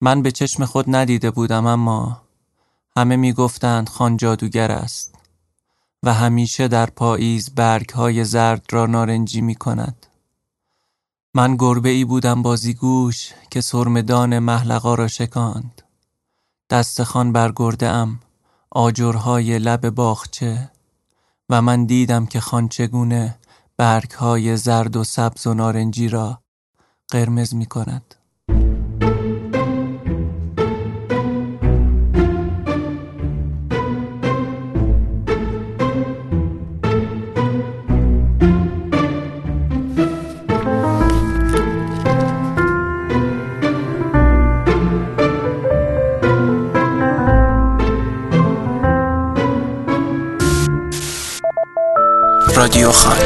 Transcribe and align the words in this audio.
من 0.00 0.22
به 0.22 0.30
چشم 0.30 0.64
خود 0.64 0.84
ندیده 0.88 1.30
بودم 1.30 1.66
اما 1.66 2.22
همه 2.96 3.16
می‌گفتند 3.16 3.88
خان 3.88 4.16
جادوگر 4.16 4.72
است 4.72 5.14
و 6.02 6.14
همیشه 6.14 6.68
در 6.68 6.86
پاییز 6.86 7.54
برگ 7.54 7.88
های 7.88 8.24
زرد 8.24 8.66
را 8.70 8.86
نارنجی 8.86 9.40
می 9.40 9.54
کند. 9.54 10.06
من 11.34 11.56
گربه 11.56 11.88
ای 11.88 12.04
بودم 12.04 12.42
بازیگوش 12.42 13.32
که 13.50 13.60
سرمدان 13.60 14.38
محلقا 14.38 14.94
را 14.94 15.08
شکاند. 15.08 15.82
دست 16.70 17.02
خان 17.02 17.32
برگرده 17.32 17.88
ام 17.88 18.20
آجرهای 18.70 19.58
لب 19.58 19.90
باغچه 19.90 20.70
و 21.48 21.62
من 21.62 21.84
دیدم 21.84 22.26
که 22.26 22.40
خان 22.40 22.68
چگونه 22.68 23.38
برگ 23.76 24.10
های 24.10 24.56
زرد 24.56 24.96
و 24.96 25.04
سبز 25.04 25.46
و 25.46 25.54
نارنجی 25.54 26.08
را 26.08 26.42
قرمز 27.08 27.54
می 27.54 27.66
کند. 27.66 28.14
رادیو 52.58 52.92
خان. 52.92 53.16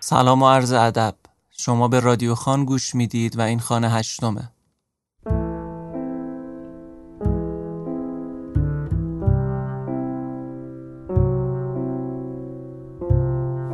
سلام 0.00 0.42
و 0.42 0.48
عرض 0.48 0.72
ادب. 0.72 1.14
شما 1.50 1.88
به 1.88 2.00
رادیو 2.00 2.34
خان 2.34 2.64
گوش 2.64 2.94
می‌دید 2.94 3.38
و 3.38 3.40
این 3.40 3.60
خانه 3.60 3.90
هشتمه. 3.90 4.53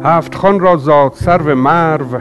هفت 0.05 0.35
خان 0.35 0.61
را 0.61 0.77
زاد 0.77 1.13
سرو 1.15 1.55
مرو. 1.55 2.21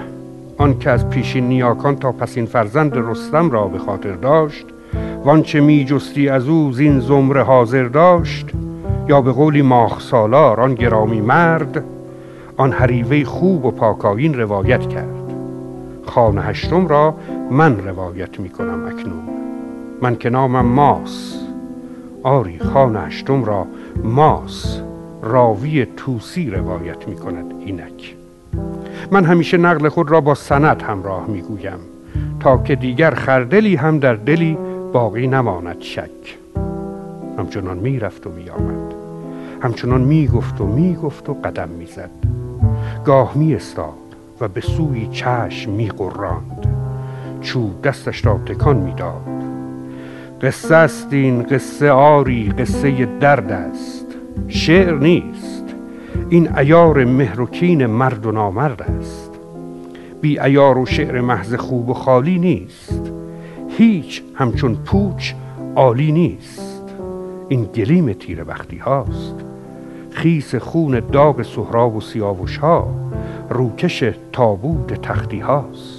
آن 0.58 0.80
که 0.80 0.90
از 0.90 1.10
پیشین 1.10 1.48
نیاکان 1.48 1.96
تا 1.96 2.12
پسین 2.12 2.46
فرزند 2.46 2.92
رستم 2.96 3.52
را 3.52 3.68
به 3.68 3.80
خاطر 3.80 4.12
داشت 4.12 4.66
وانچه 5.26 5.60
می 5.60 5.86
جستی 5.86 6.30
از 6.30 6.48
او 6.48 6.72
زین 6.72 7.00
زمره 7.00 7.44
حاضر 7.44 7.84
داشت. 7.84 8.50
یا 9.08 9.22
به 9.22 9.32
قولی 9.32 9.62
ماخ 9.62 10.02
سالار 10.02 10.62
آن 10.62 10.76
گرامی 10.76 11.22
مرد 11.22 11.84
آن 12.58 12.72
حریوه 12.72 13.24
خوب 13.24 13.66
و 13.66 13.72
پاکاین 13.72 14.40
روایت 14.40 14.90
کرد. 14.90 15.34
خان 16.06 16.38
هشتم 16.38 16.88
را 16.88 17.16
من 17.52 17.78
روایت 17.78 18.40
می 18.40 18.50
کنم 18.50 18.86
اکنون. 18.88 19.24
من 20.02 20.16
که 20.16 20.30
نامم 20.30 20.66
ماس. 20.66 21.36
آری 22.24 22.60
خان 22.60 22.96
هشتم 22.96 23.46
را 23.46 23.66
ماس. 24.04 24.82
راوی 25.22 25.86
توسی 25.86 26.50
روایت 26.50 27.08
می 27.08 27.16
کند 27.16 27.54
اینک. 27.60 28.16
من 29.12 29.26
همیشه 29.26 29.58
نقل 29.58 29.90
خود 29.90 30.12
را 30.12 30.22
با 30.22 30.36
سند 30.36 30.82
همراه 30.82 31.28
می 31.28 31.42
گویم 31.42 31.80
تا 32.40 32.58
که 32.58 32.76
دیگر 32.76 33.12
خردلی 33.12 33.76
هم 33.76 34.00
در 34.00 34.14
دلی 34.14 34.58
باقی 34.94 35.28
نماند 35.28 35.82
شک. 35.82 36.38
همچنان 37.38 37.78
می 37.78 38.00
رفت 38.00 38.28
و 38.28 38.30
می 38.30 38.50
آمد 38.50 38.94
همچنان 39.62 40.02
می 40.02 40.28
گفت 40.28 40.62
و 40.62 40.66
می 40.66 40.96
گفت 40.96 41.30
و 41.30 41.34
قدم 41.34 41.70
می 41.70 41.86
زد 41.86 42.10
گاه 43.06 43.38
می 43.38 43.56
استاد 43.56 43.94
و 44.42 44.48
به 44.48 44.62
سوی 44.62 45.08
چشم 45.08 45.72
می 45.72 45.90
قراند 45.90 46.68
چوب 47.42 47.82
دستش 47.82 48.26
را 48.26 48.40
تکان 48.46 48.76
می 48.78 48.94
داد 48.94 49.40
قصه 50.42 50.76
است 50.76 51.14
این 51.14 51.44
قصه 51.44 51.92
آری 51.92 52.50
قصه 52.50 53.06
درد 53.20 53.52
است. 53.52 53.99
شعر 54.48 54.98
نیست. 54.98 55.66
این 56.30 56.58
ایار 56.58 57.06
مهرکین 57.06 57.86
مرد 57.86 58.26
و 58.26 58.32
نامرد 58.32 58.82
است. 58.82 59.32
بی 60.22 60.40
ایار 60.40 60.78
و 60.78 60.86
شعر 60.86 61.22
محض 61.22 61.54
خوب 61.54 61.90
و 61.90 61.94
خالی 61.94 62.40
نیست. 62.40 63.12
هیچ 63.78 64.24
همچون 64.36 64.76
پوچ 64.76 65.34
عالی 65.76 66.12
نیست. 66.12 66.84
این 67.50 67.64
گلیم 67.64 68.14
تیر 68.14 68.44
بختی 68.44 68.78
هاست. 68.78 69.36
خیس 70.12 70.56
خون 70.56 71.00
داغ 71.00 71.42
سهراب 71.42 71.96
و 71.96 72.02
سیاوش 72.02 72.58
ها 72.58 72.88
روکش 73.50 74.04
تابوت 74.32 75.02
تختی 75.02 75.40
هاست. 75.40 75.99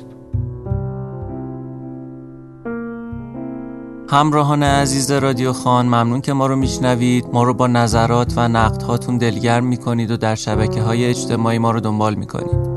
همراهان 4.10 4.62
عزیز 4.62 5.10
رادیو 5.10 5.52
خان 5.52 5.86
ممنون 5.86 6.20
که 6.20 6.32
ما 6.32 6.46
رو 6.46 6.56
میشنوید. 6.56 7.26
ما 7.32 7.42
رو 7.42 7.54
با 7.54 7.66
نظرات 7.66 8.32
و 8.36 8.48
نقد 8.48 8.82
هاتون 8.82 9.18
دلگرم 9.18 9.66
می‌کنید 9.66 10.10
و 10.10 10.16
در 10.16 10.34
شبکه 10.34 10.82
های 10.82 11.04
اجتماعی 11.04 11.58
ما 11.58 11.70
رو 11.70 11.80
دنبال 11.80 12.14
می‌کنید. 12.14 12.70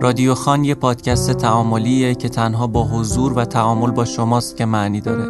رادیو 0.00 0.34
خان 0.34 0.64
یه 0.64 0.74
پادکست 0.74 1.30
تعاملیه 1.30 2.14
که 2.14 2.28
تنها 2.28 2.66
با 2.66 2.84
حضور 2.84 3.32
و 3.32 3.44
تعامل 3.44 3.90
با 3.90 4.04
شماست 4.04 4.56
که 4.56 4.64
معنی 4.64 5.00
داره. 5.00 5.28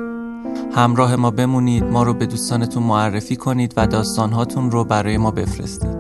همراه 0.77 1.17
ما 1.17 1.31
بمونید 1.31 1.85
ما 1.85 2.03
رو 2.03 2.15
به 2.15 2.27
دوستانتون 2.27 2.83
معرفی 2.83 3.37
کنید 3.37 3.75
و 3.77 3.87
داستانهاتون 3.87 4.71
رو 4.71 4.85
برای 4.85 5.17
ما 5.17 5.31
بفرستید. 5.31 5.97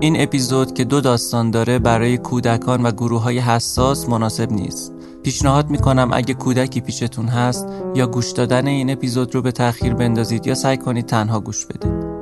این 0.00 0.20
اپیزود 0.20 0.74
که 0.74 0.84
دو 0.84 1.00
داستان 1.00 1.50
داره 1.50 1.78
برای 1.78 2.18
کودکان 2.18 2.82
و 2.82 2.90
گروه 2.90 3.22
های 3.22 3.38
حساس 3.38 4.08
مناسب 4.08 4.52
نیست. 4.52 4.92
پیشنهاد 5.22 5.70
می‌کنم 5.70 6.10
اگه 6.12 6.34
کودکی 6.34 6.80
پیشتون 6.80 7.28
هست 7.28 7.66
یا 7.94 8.06
گوش 8.06 8.30
دادن 8.30 8.66
این 8.66 8.90
اپیزود 8.90 9.34
رو 9.34 9.42
به 9.42 9.52
تاخیر 9.52 9.94
بندازید 9.94 10.46
یا 10.46 10.54
سعی 10.54 10.76
کنید 10.76 11.06
تنها 11.06 11.40
گوش 11.40 11.66
بدید. 11.66 12.12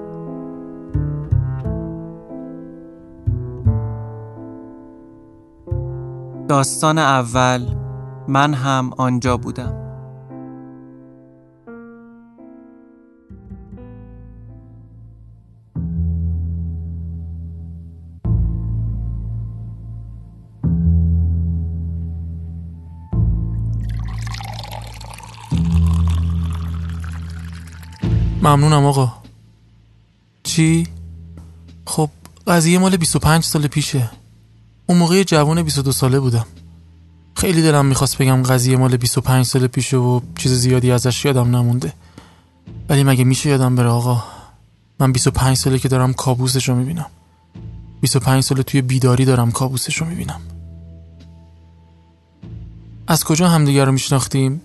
داستان 6.49 6.99
اول 6.99 7.67
من 8.29 8.55
هم 8.55 8.91
آنجا 8.97 9.37
بودم. 9.37 9.80
ممنونم 28.43 28.85
آقا. 28.85 29.13
چی؟ 30.43 30.87
خب 31.87 32.11
قضیه 32.47 32.79
مال 32.79 32.97
25 32.97 33.45
سال 33.45 33.67
پیشه. 33.67 34.11
اون 34.87 34.99
موقع 34.99 35.23
جوان 35.23 35.63
22 35.63 35.93
ساله 35.93 36.21
بودم. 36.21 36.47
خیلی 37.35 37.63
دلم 37.63 37.87
می‌خواست 37.87 38.19
بگم 38.19 38.43
قضیه 38.43 38.77
مال 38.77 38.97
25 38.97 39.47
سال 39.47 39.67
پیشه 39.67 39.97
و 39.97 40.21
چیز 40.39 40.53
زیادی 40.53 40.91
ازش 40.91 41.25
یادم 41.25 41.57
نمونده. 41.57 41.93
ولی 42.89 43.05
مگه 43.05 43.25
میشه 43.25 43.51
یادم 43.51 43.77
بره 43.77 43.89
آقا؟ 43.89 44.25
من 44.99 45.13
25 45.13 45.57
ساله 45.57 45.79
که 45.79 45.89
دارم 45.89 46.13
کابوسش 46.13 46.69
رو 46.69 46.75
می‌بینم. 46.75 47.07
25 48.01 48.43
ساله 48.43 48.63
توی 48.63 48.83
بیداری 48.83 49.25
دارم 49.25 49.51
کابوسش 49.51 49.97
رو 49.97 50.07
می‌بینم. 50.07 50.41
از 53.07 53.25
کجا 53.25 53.49
همدیگر 53.49 53.85
رو 53.85 53.93
میشناختیم؟ 53.93 54.61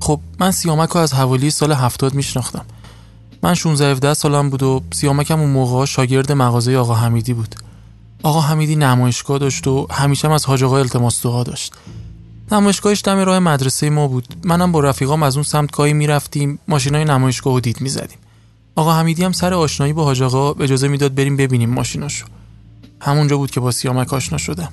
خب 0.00 0.20
من 0.38 0.50
سیامک 0.50 0.88
رو 0.88 1.00
از 1.00 1.14
حوالی 1.14 1.50
سال 1.50 1.72
هفتاد 1.72 2.14
میشناختم. 2.14 2.64
من 3.42 3.54
16 3.54 3.90
17 3.90 4.14
سالم 4.14 4.50
بود 4.50 4.62
و 4.62 4.82
سیامکم 4.92 5.40
اون 5.40 5.50
موقع 5.50 5.84
شاگرد 5.84 6.32
مغازه 6.32 6.76
آقا 6.76 6.94
حمیدی 6.94 7.34
بود. 7.34 7.54
آقا 8.22 8.40
حمیدی 8.40 8.76
نمایشگاه 8.76 9.38
داشت 9.38 9.66
و 9.66 9.86
همیشه 9.90 10.28
هم 10.28 10.34
از 10.34 10.46
حاج 10.46 10.64
آقا 10.64 10.78
التماس 10.78 11.22
دعا 11.22 11.42
داشت. 11.42 11.72
نمایشگاهش 12.52 13.02
دم 13.04 13.18
راه 13.18 13.38
مدرسه 13.38 13.90
ما 13.90 14.08
بود. 14.08 14.34
منم 14.44 14.72
با 14.72 14.80
رفیقام 14.80 15.22
از 15.22 15.36
اون 15.36 15.42
سمت 15.44 15.72
گاهی 15.72 15.92
می‌رفتیم 15.92 16.58
ماشینای 16.68 17.04
نمایشگاه 17.04 17.54
و 17.54 17.60
دید 17.60 17.80
می‌زدیم. 17.80 18.18
آقا 18.76 18.92
حمیدی 18.92 19.24
هم 19.24 19.32
سر 19.32 19.54
آشنایی 19.54 19.92
با 19.92 20.04
حاج 20.04 20.22
آقا 20.22 20.52
اجازه 20.52 20.88
می‌داد 20.88 21.14
بریم 21.14 21.36
ببینیم 21.36 21.70
ماشیناشو. 21.70 22.26
همونجا 23.00 23.36
بود 23.36 23.50
که 23.50 23.60
با 23.60 23.70
سیامک 23.70 24.12
آشنا 24.14 24.38
شدم. 24.38 24.72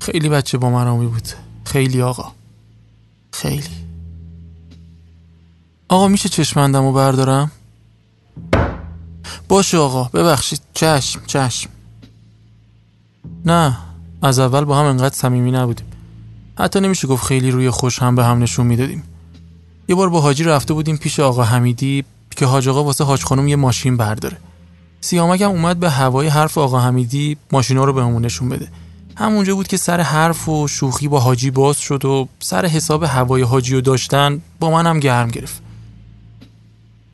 خیلی 0.00 0.28
بچه 0.28 0.58
با 0.58 0.70
مرامی 0.70 1.06
بود. 1.06 1.28
خیلی 1.64 2.02
آقا. 2.02 2.32
خیلی. 3.32 3.62
آقا 5.88 6.08
میشه 6.08 6.28
چشمندمو 6.28 6.92
بردارم؟ 6.92 7.50
باشه 9.48 9.78
آقا 9.78 10.04
ببخشید. 10.04 10.60
چشم 10.74 11.20
چشم. 11.26 11.70
نه 13.44 13.76
از 14.22 14.38
اول 14.38 14.64
با 14.64 14.78
هم 14.78 14.84
انقدر 14.84 15.14
صمیمی 15.14 15.50
نبودیم. 15.50 15.86
حتی 16.58 16.80
نمیشه 16.80 17.08
گفت 17.08 17.26
خیلی 17.26 17.50
روی 17.50 17.70
خوش 17.70 18.02
هم 18.02 18.14
به 18.14 18.24
هم 18.24 18.42
نشون 18.42 18.66
می‌دادیم. 18.66 19.02
یه 19.88 19.94
بار 19.94 20.10
با 20.10 20.20
حاجی 20.20 20.44
رفته 20.44 20.74
بودیم 20.74 20.96
پیش 20.96 21.20
آقا 21.20 21.42
حمیدی 21.42 22.04
که 22.30 22.46
حاج 22.46 22.68
آقا 22.68 22.84
واسه 22.84 23.04
حاج 23.04 23.22
خانم 23.24 23.48
یه 23.48 23.56
ماشین 23.56 23.96
برداره. 23.96 24.36
هم 25.12 25.42
اومد 25.42 25.80
به 25.80 25.90
هوای 25.90 26.28
حرف 26.28 26.58
آقا 26.58 26.80
حمیدی 26.80 27.36
ماشینا 27.52 27.84
رو 27.84 27.92
بهمون 27.92 28.24
نشون 28.24 28.48
بده. 28.48 28.68
همونجا 29.16 29.54
بود 29.54 29.68
که 29.68 29.76
سر 29.76 30.00
حرف 30.00 30.48
و 30.48 30.68
شوخی 30.68 31.08
با 31.08 31.20
حاجی 31.20 31.50
باز 31.50 31.78
شد 31.78 32.04
و 32.04 32.28
سر 32.38 32.66
حساب 32.66 33.02
هوای 33.02 33.42
حاجی 33.42 33.74
رو 33.74 33.80
داشتن 33.80 34.42
با 34.60 34.70
منم 34.70 35.00
گرم 35.00 35.28
گرفت. 35.28 35.62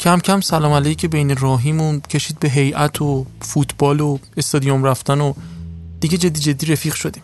کم 0.03 0.19
کم 0.19 0.41
سلام 0.41 0.73
علیک 0.73 1.07
بین 1.07 1.37
راهیمون 1.37 2.01
کشید 2.01 2.39
به 2.39 2.49
هیئت 2.49 3.03
و 3.03 3.27
فوتبال 3.41 4.01
و 4.01 4.19
استادیوم 4.37 4.85
رفتن 4.85 5.21
و 5.21 5.33
دیگه 6.01 6.19
جدی 6.19 6.41
جدی 6.41 6.67
رفیق 6.67 6.95
شدیم. 6.95 7.23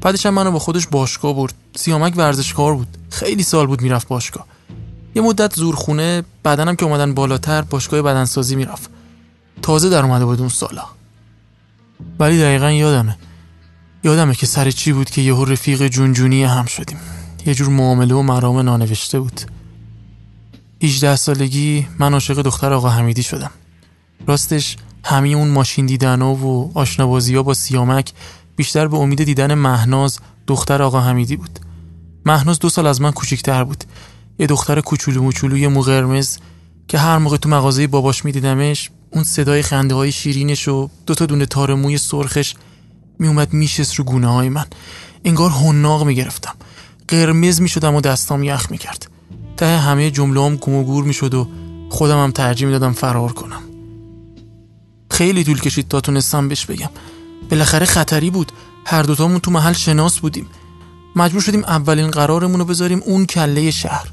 بعدش 0.00 0.26
هم 0.26 0.34
منو 0.34 0.50
با 0.50 0.58
خودش 0.58 0.86
باشگاه 0.86 1.34
برد. 1.34 1.54
سیامک 1.76 2.12
ورزشکار 2.16 2.74
بود. 2.74 2.96
خیلی 3.10 3.42
سال 3.42 3.66
بود 3.66 3.82
می‌رفت 3.82 4.08
باشگاه. 4.08 4.46
یه 5.14 5.22
مدت 5.22 5.54
زورخونه 5.54 6.22
بدنم 6.44 6.76
که 6.76 6.84
اومدن 6.84 7.14
بالاتر 7.14 7.62
باشگاه 7.62 8.02
بدنسازی 8.02 8.56
می‌رفت. 8.56 8.90
تازه 9.62 9.90
در 9.90 10.02
اومده 10.02 10.24
بود 10.24 10.40
اون 10.40 10.48
سالا. 10.48 10.84
ولی 12.18 12.38
دقیقا 12.38 12.70
یادمه. 12.70 13.16
یادمه 14.04 14.34
که 14.34 14.46
سر 14.46 14.70
چی 14.70 14.92
بود 14.92 15.10
که 15.10 15.20
یهو 15.20 15.44
رفیق 15.44 15.88
جونجونی 15.88 16.44
هم 16.44 16.66
شدیم. 16.66 16.98
یه 17.46 17.54
جور 17.54 17.68
معامله 17.68 18.14
و 18.14 18.22
مرام 18.22 18.58
نانوشته 18.58 19.20
بود. 19.20 19.40
18 20.82 21.16
سالگی 21.16 21.86
من 21.98 22.12
عاشق 22.12 22.42
دختر 22.42 22.72
آقا 22.72 22.88
حمیدی 22.88 23.22
شدم. 23.22 23.50
راستش 24.26 24.76
همه 25.04 25.28
اون 25.28 25.48
ماشین 25.48 25.86
دیدن 25.86 26.22
و 26.22 26.70
آشنابازی 26.74 27.34
ها 27.34 27.42
با 27.42 27.54
سیامک 27.54 28.12
بیشتر 28.56 28.88
به 28.88 28.96
امید 28.96 29.24
دیدن 29.24 29.54
مهناز 29.54 30.18
دختر 30.46 30.82
آقا 30.82 31.00
حمیدی 31.00 31.36
بود. 31.36 31.58
مهناز 32.26 32.58
دو 32.58 32.68
سال 32.68 32.86
از 32.86 33.00
من 33.00 33.10
کوچیکتر 33.10 33.64
بود. 33.64 33.84
یه 34.38 34.46
دختر 34.46 34.80
کوچولو 34.80 35.22
موچولو 35.22 35.56
یه 35.56 35.68
مو 35.68 35.80
قرمز 35.80 36.38
که 36.88 36.98
هر 36.98 37.18
موقع 37.18 37.36
تو 37.36 37.48
مغازه 37.48 37.86
باباش 37.86 38.24
میدیدمش 38.24 38.90
اون 39.10 39.24
صدای 39.24 39.62
خنده 39.62 39.94
های 39.94 40.12
شیرینش 40.12 40.68
و 40.68 40.88
دوتا 41.06 41.26
دونه 41.26 41.46
تار 41.46 41.74
موی 41.74 41.98
سرخش 41.98 42.54
میومد 43.18 43.52
میشست 43.52 43.94
رو 43.94 44.04
گونه 44.04 44.32
های 44.32 44.48
من. 44.48 44.66
انگار 45.24 45.50
هنناق 45.50 46.04
می‌گرفتم. 46.04 46.54
قرمز 47.08 47.60
می‌شدم 47.60 47.94
و 47.94 48.00
دستام 48.00 48.44
یخ 48.44 48.70
می‌کرد. 48.70 49.11
ته 49.56 49.78
همه 49.78 50.10
جمله 50.10 50.42
هم 50.44 50.56
گم 50.56 50.74
و 50.74 50.84
گور 50.84 51.04
می‌شد 51.04 51.34
و 51.34 51.48
خودم 51.90 52.22
هم 52.22 52.30
ترجیح 52.30 52.66
می‌دادم 52.66 52.92
فرار 52.92 53.32
کنم. 53.32 53.62
خیلی 55.10 55.44
طول 55.44 55.60
کشید 55.60 55.88
تا 55.88 56.00
تونستم 56.00 56.48
بهش 56.48 56.66
بگم. 56.66 56.90
بالاخره 57.50 57.86
خطری 57.86 58.30
بود. 58.30 58.52
هر 58.86 59.02
دوتامون 59.02 59.38
تو 59.38 59.50
محل 59.50 59.72
شناس 59.72 60.18
بودیم. 60.18 60.46
مجبور 61.16 61.40
شدیم 61.40 61.64
اولین 61.64 62.10
قرارمون 62.10 62.60
رو 62.60 62.64
بذاریم 62.64 63.02
اون 63.06 63.26
کله 63.26 63.70
شهر. 63.70 64.08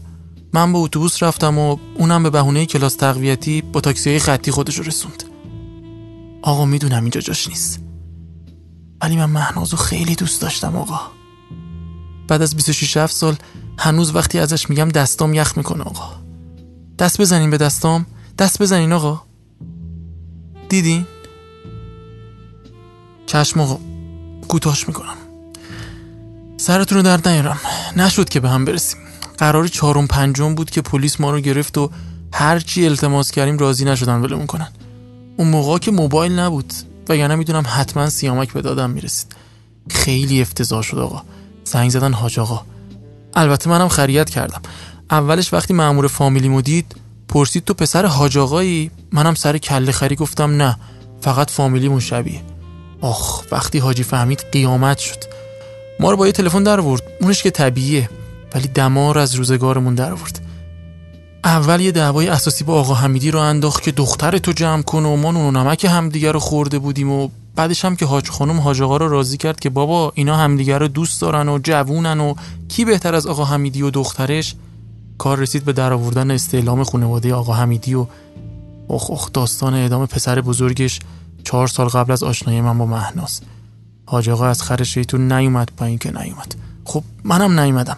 من 0.53 0.73
با 0.73 0.79
اتوبوس 0.79 1.23
رفتم 1.23 1.57
و 1.57 1.77
اونم 1.95 2.23
به 2.23 2.29
بهونه 2.29 2.65
کلاس 2.65 2.95
تقویتی 2.95 3.61
با 3.61 3.81
تاکسی 3.81 4.19
خطی 4.19 4.51
خودش 4.51 4.79
رسوند. 4.79 5.23
آقا 6.41 6.65
می‌دونم 6.65 7.01
اینجا 7.01 7.21
جاش 7.21 7.47
نیست. 7.47 7.79
ولی 9.01 9.15
من 9.15 9.25
مهنازو 9.25 9.77
خیلی 9.77 10.15
دوست 10.15 10.41
داشتم 10.41 10.75
آقا. 10.75 10.99
بعد 12.27 12.41
از 12.41 12.55
26 12.55 12.97
7 12.97 13.13
سال 13.13 13.35
هنوز 13.79 14.15
وقتی 14.15 14.39
ازش 14.39 14.69
میگم 14.69 14.89
دستام 14.89 15.33
یخ 15.33 15.57
می‌کنه 15.57 15.83
آقا. 15.83 16.09
دست 16.99 17.21
بزنین 17.21 17.49
به 17.49 17.57
دستام. 17.57 18.05
دست 18.39 18.61
بزنین 18.61 18.93
آقا. 18.93 19.21
دیدین؟ 20.69 21.05
چشم 23.25 23.59
آقا 23.59 23.77
کوتاش 24.47 24.87
می‌کنم. 24.87 25.17
سرتون 26.57 26.97
رو 26.97 27.03
درد 27.03 27.27
نیارم. 27.27 27.59
نشد 27.95 28.29
که 28.29 28.39
به 28.39 28.49
هم 28.49 28.65
برسیم. 28.65 28.99
قرار 29.37 29.67
چهارم 29.67 30.07
پنجم 30.07 30.55
بود 30.55 30.71
که 30.71 30.81
پلیس 30.81 31.21
ما 31.21 31.31
رو 31.31 31.39
گرفت 31.39 31.77
و 31.77 31.89
هرچی 32.33 32.85
التماس 32.85 33.31
کردیم 33.31 33.57
راضی 33.57 33.85
نشدن 33.85 34.15
ولمون 34.15 34.45
کنن. 34.45 34.67
اون 35.37 35.47
موقع 35.47 35.77
که 35.77 35.91
موبایل 35.91 36.39
نبود 36.39 36.73
وگرنه 37.09 37.35
می‌دونم 37.35 37.63
حتما 37.67 38.09
سیامک 38.09 38.53
به 38.53 38.61
دادم 38.61 38.89
می‌رسید. 38.89 39.35
خیلی 39.89 40.41
افتضاح 40.41 40.81
شد 40.81 40.97
آقا. 40.97 41.21
زنگ 41.63 41.89
زدن 41.89 42.13
حاج 42.13 42.39
آقا. 42.39 42.61
البته 43.33 43.69
منم 43.69 43.87
خریت 43.87 44.29
کردم. 44.29 44.61
اولش 45.11 45.53
وقتی 45.53 45.73
مامور 45.73 46.07
فامیلی 46.07 46.61
دید 46.61 46.95
پرسید 47.27 47.63
تو 47.63 47.73
پسر 47.73 48.05
حاج 48.05 48.37
آقایی؟ 48.37 48.91
منم 49.11 49.35
سر 49.35 49.57
کله 49.57 49.91
خری 49.91 50.15
گفتم 50.15 50.51
نه 50.51 50.77
فقط 51.21 51.49
فامیلی 51.49 52.01
شبیه. 52.01 52.41
آخ 53.01 53.43
وقتی 53.51 53.77
حاجی 53.77 54.03
فهمید 54.03 54.45
قیامت 54.51 54.97
شد. 54.97 55.23
ما 55.99 56.11
رو 56.11 56.17
با 56.17 56.25
یه 56.25 56.31
تلفن 56.31 56.63
در 56.63 56.79
ورد. 56.79 57.03
اونش 57.21 57.43
که 57.43 57.51
طبیعیه 57.51 58.09
ولی 58.55 58.67
دمار 58.67 59.19
از 59.19 59.35
روزگارمون 59.35 59.95
در 59.95 60.11
آورد 60.11 60.39
اول 61.43 61.81
یه 61.81 61.91
دعوای 61.91 62.27
اساسی 62.27 62.63
با 62.63 62.79
آقا 62.79 62.93
حمیدی 62.93 63.31
رو 63.31 63.39
انداخت 63.39 63.83
که 63.83 63.91
دختر 63.91 64.37
تو 64.37 64.51
جمع 64.51 64.81
کن 64.81 65.05
و 65.05 65.15
ما 65.15 65.31
نون 65.31 65.55
و 65.55 65.63
نمک 65.63 65.85
رو 66.23 66.39
خورده 66.39 66.79
بودیم 66.79 67.11
و 67.11 67.29
بعدش 67.59 67.85
هم 67.85 67.95
که 67.95 68.05
حاج 68.05 68.29
خانم 68.29 68.59
حاج 68.59 68.81
آقا 68.81 68.97
رو 68.97 69.09
راضی 69.09 69.37
کرد 69.37 69.59
که 69.59 69.69
بابا 69.69 70.11
اینا 70.15 70.37
همدیگه 70.37 70.77
رو 70.77 70.87
دوست 70.87 71.21
دارن 71.21 71.49
و 71.49 71.59
جوونن 71.63 72.19
و 72.19 72.33
کی 72.67 72.85
بهتر 72.85 73.15
از 73.15 73.27
آقا 73.27 73.45
حمیدی 73.45 73.81
و 73.81 73.89
دخترش؟ 73.89 74.55
کار 75.17 75.39
رسید 75.39 75.65
به 75.65 75.73
در 75.73 75.93
آوردن 75.93 76.31
استعلام 76.31 76.83
خانواده 76.83 77.33
آقا 77.33 77.53
حمیدی 77.53 77.93
و 77.93 78.05
اخ 78.89 79.11
اخ 79.11 79.31
داستان 79.33 79.73
اعدام 79.73 80.05
پسر 80.05 80.41
بزرگش 80.41 80.99
چهار 81.43 81.67
سال 81.67 81.87
قبل 81.87 82.11
از 82.11 82.23
آشنایی 82.23 82.61
من 82.61 82.77
با 82.77 82.85
مهناز. 82.85 83.41
حاج 84.05 84.29
آقا 84.29 84.47
از 84.47 84.61
خرش 84.61 84.93
تو 84.93 85.17
نیومد 85.17 85.71
پایین 85.77 85.97
که 85.97 86.11
نیومد. 86.11 86.55
خب 86.85 87.03
منم 87.23 87.59
نیومدم. 87.59 87.97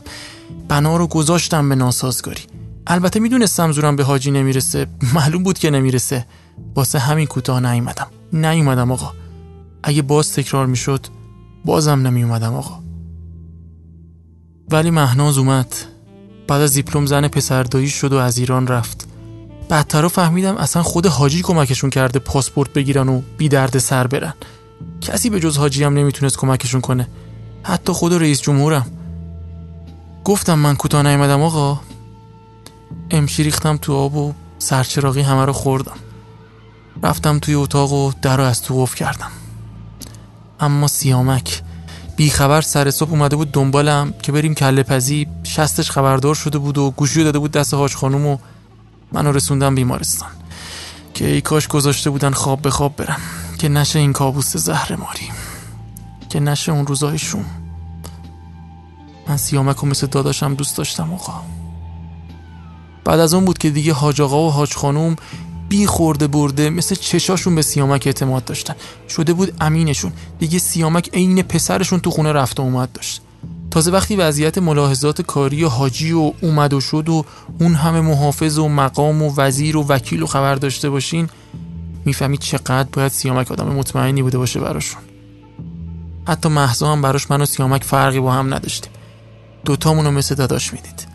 بنا 0.68 0.98
رو 0.98 1.08
گذاشتم 1.08 1.70
به 1.70 1.76
ناسازگاری. 1.76 2.44
البته 2.88 3.20
می‌دونستم 3.20 3.72
زورم 3.72 3.96
به 3.96 4.04
حاجی 4.04 4.32
نمی‌رسه. 4.32 4.88
معلوم 5.14 5.44
بود 5.44 5.60
که 5.60 5.70
نمی‌رسه. 5.70 6.26
واسه 6.76 7.00
همین 7.00 7.26
کوتاه 7.26 7.60
نیومدم. 7.60 8.08
نیومدم 8.34 8.92
آقا. 8.92 9.12
اگه 9.84 10.02
باز 10.02 10.34
تکرار 10.34 10.66
می‌شد 10.66 11.06
بازم 11.66 12.08
نمیومدم 12.08 12.54
آقا. 12.54 12.80
ولی 14.72 14.92
مهناز 14.92 15.38
اومد. 15.38 15.76
بعد 16.48 16.62
از 16.62 16.74
دیپلم 16.74 17.06
زن 17.06 17.28
پسردایی 17.28 17.90
شد 17.90 18.14
و 18.14 18.18
از 18.18 18.38
ایران 18.38 18.68
رفت. 18.68 19.08
بعدتر 19.70 20.08
فهمیدم 20.08 20.58
اصلا 20.58 20.84
خود 20.84 21.06
حاجی 21.06 21.42
کمکشون 21.42 21.90
کرده 21.90 22.20
پاسپورت 22.20 22.74
بگیرن 22.74 23.10
و 23.10 23.22
بی 23.38 23.50
درد 23.50 23.78
سر 23.78 24.08
برن. 24.08 24.34
کسی 25.02 25.30
به 25.30 25.40
جز 25.40 25.58
حاجی 25.58 25.84
هم 25.84 25.94
نمی‌تونست 25.94 26.38
کمکشون 26.38 26.82
کنه. 26.82 27.08
حتی 27.64 27.94
خود 27.94 28.14
رئیس 28.14 28.42
جمهورم. 28.42 28.86
گفتم 30.24 30.60
من 30.60 30.76
کوتاه 30.76 31.04
نیومدم 31.04 31.42
آقا. 31.42 31.80
امشی 33.12 33.44
ریختم 33.44 33.78
تو 33.78 33.94
آب 33.94 34.16
و 34.16 34.34
سرچراغی 34.60 35.22
همه 35.22 35.46
رو 35.46 35.54
خوردم. 35.54 35.98
رفتم 37.04 37.40
توی 37.40 37.54
اتاق 37.54 37.94
و 37.94 38.12
در 38.22 38.38
رو 38.38 38.44
از 38.44 38.62
تو 38.62 38.82
قفل 38.82 38.98
کردم. 38.98 39.32
اما 40.62 40.88
سیامک. 40.88 41.62
بیخبر 42.16 42.62
سر 42.62 42.92
صبح 42.92 43.10
اومده 43.10 43.36
بود 43.36 43.52
دنبالم 43.52 44.14
که 44.22 44.32
بریم 44.32 44.54
کله 44.54 44.84
پزی. 44.84 45.28
شستش 45.44 45.92
خبردار 45.92 46.36
شده 46.36 46.58
بود 46.58 46.78
و 46.78 46.92
گوشی 46.92 47.24
داده 47.24 47.40
بود 47.40 47.52
دست 47.52 47.74
حاج 47.74 47.96
خانوم 47.96 48.26
و 48.26 48.38
منو 49.12 49.32
رسوندم 49.32 49.76
بیمارستان. 49.76 50.30
که 51.14 51.28
ای 51.28 51.42
کاش 51.42 51.68
گذاشته 51.68 52.10
بودن 52.10 52.32
خواب 52.32 52.62
به 52.62 52.70
خواب 52.70 52.96
برم. 52.96 53.20
که 53.60 53.70
نشه 53.70 54.00
این 54.00 54.14
کابوس 54.14 54.58
زهر 54.58 54.96
ماری. 54.96 55.30
که 56.30 56.40
نشه 56.40 56.72
اون 56.72 56.88
روزای 56.88 57.18
شوم. 57.18 57.46
من 59.28 59.38
سیامک 59.38 59.84
و 59.84 59.88
مثل 59.88 60.08
داداشم 60.08 60.56
دوست 60.56 60.78
داشتم 60.78 61.14
آقا. 61.14 61.42
بعد 63.06 63.20
از 63.20 63.34
اون 63.34 63.46
بود 63.46 63.58
که 63.58 63.70
دیگه 63.70 63.94
حاج 63.94 64.22
آقا 64.22 64.48
و 64.48 64.52
حاج 64.52 64.74
خانوم 64.74 65.16
بی 65.72 65.86
خورده 65.86 66.28
برده 66.28 66.70
مثل 66.70 66.96
چشاشون 66.96 67.56
به 67.56 67.62
سیامک 67.62 68.04
اعتماد 68.06 68.46
داشتن. 68.46 68.76
شده 69.10 69.34
بود 69.34 69.54
امینشون. 69.62 70.12
دیگه 70.40 70.60
سیامک 70.60 71.10
عین 71.14 71.42
پسرشون 71.42 72.00
تو 72.00 72.12
خونه 72.12 72.32
رفت 72.32 72.60
و 72.60 72.64
اومد 72.64 72.92
داشت. 72.92 73.22
تازه 73.72 73.92
وقتی 73.92 74.16
وضعیت 74.16 74.58
ملاحظات 74.58 75.22
کاری 75.22 75.64
و 75.64 75.68
حاجی 75.68 76.12
و 76.12 76.34
اومد 76.42 76.74
و 76.74 76.82
شد 76.82 77.10
و 77.10 77.26
اون 77.60 77.74
همه 77.74 78.02
محافظ 78.02 78.58
و 78.58 78.68
مقام 78.68 79.22
و 79.22 79.34
وزیر 79.38 79.78
و 79.78 79.86
وکیل 79.88 80.24
و 80.24 80.26
خبر 80.26 80.56
داشته 80.56 80.90
باشین 80.90 81.30
می‌فهمید 82.06 82.40
چقدر 82.40 82.88
باید 82.94 83.12
سیامک 83.12 83.52
آدم 83.52 83.68
مطمئنی 83.68 84.22
بوده 84.22 84.38
باشه 84.38 84.60
براشون. 84.60 85.02
حتی 86.28 86.50
محضا 86.50 86.92
هم 86.92 87.02
براش 87.02 87.32
من 87.32 87.42
و 87.42 87.46
سیامک 87.46 87.84
فرقی 87.84 88.20
با 88.20 88.32
هم 88.32 88.54
نداشتیم. 88.54 88.92
دوتامون 89.66 90.06
رو 90.06 90.12
مثل 90.12 90.36
داداش 90.36 90.74
می‌دید. 90.74 91.11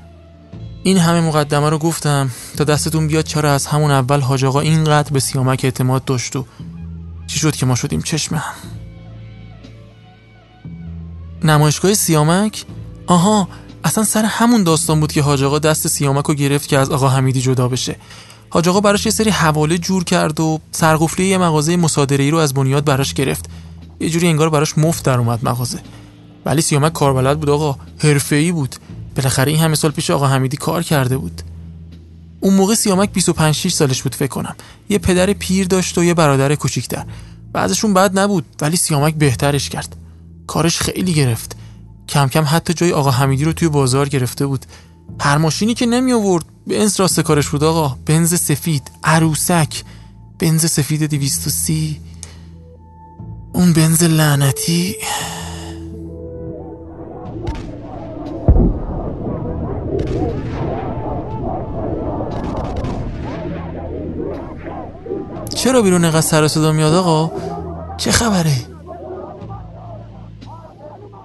این 0.87 0.99
همه 0.99 1.21
مقدمه 1.21 1.71
رو 1.71 1.79
گفتم 1.79 2.31
تا 2.57 2.65
دستتون 2.65 3.09
بیاد 3.09 3.25
چرا 3.25 3.53
از 3.53 3.67
همون 3.67 3.91
اول 3.91 4.21
حاج 4.21 4.45
آقا 4.45 4.61
اینقدر 4.61 5.13
به 5.13 5.21
سیامک 5.21 5.61
اعتماد 5.65 6.05
داشت 6.05 6.37
و 6.37 6.47
چی 7.27 7.39
شد 7.39 7.57
که 7.57 7.67
ما 7.67 7.75
شدیم 7.75 8.03
چشم 8.03 8.35
هم؟ 8.35 8.55
نمایشگاه 11.45 11.95
سیامک؟ 11.95 12.65
آها 13.07 13.49
اصلا 13.85 14.05
سر 14.05 14.25
همون 14.25 14.63
داستان 14.63 15.01
بود 15.01 15.13
که 15.13 15.23
حاج 15.23 15.43
آقا 15.43 15.59
دست 15.59 15.89
سیامک 15.89 16.25
رو 16.25 16.35
گرفت 16.35 16.69
که 16.69 16.79
از 16.79 16.91
آقا 16.91 17.09
حمیدی 17.09 17.41
جدا 17.41 17.69
بشه. 17.69 17.97
حاج 18.51 18.69
آقا 18.69 18.81
براش 18.81 19.07
یه 19.07 19.13
سری 19.13 19.31
حواله 19.31 19.79
جور 19.79 20.05
کرد 20.05 20.41
و 20.41 20.61
سرقفلی 20.73 21.27
یه 21.27 21.39
مغازه 21.39 21.77
مصادره 21.77 22.25
ای 22.25 22.31
رو 22.31 22.39
از 22.39 22.55
بنیاد 22.55 22.85
براش 22.85 23.15
گرفت. 23.15 23.51
یه 24.01 24.11
جوری 24.11 24.29
انگار 24.29 24.51
براش 24.51 24.79
مفت 24.79 25.05
در 25.05 25.19
اومد 25.19 25.45
مغازه. 25.45 25.79
ولی 26.45 26.63
سیامک 26.63 26.93
کاربلد 26.93 27.41
بود 27.41 27.51
آقا 27.51 27.77
حرفه‌ای 27.99 28.53
بود. 28.53 28.77
بالاخره 29.17 29.53
این 29.53 29.61
همه 29.61 29.75
سال 29.75 29.91
پیش 29.91 30.11
آقا 30.11 30.27
حمیدی 30.27 30.57
کار 30.57 30.83
کرده 30.83 31.17
بود. 31.17 31.43
اون 32.41 32.55
موقع 32.55 32.75
سیامک 32.75 33.13
25 33.13 33.55
6 33.55 33.73
سالش 33.73 34.03
بود 34.03 34.15
فکر 34.15 34.29
کنم. 34.29 34.57
یه 34.89 34.99
پدر 34.99 35.33
پیر 35.33 35.67
داشت 35.67 35.99
و 35.99 36.05
یه 36.05 36.15
برادر 36.15 36.55
کوچیکتر. 36.55 37.05
بعضشون 37.53 37.95
بد 37.95 38.19
نبود 38.19 38.45
ولی 38.61 38.77
سیامک 38.77 39.15
بهترش 39.15 39.69
کرد. 39.69 39.97
کارش 40.47 40.79
خیلی 40.81 41.15
گرفت. 41.15 41.57
کم 42.09 42.29
کم 42.29 42.45
حتی 42.49 42.75
جای 42.75 42.93
آقا 42.93 43.11
حمیدی 43.11 43.45
رو 43.45 43.53
توی 43.53 43.69
بازار 43.69 44.09
گرفته 44.09 44.47
بود. 44.47 44.67
هر 45.21 45.39
ماشینی 45.39 45.75
که 45.75 45.87
نمی 45.87 46.13
آورد. 46.13 46.45
بنز 46.67 47.01
راست 47.01 47.21
کارش 47.21 47.49
بود 47.49 47.65
آقا. 47.65 47.97
بنز 48.07 48.35
سفید 48.41 48.91
عروسک. 49.05 49.83
بنز 50.39 50.67
سفید 50.67 51.05
230 51.05 52.01
اون 53.53 53.73
بنز 53.73 54.03
لعنتی. 54.03 54.97
چرا 65.57 65.83
بیرون 65.83 66.05
اینقدر 66.05 66.21
سر 66.21 66.49
صدا 66.49 66.73
میاد 66.73 66.95
آقا؟ 66.95 67.31
چه 67.97 68.13
خبره؟ 68.13 68.57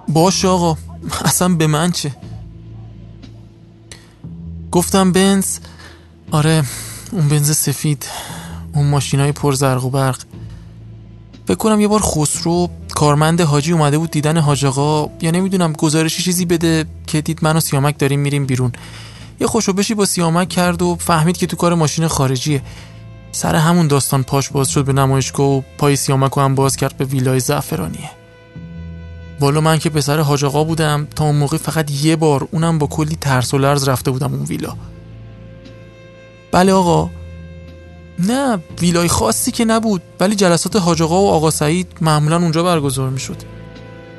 باش 0.08 0.44
آقا 0.44 0.76
اصلا 1.24 1.48
به 1.48 1.66
من 1.66 1.92
چه؟ 1.92 2.16
گفتم 4.70 5.12
بنز 5.12 5.58
آره 6.30 6.64
اون 7.12 7.28
بنز 7.28 7.56
سفید 7.56 8.06
اون 8.74 8.86
ماشینای 8.86 9.32
پر 9.32 9.52
زرق 9.52 9.84
و 9.84 9.90
برق. 9.90 10.22
فکر 11.46 11.54
کنم 11.54 11.80
یه 11.80 11.88
بار 11.88 12.00
خسرو 12.00 12.68
کارمند 12.94 13.40
حاجی 13.40 13.72
اومده 13.72 13.98
بود 13.98 14.10
دیدن 14.10 14.38
حاج 14.38 14.64
آقا. 14.64 15.10
یا 15.20 15.30
نمی‌دونم 15.30 15.72
گزارشی 15.72 16.22
چیزی 16.22 16.44
بده 16.44 16.84
که 17.06 17.20
دید 17.20 17.38
من 17.42 17.56
و 17.56 17.60
سیامک 17.60 17.98
داریم 17.98 18.20
میریم 18.20 18.46
بیرون. 18.46 18.72
یه 19.40 19.46
خوشوبشی 19.46 19.94
با 19.94 20.04
سیامک 20.04 20.48
کرد 20.48 20.82
و 20.82 20.96
فهمید 21.00 21.36
که 21.36 21.46
تو 21.46 21.56
کار 21.56 21.74
ماشین 21.74 22.06
خارجیه. 22.06 22.62
سر 23.32 23.54
همون 23.54 23.86
داستان 23.86 24.22
پاش 24.22 24.50
باز 24.50 24.68
شد 24.68 24.84
به 24.84 24.92
نمایشگاه 24.92 25.46
و 25.46 25.62
پای 25.78 25.96
سیامک 25.96 26.32
هم 26.36 26.54
باز 26.54 26.76
کرد 26.76 26.96
به 26.96 27.04
ویلای 27.04 27.40
زعفرانیه. 27.40 28.10
والا 29.40 29.60
من 29.60 29.78
که 29.78 29.90
پسر 29.90 30.20
حاج 30.20 30.44
آقا 30.44 30.64
بودم 30.64 31.08
تا 31.16 31.24
اون 31.24 31.36
موقع 31.36 31.56
فقط 31.56 31.90
یه 31.90 32.16
بار 32.16 32.48
اونم 32.50 32.78
با 32.78 32.86
کلی 32.86 33.16
ترس 33.20 33.54
و 33.54 33.58
لرز 33.58 33.88
رفته 33.88 34.10
بودم 34.10 34.34
اون 34.34 34.44
ویلا. 34.44 34.76
بله 36.52 36.72
آقا. 36.72 37.10
نه 38.18 38.58
ویلای 38.80 39.08
خاصی 39.08 39.50
که 39.50 39.64
نبود 39.64 40.02
ولی 40.20 40.34
جلسات 40.34 40.76
حاج 40.76 41.02
آقا 41.02 41.22
و 41.22 41.30
آقا 41.30 41.50
سعید 41.50 41.86
معمولا 42.00 42.36
اونجا 42.36 42.62
برگزار 42.62 43.10
می‌شد. 43.10 43.36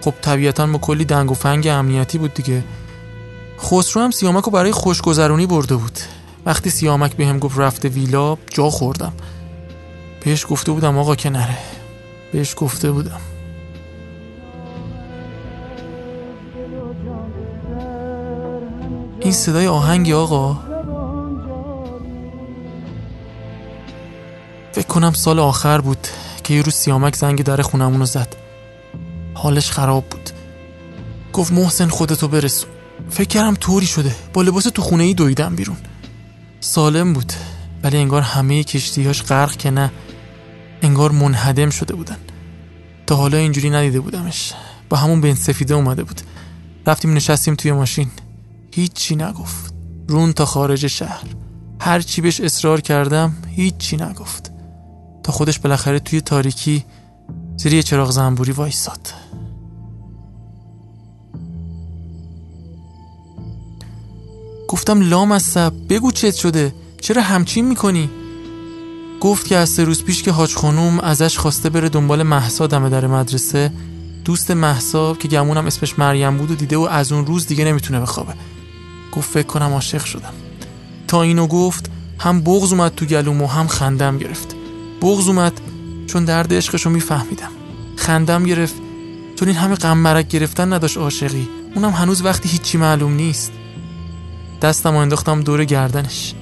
خب 0.02 0.14
طبیعتا 0.22 0.68
با 0.68 0.78
کلی 0.78 1.06
دنگ 1.06 1.32
و 1.32 1.34
فنگ 1.34 1.68
امنیتی 1.68 2.18
بود 2.18 2.34
دیگه. 2.34 2.64
خسرو 3.60 4.04
هم 4.04 4.12
سیامک 4.12 4.44
رو 4.44 4.52
برای 4.52 4.72
خوشگذرونی 4.72 5.46
برده 5.46 5.76
بود. 5.76 6.00
وقتی 6.46 6.70
سیامک 6.70 7.16
بهم 7.16 7.40
گفت 7.40 7.60
رفته 7.60 7.90
ویلا 7.90 8.38
جا 8.50 8.70
خوردم. 8.70 9.14
بهش 10.24 10.46
گفته 10.50 10.72
بودم 10.72 10.98
آقا 10.98 11.16
که 11.16 11.30
نره 11.30 11.58
بهش 12.32 12.54
گفته 12.58 12.92
بودم. 12.92 13.22
این 19.20 19.32
صدای 19.32 19.68
آهنگی 19.68 20.14
آقا. 20.14 20.58
فکر 24.72 24.88
کنم 24.88 25.14
سال 25.14 25.40
آخر 25.40 25.82
بود 25.82 26.08
که 26.44 26.54
یه 26.54 26.62
روز 26.62 26.74
سیامک 26.74 27.16
زنگ 27.16 27.44
در 27.44 27.62
خونمون 27.62 28.00
رو 28.00 28.06
زد. 28.06 28.36
حالش 29.34 29.72
خراب 29.72 30.04
بود. 30.06 30.30
گفت 31.34 31.52
محسن 31.52 31.88
خودتو 31.88 32.28
برسون. 32.28 32.70
فکر 33.10 33.28
کردم 33.28 33.56
طوری 33.56 33.86
شده. 33.86 34.16
با 34.34 34.42
لباس 34.42 34.64
تو 34.64 34.82
خونه 34.82 35.04
ای 35.04 35.14
دویدم 35.14 35.56
بیرون. 35.56 35.78
سالم 36.64 37.14
بود 37.14 37.34
ولی 37.84 37.98
انگار 37.98 38.22
همه 38.22 38.64
کشتیهاش 38.64 39.24
غرق 39.24 39.56
که 39.56 39.72
نه 39.72 39.92
انگار 40.82 41.12
منهدم 41.12 41.70
شده 41.70 41.96
بودن. 41.96 42.18
تا 43.08 43.16
حالا 43.16 43.38
اینجوری 43.38 43.70
ندیده 43.70 44.00
بودمش. 44.00 44.54
با 44.90 44.98
همون 44.98 45.22
بین 45.22 45.36
سفیده 45.36 45.74
اومده 45.74 46.04
بود. 46.04 46.22
رفتیم 46.88 47.14
نشستیم 47.14 47.56
توی 47.56 47.72
ماشین. 47.72 48.12
هیچی 48.74 49.16
نگفت. 49.16 49.74
رون 50.08 50.34
تا 50.34 50.46
خارج 50.46 50.88
شهر. 50.88 51.24
هر 51.82 52.02
چی 52.02 52.22
بهش 52.22 52.42
اصرار 52.42 52.82
کردم 52.82 53.34
هیچی 53.56 53.98
نگفت. 53.98 54.52
تا 55.24 55.32
خودش 55.32 55.60
بالاخره 55.60 56.00
توی 56.00 56.22
تاریکی 56.22 56.86
زیر 57.58 57.74
یه 57.74 57.84
چراغ 57.84 58.12
زنبوری 58.12 58.52
وایساد. 58.52 59.23
گفتم 64.74 65.02
لام 65.02 65.32
از 65.32 65.58
بگو 65.90 66.12
چت 66.12 66.36
شده. 66.36 66.74
چرا 67.02 67.22
همچین 67.22 67.66
می‌کنی؟ 67.66 68.10
گفت 69.20 69.48
که 69.48 69.58
از 69.58 69.70
سه 69.70 69.84
روز 69.84 70.04
پیش 70.04 70.24
که 70.24 70.32
حاج 70.32 70.56
خانوم 70.56 71.00
ازش 71.00 71.38
خواسته 71.38 71.70
بره 71.70 71.90
دنبال 71.90 72.24
محسا 72.24 72.68
دمه 72.68 72.90
در 72.90 73.08
مدرسه 73.08 73.72
دوست 74.26 74.52
محسا 74.52 75.14
که 75.14 75.28
گمونم 75.28 75.66
اسمش 75.66 76.00
مریم 76.00 76.38
بود 76.38 76.52
و 76.52 76.56
دیده 76.56 76.78
و 76.78 76.82
از 76.82 77.12
اون 77.12 77.26
روز 77.26 77.48
دیگه 77.48 77.66
نمی‌تونه 77.66 78.00
بخوابه. 78.00 78.34
گفت 79.12 79.30
فکر 79.30 79.48
کنم 79.48 79.74
عاشق 79.74 80.06
شدم. 80.06 80.34
تا 81.08 81.22
اینو 81.22 81.48
گفت 81.48 81.92
هم 82.20 82.42
بغز 82.42 82.72
اومد 82.72 82.96
تو 82.96 83.06
گلوم 83.06 83.42
و 83.42 83.48
هم 83.48 83.68
خندم 83.68 84.18
گرفت. 84.18 84.56
بغز 85.02 85.28
اومد 85.28 85.62
چون 86.08 86.26
درد 86.26 86.54
عشقشو 86.54 86.90
میفهمیدم. 86.90 87.52
خندم 87.96 88.44
گرفت. 88.44 88.76
چون 89.36 89.48
این 89.48 89.58
همه 89.58 89.76
غم 89.76 89.98
مرک 89.98 90.28
گرفتن 90.28 90.74
نداشت 90.74 90.98
عاشقی. 90.98 91.48
اونم 91.76 91.92
هنوز 91.92 92.22
وقتی 92.22 92.50
هیچی 92.50 92.78
معلوم 92.78 93.14
نیست. 93.14 93.52
دستم 94.64 94.96
انداختم 94.96 95.42
دور 95.42 95.66
گردنش. 95.66 96.34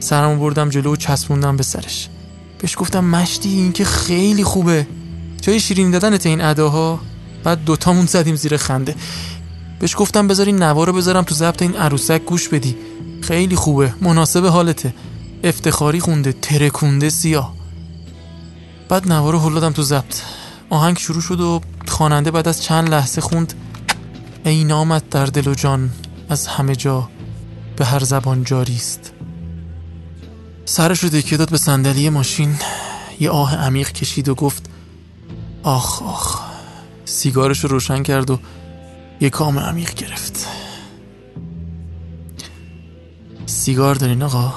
سرمو 0.00 0.36
بردم 0.36 0.68
جلو 0.68 0.92
و 0.92 0.96
چسبوندم 0.96 1.56
به 1.56 1.62
سرش. 1.62 2.08
بهش 2.58 2.74
گفتم 2.78 3.04
مشتی 3.04 3.48
این 3.48 3.72
که 3.72 3.84
خیلی 3.84 4.44
خوبه. 4.44 4.86
جای 5.40 5.60
شیرین 5.60 5.90
دادنت 5.90 6.26
این 6.26 6.40
اداها؟ 6.40 7.00
بعد 7.44 7.64
دوتامون 7.64 8.06
زدیم 8.06 8.36
زیر 8.36 8.56
خنده. 8.56 8.94
بهش 9.78 9.94
گفتم 9.98 10.28
بذاری 10.28 10.52
نوا 10.52 10.84
رو 10.84 10.92
بذارم 10.92 11.22
تو 11.22 11.34
ضبط 11.34 11.62
این 11.62 11.76
عروسک 11.76 12.22
گوش 12.22 12.48
بدی. 12.48 12.76
خیلی 13.20 13.56
خوبه 13.56 13.94
مناسب 14.00 14.46
حالته. 14.46 14.94
افتخاری 15.44 16.00
خونده 16.00 16.32
ترکونده 16.32 17.10
سیاه. 17.10 17.54
بعد 18.88 19.12
نوا 19.12 19.30
رو 19.30 19.38
هلادم 19.38 19.72
تو 19.72 19.82
ضبط. 19.82 20.22
آهنگ 20.70 20.98
شروع 20.98 21.20
شد 21.20 21.40
و 21.40 21.60
خواننده 21.88 22.30
بعد 22.30 22.48
از 22.48 22.62
چند 22.62 22.88
لحظه 22.88 23.20
خوند. 23.20 23.54
ای 24.44 24.64
نامت 24.64 25.10
در 25.10 25.26
دل 25.26 25.48
و 25.48 25.54
جان 25.54 25.90
از 26.28 26.46
همه 26.46 26.76
جا 26.76 27.08
به 27.76 27.84
هر 27.84 28.04
زبان 28.04 28.44
جاری 28.44 28.76
است. 28.76 29.12
سرش 30.64 31.04
رو 31.04 31.08
دکیه 31.08 31.38
داد 31.38 31.50
به 31.50 31.58
صندلی 31.58 32.10
ماشین 32.10 32.56
یه 33.20 33.30
آه 33.30 33.56
عمیق 33.56 33.92
کشید 33.92 34.28
و 34.28 34.34
گفت 34.34 34.70
آخ 35.62 36.02
آخ 36.02 36.40
سیگارش 37.04 37.60
رو 37.64 37.68
روشن 37.70 38.02
کرد 38.02 38.30
و 38.30 38.38
یه 39.20 39.30
کام 39.30 39.58
عمیق 39.58 39.94
گرفت. 39.94 40.46
سیگار 43.46 43.94
دارین 43.94 44.22
آقا؟ 44.22 44.54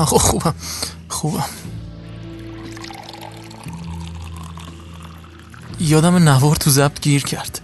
آقا 0.00 0.18
خوبم. 0.18 0.54
خوبم. 1.08 1.44
یادم 5.80 6.16
نوار 6.16 6.56
تو 6.56 6.70
ضبط 6.70 7.00
گیر 7.00 7.22
کرد. 7.22 7.60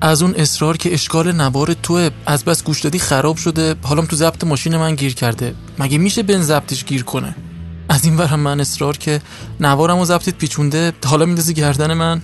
از 0.00 0.22
اون 0.22 0.34
اصرار 0.34 0.76
که 0.76 0.94
اشکال 0.94 1.32
نوار 1.32 1.74
توه 1.74 2.10
از 2.26 2.44
بس 2.44 2.64
گوش 2.64 2.80
دادی 2.80 2.98
خراب 2.98 3.36
شده. 3.36 3.74
حالا 3.82 4.06
تو 4.06 4.16
ضبط 4.16 4.44
ماشین 4.44 4.76
من 4.76 4.94
گیر 4.94 5.14
کرده. 5.14 5.54
مگه 5.78 5.98
میشه 5.98 6.22
بن 6.22 6.42
ضبطش 6.42 6.84
گیر 6.84 7.02
کنه؟ 7.02 7.34
از 7.88 8.04
این 8.04 8.16
برم 8.16 8.40
من 8.40 8.60
اصرار 8.60 8.96
که 8.96 9.22
نوارم 9.60 9.98
و 9.98 10.04
ضبطت 10.04 10.34
پیچونده 10.34 10.92
حالا 11.04 11.26
میندازی 11.26 11.54
گردن 11.54 11.94
من؟ 11.94 12.22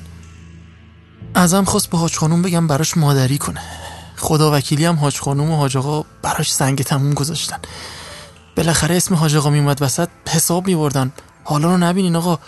ازم 1.34 1.64
خواست 1.64 1.90
به 1.90 1.98
حاج 1.98 2.16
خانوم 2.16 2.42
بگم 2.42 2.66
براش 2.66 2.96
مادری 2.96 3.38
کنه. 3.38 3.60
خدا 4.16 4.56
وکیلی 4.56 4.84
هم 4.84 4.96
حاج 4.96 5.18
خانوم 5.18 5.50
و 5.50 5.56
حاج 5.56 5.76
آقا 5.76 6.04
براش 6.22 6.52
سنگ 6.52 6.82
تموم 6.82 7.14
گذاشتن. 7.14 7.58
بالاخره 8.56 8.96
اسم 8.96 9.14
حاج 9.14 9.36
آقا 9.36 9.50
میومد 9.50 9.82
وسط 9.82 10.08
حساب 10.28 10.66
میبردن. 10.66 11.12
حالا 11.44 11.70
رو 11.70 11.78
نبینین 11.78 12.16
آقا 12.16 12.38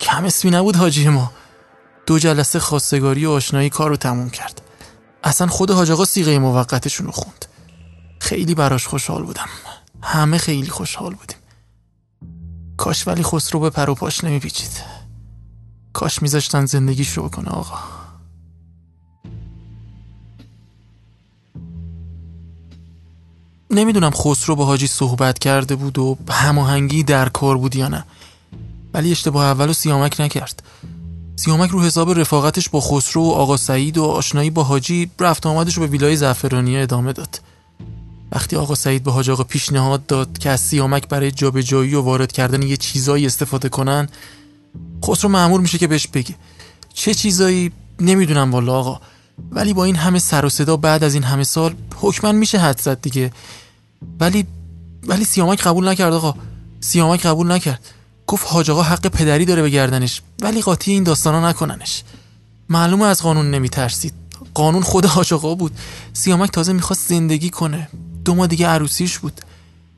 کم 0.00 0.24
اسمی 0.24 0.50
نبود 0.50 0.76
حاجی 0.76 1.08
ما. 1.08 1.32
دو 2.06 2.18
جلسه 2.18 2.60
خواستگاری 2.60 3.26
و 3.26 3.30
آشنایی 3.30 3.70
کار 3.70 3.90
رو 3.90 3.96
تموم 3.96 4.30
کرد. 4.30 4.62
اصلا 5.24 5.46
خود 5.46 5.70
حاج 5.70 5.90
آقا 5.90 6.04
سیغه 6.04 6.38
موقتشون 6.38 7.06
رو 7.06 7.12
خوند. 7.12 7.44
خیلی 8.20 8.54
براش 8.54 8.86
خوشحال 8.86 9.22
بودم. 9.22 9.48
همه 10.02 10.38
خیلی 10.38 10.70
خوشحال 10.70 11.14
بودیم. 11.14 11.36
کاش 12.76 13.08
ولی 13.08 13.22
خسرو 13.22 13.60
به 13.60 13.70
پر 13.70 13.90
و 13.90 13.94
پاش 13.94 14.24
نمیپیچید. 14.24 14.70
کاش 15.92 16.22
میذاشتن 16.22 16.66
زندگیش 16.66 17.08
رو 17.08 17.28
بکنه 17.28 17.48
آقا. 17.48 17.78
نمی‌دونم 23.70 24.10
خسرو 24.10 24.56
با 24.56 24.64
حاجی 24.64 24.86
صحبت 24.86 25.38
کرده 25.38 25.76
بود 25.76 25.98
و 25.98 26.16
هماهنگی 26.30 27.02
در 27.02 27.28
کار 27.28 27.58
بود 27.58 27.76
یا 27.76 27.88
نه. 27.88 28.04
ولی 28.94 29.10
اشتباه 29.10 29.44
اولو 29.44 29.72
سیامک 29.72 30.20
نکرد. 30.20 30.62
سیامک 31.36 31.70
رو 31.70 31.82
حساب 31.82 32.18
رفاقتش 32.18 32.68
با 32.68 32.80
خسرو 32.80 33.22
و 33.22 33.30
آقا 33.30 33.56
سعید 33.56 33.98
و 33.98 34.04
آشنایی 34.04 34.50
با 34.50 34.62
حاجی 34.62 35.10
رفت 35.20 35.46
آمدش 35.46 35.74
رو 35.74 35.80
به 35.82 35.86
ویلای 35.86 36.16
زعفرانی 36.16 36.76
ادامه 36.76 37.12
داد. 37.12 37.40
وقتی 38.32 38.56
آقا 38.56 38.74
سعید 38.74 39.04
به 39.04 39.12
حاج 39.12 39.30
آقا 39.30 39.44
پیشنهاد 39.44 40.06
داد 40.06 40.38
که 40.38 40.50
از 40.50 40.60
سیامک 40.60 41.08
برای 41.08 41.30
جابجایی 41.30 41.94
و 41.94 42.00
وارد 42.00 42.32
کردن 42.32 42.62
یه 42.62 42.76
چیزایی 42.76 43.26
استفاده 43.26 43.68
کنن 43.68 44.08
خسرو 45.04 45.30
معمول 45.30 45.60
میشه 45.60 45.78
که 45.78 45.86
بهش 45.86 46.06
بگه. 46.06 46.34
چه 46.94 47.14
چیزایی؟ 47.14 47.72
نمی‌دونم 48.00 48.52
والا 48.52 48.74
آقا. 48.74 49.00
ولی 49.52 49.74
با 49.74 49.84
این 49.84 49.96
همه 49.96 50.18
سر 50.18 50.44
و 50.44 50.48
صدا 50.48 50.76
بعد 50.76 51.04
از 51.04 51.14
این 51.14 51.22
همه 51.22 51.44
سال 51.44 51.74
حکما 51.96 52.32
میشه 52.32 52.58
حد 52.58 52.80
زد 52.80 53.00
دیگه. 53.00 53.32
ولی 54.20 54.46
ولی 55.06 55.24
سیامک 55.24 55.62
قبول 55.62 55.88
نکرد 55.88 56.12
آقا. 56.12 56.34
سیامک 56.80 57.26
قبول 57.26 57.52
نکرد. 57.52 57.80
گفت 58.26 58.46
حاج 58.48 58.70
آقا 58.70 58.82
حق 58.82 59.06
پدری 59.06 59.44
داره 59.44 59.62
به 59.62 59.70
گردنش 59.70 60.22
ولی 60.42 60.62
قاطی 60.62 60.92
این 60.92 61.04
داستانا 61.04 61.48
نکننش. 61.48 62.02
معلومه 62.68 63.04
از 63.04 63.22
قانون 63.22 63.50
نمیترسید. 63.50 64.14
قانون 64.54 64.82
خود 64.82 65.06
حاج 65.06 65.32
آقا 65.32 65.54
بود. 65.54 65.72
سیامک 66.12 66.50
تازه 66.50 66.72
می‌خواست 66.72 67.08
زندگی 67.08 67.50
کنه. 67.50 67.88
دو 68.24 68.34
ماه 68.34 68.46
دیگه 68.46 68.66
عروسیش 68.66 69.18
بود. 69.18 69.40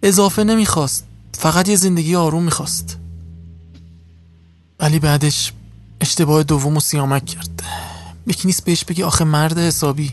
اضافه 0.03 0.45
نمی‌خواست. 0.45 1.05
فقط 1.33 1.69
یه 1.69 1.77
زندگی 1.77 2.17
آروم 2.17 2.43
می‌خواست. 2.43 2.97
ولی 4.81 4.99
بعدش 4.99 5.53
اشتباه 6.01 6.43
دوم 6.43 6.77
و 6.77 6.81
سیامک 6.81 7.27
کرد. 7.27 7.63
یکی 8.27 8.49
نیست 8.49 8.65
بهش 8.65 8.85
بگی 8.85 9.03
آخه 9.03 9.25
مرد 9.25 9.59
حسابی. 9.59 10.11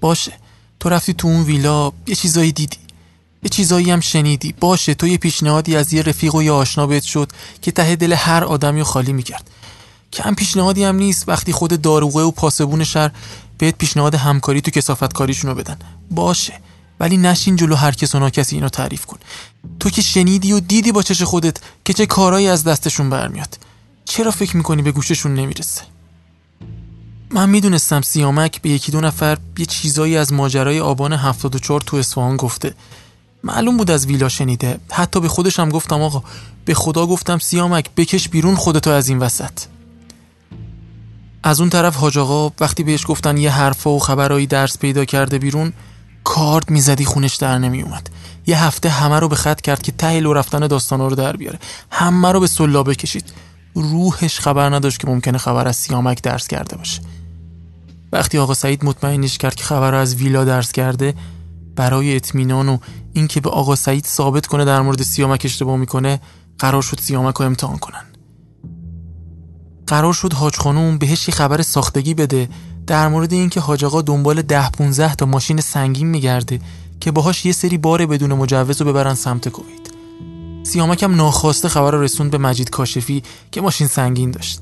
باشه. 0.00 0.32
تو 0.80 0.88
رفتی 0.88 1.14
تو 1.14 1.28
اون 1.28 1.42
ویلا 1.42 1.92
یه 2.06 2.14
چیزایی 2.14 2.52
دیدی. 2.52 2.85
یه 3.42 3.48
چیزایی 3.48 3.90
هم 3.90 4.00
شنیدی. 4.00 4.54
باشه 4.60 4.94
تو 4.94 5.06
یه 5.06 5.18
پیشنهادی 5.18 5.76
از 5.76 5.92
یه 5.92 6.02
رفیق 6.02 6.34
و 6.34 6.42
یه 6.42 6.52
آشنا 6.52 6.86
بهت 6.86 7.02
شد 7.02 7.32
که 7.62 7.70
ته 7.70 7.96
دل 7.96 8.12
هر 8.12 8.44
آدمی 8.44 8.82
خالی 8.82 9.12
می‌کرد. 9.12 9.50
کم 10.12 10.34
پیشنهادی 10.34 10.84
هم 10.84 10.96
نیست. 10.96 11.28
وقتی 11.28 11.52
خود 11.52 11.82
داروغه 11.82 12.22
و 12.22 12.30
پاسبون 12.30 12.84
شهر 12.84 13.10
بهت 13.58 13.78
پیشنهاد 13.78 14.14
همکاری 14.14 14.60
تو 14.60 14.70
کسافت 14.70 15.12
کاریشونو 15.12 15.54
بدن. 15.54 15.76
باشه 16.10 16.52
ولی 17.00 17.16
نشین 17.16 17.56
جلو 17.56 17.74
هر 17.74 17.92
کس 17.92 18.14
و 18.14 18.18
ناکسی 18.18 18.56
اینو 18.56 18.68
تعریف 18.68 19.06
کن. 19.06 19.18
تو 19.80 19.90
که 19.90 20.02
شنیدی 20.02 20.52
و 20.52 20.60
دیدی 20.60 20.92
با 20.92 21.02
چش 21.02 21.22
خودت 21.22 21.56
که 21.84 21.92
چه 21.92 22.06
کارایی 22.06 22.48
از 22.48 22.64
دستشون 22.64 23.10
برمیاد. 23.10 23.58
چرا 24.04 24.30
فکر 24.30 24.56
می‌کنی 24.56 24.82
به 24.82 24.92
گوششون 24.92 25.34
نمی‌رسه؟ 25.34 25.82
من 27.30 27.48
می‌دونستم 27.48 28.00
سیامک 28.00 28.62
به 28.62 28.70
یکی 28.70 28.92
دو 28.92 29.00
نفر 29.00 29.38
یه 29.58 29.66
چیزایی 29.66 30.16
از 30.16 30.32
ماجرای 30.32 30.80
آبان 30.80 31.12
74 31.12 31.80
تو 31.80 31.96
اصفهان 31.96 32.36
گفته. 32.36 32.74
معلوم 33.46 33.76
بود 33.76 33.90
از 33.90 34.06
ویلا 34.06 34.28
شنیده. 34.28 34.78
حتی 34.92 35.20
به 35.20 35.28
خودشم 35.28 35.68
گفتم 35.68 36.02
آقا 36.02 36.22
به 36.64 36.74
خدا 36.74 37.06
گفتم 37.06 37.38
سیامک 37.38 37.90
بکش 37.96 38.28
بیرون 38.28 38.54
خودتو 38.54 38.90
از 38.90 39.08
این 39.08 39.18
وسط. 39.18 39.52
از 41.42 41.60
اون 41.60 41.70
طرف 41.70 41.96
حاج 41.96 42.18
آقا 42.18 42.54
وقتی 42.60 42.82
بهش 42.82 43.04
گفتن 43.06 43.36
یه 43.36 43.50
حرفا 43.50 43.90
و 43.90 43.98
خبرایی 43.98 44.46
درس 44.46 44.78
پیدا 44.78 45.04
کرده 45.04 45.38
بیرون 45.38 45.72
کارد 46.24 46.70
می‌زدی 46.70 47.04
خونش 47.04 47.36
در 47.36 47.58
نمیومد 47.58 48.10
یه 48.46 48.64
هفته 48.64 48.88
همه 48.88 49.18
رو 49.18 49.28
به 49.28 49.36
خط 49.36 49.60
کرد 49.60 49.82
که 49.82 49.92
ته 49.92 50.20
لو 50.20 50.32
رفتن 50.32 50.66
داستانا 50.66 51.08
رو 51.08 51.16
در 51.16 51.36
بیاره. 51.36 51.58
همه 51.90 52.32
رو 52.32 52.40
به 52.40 52.46
سلابه 52.46 52.94
کشید 52.94 53.32
روحش 53.74 54.40
خبر 54.40 54.74
نداشت 54.74 55.00
که 55.00 55.06
ممکنه 55.06 55.38
خبر 55.38 55.68
از 55.68 55.76
سیامک 55.76 56.22
درس 56.22 56.48
کرده 56.48 56.76
باشه. 56.76 57.00
وقتی 58.12 58.38
آقا 58.38 58.54
سعید 58.54 58.84
مطمئنش 58.84 59.38
کرد 59.38 59.54
که 59.54 59.64
خبر 59.64 59.94
از 59.94 60.14
ویلا 60.14 60.44
درس 60.44 60.72
کرده 60.72 61.14
برای 61.76 62.16
اطمینان 62.16 62.68
و 62.68 62.78
اینکه 63.16 63.40
به 63.40 63.50
آقا 63.50 63.76
سعید 63.76 64.06
ثابت 64.06 64.46
کنه 64.46 64.64
در 64.64 64.80
مورد 64.80 65.02
سیامک 65.02 65.42
اشتباه 65.44 65.76
می‌کنه 65.76 66.20
قرار 66.58 66.82
شد 66.82 67.00
سیامک 67.00 67.34
رو 67.34 67.46
امتحان 67.46 67.78
کنن. 67.78 68.04
قرار 69.86 70.12
شد 70.12 70.32
حاج 70.32 70.56
خانوم 70.56 70.98
بهش 70.98 71.28
یه 71.28 71.34
خبر 71.34 71.62
ساختگی 71.62 72.14
بده 72.14 72.48
در 72.86 73.08
مورد 73.08 73.32
اینکه 73.32 73.60
حاج 73.60 73.84
آقا 73.84 74.02
دنبال 74.02 74.42
ده 74.42 74.70
15 74.70 75.14
تا 75.14 75.26
ماشین 75.26 75.60
سنگین 75.60 76.06
میگرده 76.06 76.60
که 77.00 77.10
باهاش 77.10 77.46
یه 77.46 77.52
سری 77.52 77.78
بار 77.78 78.06
بدون 78.06 78.32
مجوز 78.32 78.82
رو 78.82 78.88
ببرن 78.88 79.14
سمت 79.14 79.48
کویت 79.48 79.86
سیامک 80.62 81.02
هم 81.02 81.14
ناخواسته 81.14 81.68
خبر 81.68 81.90
رو 81.90 82.02
رسوند 82.02 82.30
به 82.30 82.38
مجید 82.38 82.70
کاشفی 82.70 83.22
که 83.50 83.60
ماشین 83.60 83.86
سنگین 83.86 84.30
داشت. 84.30 84.60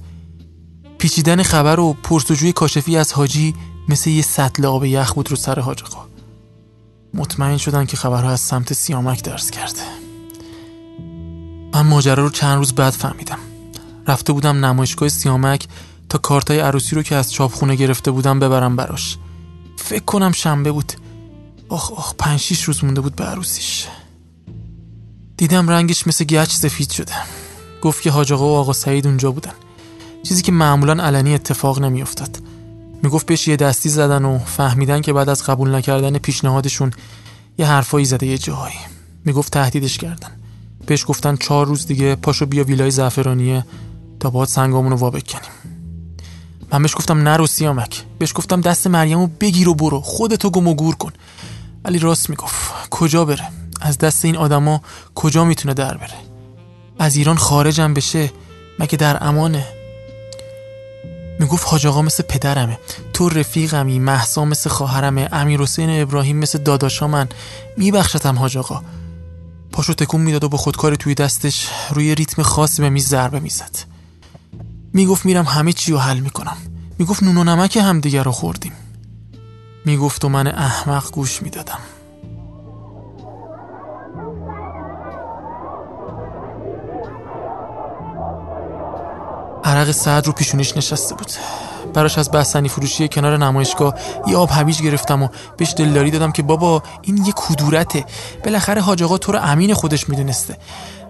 پیچیدن 0.98 1.42
خبر 1.42 1.80
و 1.80 1.92
پرسجوی 1.92 2.52
کاشفی 2.52 2.96
از 2.96 3.12
حاجی 3.12 3.54
مثل 3.88 4.10
یه 4.10 4.22
سطل 4.22 4.66
آب 4.66 4.84
یخ 4.84 5.12
بود 5.12 5.30
رو 5.30 5.36
سر 5.36 5.60
حاج 5.60 5.82
مطمئن 7.14 7.56
شدن 7.56 7.86
که 7.86 7.96
خبرها 7.96 8.30
از 8.30 8.40
سمت 8.40 8.72
سیامک 8.72 9.22
درس 9.22 9.50
کرده. 9.50 9.82
من 11.74 11.80
ماجرا 11.80 12.22
رو 12.24 12.30
چند 12.30 12.58
روز 12.58 12.72
بعد 12.72 12.92
فهمیدم. 12.92 13.38
رفته 14.06 14.32
بودم 14.32 14.64
نمایشگاه 14.64 15.08
سیامک 15.08 15.68
تا 16.08 16.18
کارتای 16.18 16.60
عروسی 16.60 16.96
رو 16.96 17.02
که 17.02 17.16
از 17.16 17.32
چاپخونه 17.32 17.74
گرفته 17.74 18.10
بودم 18.10 18.40
ببرم 18.40 18.76
براش. 18.76 19.18
فکر 19.76 20.04
کنم 20.04 20.32
شنبه 20.32 20.72
بود. 20.72 20.92
آخ 21.68 21.92
آخ 21.92 22.14
پنج 22.18 22.40
شیش 22.40 22.62
روز 22.62 22.84
مونده 22.84 23.00
بود 23.00 23.16
به 23.16 23.24
عروسیش. 23.24 23.86
دیدم 25.36 25.70
رنگش 25.70 26.06
مثل 26.06 26.24
گچ 26.24 26.50
سفید 26.50 26.90
شده. 26.90 27.12
گفت 27.82 28.02
که 28.02 28.10
حاج 28.10 28.32
آقا 28.32 28.44
و 28.44 28.56
آقا 28.56 28.72
سعید 28.72 29.06
اونجا 29.06 29.30
بودن. 29.30 29.52
چیزی 30.22 30.42
که 30.42 30.52
معمولا 30.52 31.04
علنی 31.04 31.34
اتفاق 31.34 31.80
نمیافتاد. 31.80 32.38
می‌گفت 33.02 33.26
بهش 33.26 33.48
یه 33.48 33.56
دستی 33.56 33.88
زدن 33.88 34.24
و 34.24 34.38
فهمیدن 34.38 35.00
که 35.00 35.12
بعد 35.12 35.28
از 35.28 35.42
قبول 35.42 35.74
نکردن 35.74 36.18
پیشنهادشون 36.18 36.90
یه 37.58 37.66
حرفایی 37.66 38.04
زده 38.04 38.26
یه 38.26 38.38
جایی. 38.38 38.74
می‌گفت 39.24 39.52
تهدیدش 39.52 39.98
کردن. 39.98 40.30
بهش 40.86 41.04
گفتن 41.08 41.36
چهار 41.36 41.66
روز 41.66 41.86
دیگه 41.86 42.14
پاشو 42.14 42.46
بیا 42.46 42.64
ویلای 42.64 42.90
زعفرانیه 42.90 43.66
تا 44.20 44.30
باید 44.30 44.48
سنگامونو 44.48 44.96
وا 44.96 45.10
بکنیم. 45.10 45.50
من 46.72 46.82
بهش 46.82 46.96
گفتم 46.96 47.18
نرو 47.18 47.46
سیامک 47.46 48.02
بهش 48.18 48.32
گفتم 48.34 48.60
دست 48.60 48.86
مریمو 48.86 49.26
بگیر 49.26 49.68
و 49.68 49.74
برو. 49.74 50.00
خودتو 50.00 50.50
گم 50.50 50.68
و 50.68 50.74
گور 50.74 50.94
کن. 50.94 51.12
ولی 51.84 51.98
راست 51.98 52.30
می‌گفت. 52.30 52.90
کجا 52.90 53.24
بره؟ 53.24 53.48
از 53.80 53.98
دست 53.98 54.24
این 54.24 54.36
آدما 54.36 54.82
کجا 55.14 55.44
می‌تونه 55.44 55.74
در 55.74 55.96
بره؟ 55.96 56.14
از 56.98 57.16
ایران 57.16 57.36
خارجم 57.36 57.94
بشه؟ 57.94 58.30
مگه 58.78 58.96
در 58.96 59.24
امانه؟ 59.24 59.66
می‌گفت 61.40 61.66
حاج 61.68 61.86
آقا 61.86 62.02
مثل 62.02 62.22
پدرمه. 62.22 62.78
تو 63.12 63.28
رفیقمی 63.28 63.98
محسا 63.98 64.44
مثل 64.44 64.70
خواهرمه 64.70 65.28
امیر 65.32 65.60
حسین 65.60 66.02
ابراهیم 66.02 66.36
مثل 66.36 66.58
داداشا 66.58 67.06
من. 67.06 67.28
میبخشتم 67.76 68.38
حاج 68.38 68.56
آقا. 68.56 68.82
پاشو 69.72 69.94
تکون 69.94 70.20
می‌داد 70.20 70.44
و 70.44 70.48
با 70.48 70.58
خودکاری 70.58 70.96
توی 70.96 71.14
دستش 71.14 71.68
روی 71.90 72.14
ریتم 72.14 72.42
خاصی 72.42 72.82
به 72.82 72.90
میز 72.90 73.08
ضربه 73.08 73.40
می‌زد. 73.40 73.78
می‌گفت 74.92 75.26
میرم 75.26 75.44
همه 75.44 75.72
چی 75.72 75.92
رو 75.92 75.98
حل 75.98 76.18
می‌کنم. 76.18 76.56
می‌گفت 76.98 77.22
نون 77.22 77.36
و 77.36 77.44
نمک 77.44 77.76
همدیگه 77.76 78.22
رو 78.22 78.32
خوردیم. 78.32 78.72
می‌گفت 79.84 80.24
و 80.24 80.28
من 80.28 80.46
احمق 80.46 81.10
گوش 81.10 81.42
می‌دادم. 81.42 81.78
عرق 89.64 89.90
سعد 89.90 90.26
رو 90.26 90.32
پیشونیش 90.32 90.76
نشسته 90.76 91.14
بود. 91.14 91.30
براش 91.94 92.18
از 92.18 92.30
بستنی 92.30 92.68
فروشی 92.68 93.08
کنار 93.08 93.36
نمایشگاه 93.36 93.94
یه 94.26 94.36
آب 94.36 94.50
هویج 94.52 94.82
گرفتم 94.82 95.22
و 95.22 95.28
بهش 95.56 95.74
دلداری 95.76 96.10
دادم 96.10 96.32
که 96.32 96.42
بابا 96.42 96.82
این 97.02 97.24
یه 97.26 97.32
کدورته. 97.36 98.04
بالاخره 98.44 98.80
حاج 98.80 99.02
آقا 99.02 99.18
تو 99.18 99.32
رو 99.32 99.38
امین 99.38 99.74
خودش 99.74 100.08
می‌دونسته. 100.08 100.58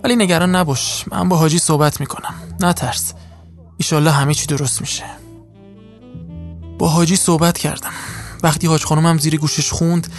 ولی 0.05 0.17
نگران 0.17 0.55
نباش 0.55 1.05
من 1.11 1.29
با 1.29 1.37
حاجی 1.37 1.59
صحبت 1.59 2.01
می‌کنم. 2.01 2.35
نترس 2.61 3.13
ایشالله 3.77 4.11
همه 4.11 4.35
چی 4.35 4.47
درست 4.47 4.81
میشه. 4.81 5.05
با 6.79 6.89
حاجی 6.89 7.17
صحبت 7.17 7.59
کردم. 7.59 7.93
وقتی 8.43 8.67
حاج 8.67 8.85
خانمم 8.85 9.19
زیر 9.19 9.37
گوشش 9.37 9.73
خوند 9.73 10.13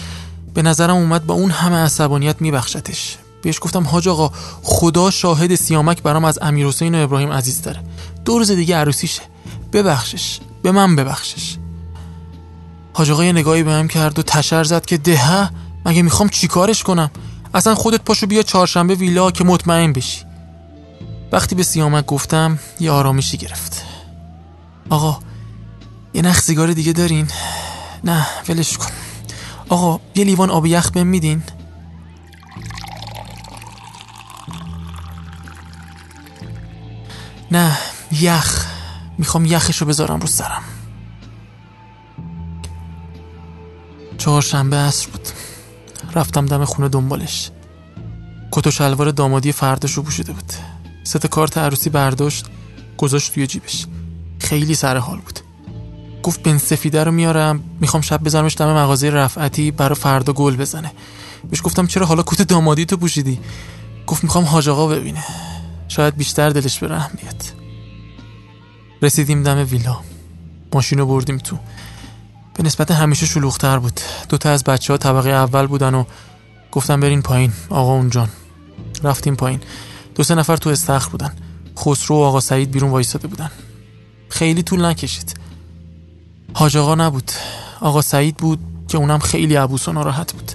به 0.53 0.61
نظرم 0.61 0.95
اومد 0.95 1.25
با 1.25 1.33
اون 1.33 1.51
همه 1.51 1.75
عصبانیت 1.75 2.41
میبخشتش. 2.41 3.17
بهش 3.45 3.57
گفتم 3.61 3.83
حاج 3.83 4.07
آقا 4.07 4.31
خدا 4.63 5.11
شاهد 5.11 5.55
سیامک 5.55 6.01
برام 6.03 6.25
از 6.25 6.39
امیر 6.41 6.67
حسین 6.67 6.95
و 6.95 7.03
ابراهیم 7.03 7.31
عزیز 7.31 7.61
داره. 7.61 7.83
دو 8.25 8.37
روز 8.37 8.51
دیگه 8.51 8.75
عروسیشه. 8.75 9.21
ببخشش. 9.73 10.39
به 10.63 10.71
من 10.71 10.95
ببخشش. 10.95 11.57
حاج 12.93 13.11
آقا 13.11 13.25
یه 13.25 13.31
نگاهی 13.31 13.63
بهم 13.63 13.87
کرد 13.87 14.19
و 14.19 14.21
تشر 14.21 14.63
زد 14.63 14.85
که 14.85 14.97
ده 14.97 15.49
مگه 15.85 16.01
می‌خوام 16.01 16.29
چیکارش 16.29 16.83
کنم؟ 16.83 17.11
اصلا 17.53 17.75
خودت 17.75 18.01
پاشو 18.01 18.27
بیا 18.27 18.43
چهارشنبه 18.43 18.95
ویلا 18.95 19.31
که 19.31 19.43
مطمئن 19.43 19.93
بشی. 19.93 20.21
وقتی 21.31 21.55
به 21.55 21.63
سیامک 21.63 22.05
گفتم 22.05 22.59
یه 22.79 22.91
آرامشی 22.91 23.37
گرفت. 23.37 23.83
آقا 24.89 25.19
یه 26.13 26.21
نخ 26.21 26.41
سیگار 26.41 26.73
دیگه 26.73 26.91
دارین. 26.91 27.27
نه 28.03 28.27
ولش 28.49 28.77
کن. 28.77 28.91
آقا 29.69 29.99
یه 30.15 30.23
لیوان 30.23 30.49
آب 30.49 30.65
یخ 30.65 30.91
بهم 30.91 31.07
میدین؟ 31.07 31.43
نه 37.55 37.77
یخ. 38.11 38.65
می‌خوام 39.17 39.45
یخش 39.45 39.77
رو 39.77 39.87
بذارم 39.87 40.19
رو 40.19 40.27
سرم. 40.27 40.63
چهارشنبه 44.17 44.75
عصر 44.75 45.07
بود. 45.09 45.27
رفتم 46.15 46.45
دم 46.45 46.65
خونه 46.65 46.89
دنبالش. 46.89 47.51
کت 48.51 48.67
و 48.67 48.71
شلوار 48.71 49.11
دامادی 49.11 49.51
فرداش 49.51 49.93
رو 49.93 50.03
پوشیده 50.03 50.33
بود. 50.33 50.53
ست 51.03 51.27
کارت 51.27 51.57
عروسی 51.57 51.89
برداشت 51.89 52.45
گذاشت 52.97 53.33
توی 53.33 53.47
جیبش. 53.47 53.85
خیلی 54.39 54.75
سر 54.75 54.97
حال 54.97 55.17
بود. 55.17 55.39
گفت 56.23 56.43
بن 56.43 56.57
سفیده 56.57 57.03
رو 57.03 57.11
میارم 57.11 57.63
می‌خوام 57.79 58.01
شب 58.01 58.23
بذارمش 58.23 58.57
دم 58.57 58.73
مغازه 58.73 59.09
رفعتی 59.09 59.71
برا 59.71 59.95
فردا 59.95 60.33
گل 60.33 60.55
بزنه. 60.55 60.91
بهش 61.49 61.61
گفتم 61.63 61.87
چرا 61.87 62.05
حالا 62.05 62.23
کت 62.25 62.41
دامادی 62.41 62.85
تو 62.85 62.97
پوشیدی؟ 62.97 63.39
گفت 64.07 64.23
می‌خوام 64.23 64.43
حاج 64.43 64.69
آقا 64.69 64.87
ببینه. 64.87 65.23
شاید 65.95 66.17
بیشتر 66.17 66.49
دلش 66.49 66.79
به 66.79 66.87
رحم 66.87 67.11
بیاد. 67.21 67.43
رسیدیم 69.01 69.43
دم 69.43 69.67
ویلا. 69.71 69.97
ماشین 70.73 70.99
رو 70.99 71.05
بردیم 71.05 71.37
تو. 71.37 71.57
به 72.53 72.63
نسبت 72.63 72.91
همیشه 72.91 73.25
شلوغتر 73.25 73.79
بود. 73.79 73.99
دوتا 74.29 74.49
از 74.49 74.63
بچه 74.63 74.93
ها 74.93 74.97
طبقه 74.97 75.29
اول 75.29 75.67
بودن 75.67 75.93
و 75.93 76.03
گفتم 76.71 76.99
برین 76.99 77.21
پایین 77.21 77.53
آقا 77.69 77.93
اونجان. 77.93 78.29
رفتیم 79.03 79.35
پایین. 79.35 79.59
دو 80.15 80.23
سه 80.23 80.35
نفر 80.35 80.57
تو 80.57 80.69
استخر 80.69 81.09
بودن. 81.09 81.33
خسرو 81.77 82.15
و 82.15 82.19
آقا 82.19 82.39
سعید 82.39 82.71
بیرون 82.71 82.91
وایستاده 82.91 83.27
بودن. 83.27 83.51
خیلی 84.29 84.63
طول 84.63 84.85
نکشید. 84.85 85.39
حاج 86.53 86.77
آقا 86.77 86.95
نبود. 86.95 87.31
آقا 87.81 88.01
سعید 88.01 88.37
بود 88.37 88.59
که 88.87 88.97
اونم 88.97 89.19
خیلی 89.19 89.55
عبوس 89.55 89.87
و 89.87 89.93
ناراحت 89.93 90.33
بود. 90.33 90.51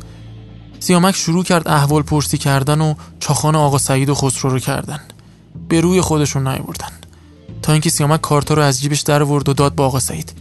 سیامک 0.80 1.14
شروع 1.14 1.44
کرد 1.44 1.68
احوال 1.68 2.02
پرسی 2.02 2.38
کردن 2.38 2.80
و 2.80 2.94
چاخان 3.20 3.56
آقا 3.56 3.78
سعید 3.78 4.08
و 4.08 4.14
خسرو 4.14 4.50
رو 4.50 4.58
کردن. 4.58 5.00
به 5.68 5.80
روی 5.80 6.00
خودشون 6.00 6.48
نیاوردن 6.48 6.88
تا 7.62 7.72
اینکه 7.72 7.90
سیامک 7.90 8.20
کارتا 8.20 8.54
رو 8.54 8.62
از 8.62 8.80
جیبش 8.80 9.00
در 9.00 9.22
ورد 9.22 9.48
و 9.48 9.52
داد 9.52 9.74
با 9.74 9.86
آقا 9.86 10.00
سعید. 10.00 10.32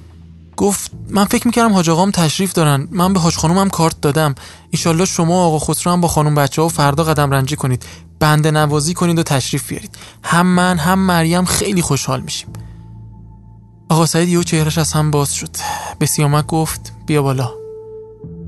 گفت 0.58 0.92
من 1.10 1.26
فکر 1.26 1.48
می‌کردم 1.48 1.74
حاج 1.74 1.90
آقام 1.90 2.12
تشریف 2.12 2.54
دارن. 2.54 2.88
من 2.92 3.14
به 3.14 3.20
حاج 3.20 3.36
خانومم 3.36 3.70
کارت 3.70 4.02
دادم. 4.02 4.36
ایشالله 4.70 5.06
شما 5.06 5.46
آقا 5.46 5.60
خسرو 5.60 5.94
هم 5.94 6.02
با 6.02 6.08
خانم 6.08 6.36
بچه 6.36 6.62
ها 6.62 6.66
و 6.66 6.70
فردا 6.70 7.04
قدم 7.04 7.32
رنجی 7.32 7.56
کنید. 7.56 7.86
بنده 8.20 8.52
نوازی 8.52 8.94
کنید 8.94 9.20
و 9.20 9.24
تشریف 9.24 9.70
بیارید. 9.70 9.96
هم 10.24 10.48
من 10.48 10.78
هم 10.78 11.00
مریم 11.00 11.46
خیلی 11.46 11.82
خوشحال 11.82 12.22
میشیم. 12.22 12.50
آقا 13.90 14.06
سعید 14.06 14.30
یهو 14.30 14.44
چهرش 14.44 14.78
از 14.78 14.94
هم 14.94 15.12
باز 15.12 15.34
شد. 15.34 15.50
به 16.00 16.06
سیامک 16.06 16.46
گفت 16.46 16.94
بیا 17.06 17.22
بالا. 17.22 17.54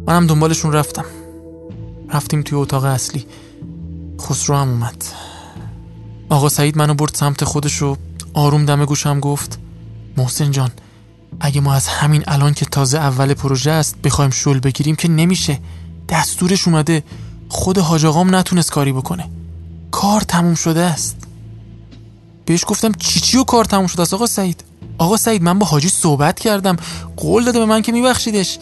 منم 0.07 0.27
دنبالشون 0.27 0.73
رفتم. 0.73 1.05
رفتیم 2.13 2.41
توی 2.41 2.57
اتاق 2.57 2.83
اصلی. 2.83 3.25
خسرو 4.21 4.55
هم 4.55 4.69
اومد. 4.69 5.03
آقا 6.31 6.49
سعید 6.49 6.77
منو 6.77 6.93
برد 6.93 7.15
سمت 7.15 7.43
خودش 7.43 7.81
و 7.81 7.97
آروم 8.33 8.65
دم 8.65 8.85
گوشم 8.85 9.19
گفت 9.19 9.59
محسن 10.17 10.51
جان 10.51 10.71
اگه 11.39 11.61
ما 11.61 11.73
از 11.73 11.87
همین 11.87 12.23
الان 12.27 12.53
که 12.53 12.65
تازه 12.65 12.97
اول 12.97 13.33
پروژه 13.33 13.71
است 13.71 14.01
بخوایم 14.01 14.31
شل 14.31 14.59
بگیریم 14.59 14.95
که 14.95 15.07
نمیشه. 15.07 15.59
دستورش 16.09 16.67
اومده 16.67 17.03
خود 17.49 17.77
حاج 17.77 18.05
آقام 18.05 18.35
نتونست 18.35 18.71
کاری 18.71 18.91
بکنه. 18.91 19.29
کار 19.91 20.21
تموم 20.21 20.55
شده 20.55 20.81
است. 20.81 21.17
بهش 22.45 22.63
گفتم 22.67 22.91
چی 22.91 23.19
چی 23.19 23.37
و 23.37 23.43
کار 23.43 23.65
تموم 23.65 23.87
شده 23.87 24.01
است 24.01 24.13
آقا 24.13 24.25
سعید؟ 24.25 24.63
آقا 24.97 25.17
سعید 25.17 25.43
من 25.43 25.59
با 25.59 25.65
حاجی 25.65 25.89
صحبت 25.89 26.39
کردم. 26.39 26.75
قول 27.17 27.45
داده 27.45 27.59
به 27.59 27.65
من 27.65 27.81
که 27.81 27.91
میبخشیدش. 27.91 28.59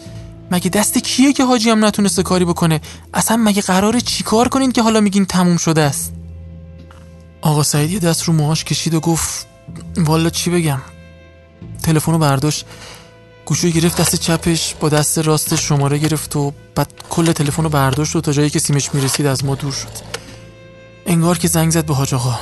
مگه 0.50 0.70
دست 0.70 0.98
کیه 0.98 1.32
که 1.32 1.44
حاجی 1.44 1.70
هم 1.70 1.84
نتونسته 1.84 2.22
کاری 2.22 2.44
بکنه؟ 2.44 2.80
اصلا 3.14 3.36
مگه 3.36 3.62
قراره 3.62 4.00
چیکار 4.00 4.48
کنین 4.48 4.72
که 4.72 4.82
حالا 4.82 5.00
میگین 5.00 5.24
تموم 5.24 5.56
شده 5.56 5.82
است؟ 5.82 6.12
آقا 7.42 7.62
سعید 7.62 7.90
یه 7.90 7.98
دست 7.98 8.22
رو 8.22 8.32
موهاش 8.32 8.64
کشید 8.64 8.94
و 8.94 9.00
گفت 9.00 9.46
والا 9.96 10.30
چی 10.30 10.50
بگم؟ 10.50 10.80
تلفن 11.82 12.12
رو 12.12 12.18
برداشت 12.18 12.66
گوشو 13.44 13.68
گرفت 13.68 14.00
دست 14.00 14.16
چپش 14.16 14.74
با 14.80 14.88
دست 14.88 15.18
راست 15.18 15.54
شماره 15.54 15.98
گرفت 15.98 16.36
و 16.36 16.52
بعد 16.74 16.92
کل 17.10 17.32
تلفن 17.32 17.62
رو 17.62 17.68
برداشت 17.68 18.16
و 18.16 18.20
تا 18.20 18.32
جایی 18.32 18.50
که 18.50 18.58
سیمش 18.58 18.94
می‌رسید 18.94 19.26
از 19.26 19.44
ما 19.44 19.54
دور 19.54 19.72
شد. 19.72 20.10
انگار 21.06 21.38
که 21.38 21.48
زنگ 21.48 21.70
زد 21.70 21.84
به 21.84 21.94
حاج 21.94 22.14
آقا. 22.14 22.38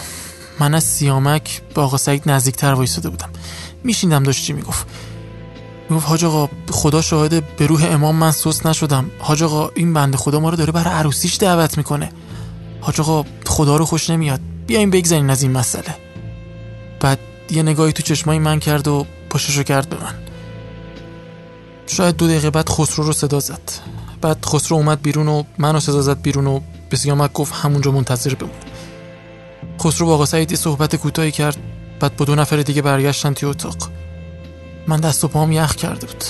من 0.61 0.75
از 0.75 0.85
سیامک 0.85 1.63
به 1.75 1.81
آقا 1.81 1.97
سعید 1.97 2.31
نزدیکتر 2.31 2.73
وایساده 2.73 3.09
بودم. 3.09 3.31
میشیندم 3.85 4.23
داشت 4.23 4.45
چی 4.45 4.53
می‌گفت. 4.53 4.87
می‌گفت 5.91 6.09
حاج 6.09 6.25
آقا 6.25 6.49
خدا 6.71 7.03
شاهده 7.03 7.41
به 7.41 7.67
روح 7.67 7.89
امام 7.91 8.17
من 8.17 8.31
سست 8.31 8.67
نشدم. 8.67 9.11
حاج 9.19 9.43
آقا 9.43 9.71
این 9.75 9.95
بنده 9.95 10.17
خدا 10.17 10.41
ما 10.41 10.51
رو 10.51 10.57
داره 10.57 10.73
برای 10.73 10.95
عروسیش 10.95 11.37
دعوت 11.37 11.79
می‌کنه. 11.79 12.13
حاج 12.81 13.01
آقا 13.01 13.25
خدا 13.47 13.77
رو 13.77 13.85
خوش 13.85 14.11
نمیاد. 14.11 14.41
بیایم 14.69 14.91
بگذارین 14.91 15.31
از 15.31 15.43
این 15.43 15.53
مسئله. 15.53 15.95
بعد 17.01 17.19
یه 17.51 17.63
نگاهی 17.63 17.93
تو 17.93 18.03
چشمای 18.03 18.39
من 18.39 18.59
کرد 18.61 18.89
و 18.89 19.07
پشتشو 19.31 19.63
کرد 19.63 19.89
به 19.89 19.97
من. 19.97 20.15
شاید 21.87 22.17
دو 22.17 22.27
دقیقه 22.27 22.51
بعد 22.51 22.69
خسرو 22.69 23.05
رو 23.05 23.13
صدا 23.13 23.41
زد. 23.41 23.61
بعد 24.21 24.45
خسرو 24.45 24.77
اومد 24.77 25.03
بیرون 25.03 25.29
و 25.29 25.43
منو 25.59 25.81
صدا 25.81 26.03
زد 26.03 26.23
بیرون 26.23 26.47
و 26.47 26.61
به 26.91 26.97
سیامک 26.97 27.33
گفت 27.33 27.55
همونجا 27.55 27.91
منتظر 27.91 28.35
بمون. 28.35 28.53
خسرو 29.81 30.07
با 30.07 30.15
آقا 30.15 30.27
سعید 30.27 30.55
صحبت 30.55 30.97
کوتاهی 30.97 31.33
کرد 31.33 31.57
بعد 32.01 32.17
با 32.17 32.25
دو 32.25 32.35
نفر 32.35 32.57
دیگه 32.57 32.83
برگشتن 32.83 33.35
توی 33.35 33.49
اتاق. 33.49 33.77
من 34.87 35.01
دست 35.01 35.25
و 35.25 35.29
پام 35.29 35.53
یخ 35.53 35.77
کرده 35.77 36.07
بود. 36.07 36.25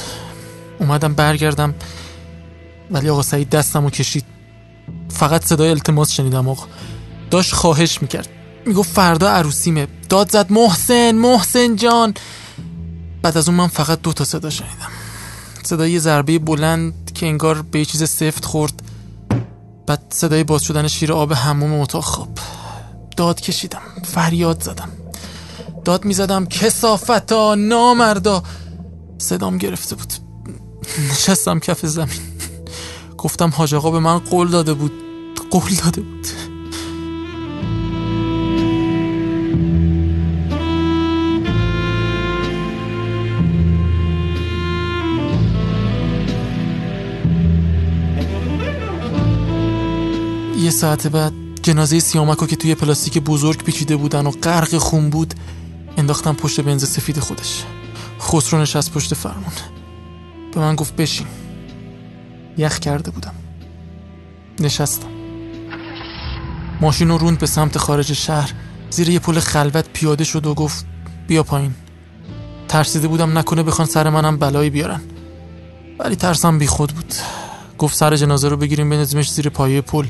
اومدم 0.79 1.15
برگردم 1.15 1.75
ولی 2.91 3.09
آقا 3.09 3.23
سعید 3.23 3.51
دستم 3.51 3.85
و 3.85 3.91
کشید. 3.91 4.25
فقط 5.09 5.45
صدای 5.45 5.71
التماس 5.71 6.13
شنیدم 6.13 6.49
آقا. 6.49 6.67
داشت 7.31 7.53
خواهش 7.55 8.03
می‌کرد. 8.03 8.29
می‌گفت 8.67 8.91
فردا 8.91 9.29
عروسیمه. 9.29 9.89
داد 10.09 10.31
زد 10.31 10.53
محسن 10.53 11.13
محسن 11.13 11.77
جان. 11.77 12.15
بعد 13.23 13.37
از 13.37 13.49
اون 13.49 13.59
من 13.59 13.67
فقط 13.67 14.01
دو 14.03 14.13
تا 14.13 14.25
صدا 14.25 14.51
شنیدم. 14.51 14.91
صدای 15.63 16.01
ضربه 16.01 16.39
بلند 16.39 17.13
که 17.15 17.27
انگار 17.27 17.63
به 17.63 17.85
چیز 17.85 18.11
سفت 18.11 18.45
خورد. 18.45 18.83
بعد 19.87 20.03
صدای 20.11 20.45
باز 20.45 20.63
شدن 20.63 20.89
شیر 20.89 21.13
آب 21.13 21.33
هموم 21.33 21.81
اتاق 21.81 22.05
خواب. 22.05 22.39
داد 23.17 23.41
کشیدم. 23.41 23.83
فریاد 24.05 24.63
زدم. 24.63 24.89
داد 25.85 26.05
می‌زدم 26.05 26.47
کسافتا 26.47 27.55
نامردا. 27.55 28.43
صدام 29.19 29.59
گرفته 29.59 29.97
بود. 29.97 30.13
نشستم 31.13 31.59
کف 31.59 31.87
زمین. 31.87 32.21
گفتم 33.19 33.53
حاج 33.57 33.75
آقا 33.75 33.91
به 33.91 33.99
من 33.99 34.19
قول 34.19 34.51
داده 34.51 34.75
بود. 34.75 34.93
قول 35.51 35.75
داده 35.75 36.01
بود. 36.01 36.27
یه 50.69 50.73
ساعت 50.73 51.07
بعد 51.07 51.33
جنازه 51.63 52.01
سیامکو 52.01 52.47
که 52.47 52.57
توی 52.57 52.75
پلاستیک 52.75 53.19
بزرگ 53.19 53.63
پیچیده 53.63 53.97
بودن 53.97 54.27
و 54.27 54.31
غرق 54.31 54.79
خون 54.79 55.11
بود 55.11 55.35
انداختم 55.97 56.35
پشت 56.35 56.61
بنز 56.61 56.89
سفید 56.89 57.19
خودش. 57.19 57.65
خسرو 58.21 58.61
نشست 58.61 58.93
پشت 58.93 59.15
فرمون. 59.15 59.53
به 60.55 60.61
من 60.61 60.77
گفت 60.77 60.97
بشین. 60.97 61.27
یخ 62.59 62.79
کرده 62.79 63.11
بودم. 63.11 63.35
نشستم. 64.61 65.09
ماشین 66.81 67.09
رو 67.09 67.19
روند 67.19 67.39
به 67.39 67.47
سمت 67.47 67.79
خارج 67.79 68.13
شهر 68.13 68.53
زیر 68.91 69.09
یه 69.09 69.19
پل 69.19 69.39
خلوت 69.41 69.89
پیاده 69.93 70.25
شد 70.25 70.47
و 70.47 70.55
گفت 70.55 70.87
بیا 71.29 71.43
پایین. 71.43 71.75
ترسیده 72.69 73.09
بودم 73.09 73.39
نکنه 73.39 73.63
بخوان 73.63 73.89
سر 73.89 74.11
منم 74.11 74.37
بلایی 74.37 74.71
بیارن. 74.71 75.01
ولی 75.99 76.17
ترسم 76.17 76.59
بی 76.59 76.67
خود 76.67 76.93
بود. 76.93 77.15
گفت 77.79 77.97
سر 77.97 78.17
جنازه 78.17 78.49
رو 78.49 78.57
بگیریم 78.57 78.91
بنزیمش 78.91 79.31
زیر 79.33 79.49
پایه 79.49 79.81
پل. 79.81 80.07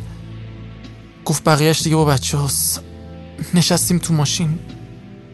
گفت 1.28 1.44
بقیهش 1.44 1.82
دیگه 1.82 1.96
با 1.96 2.04
بچه 2.04 2.38
هست. 2.38 2.80
نشستیم 3.54 3.98
تو 3.98 4.14
ماشین. 4.14 4.58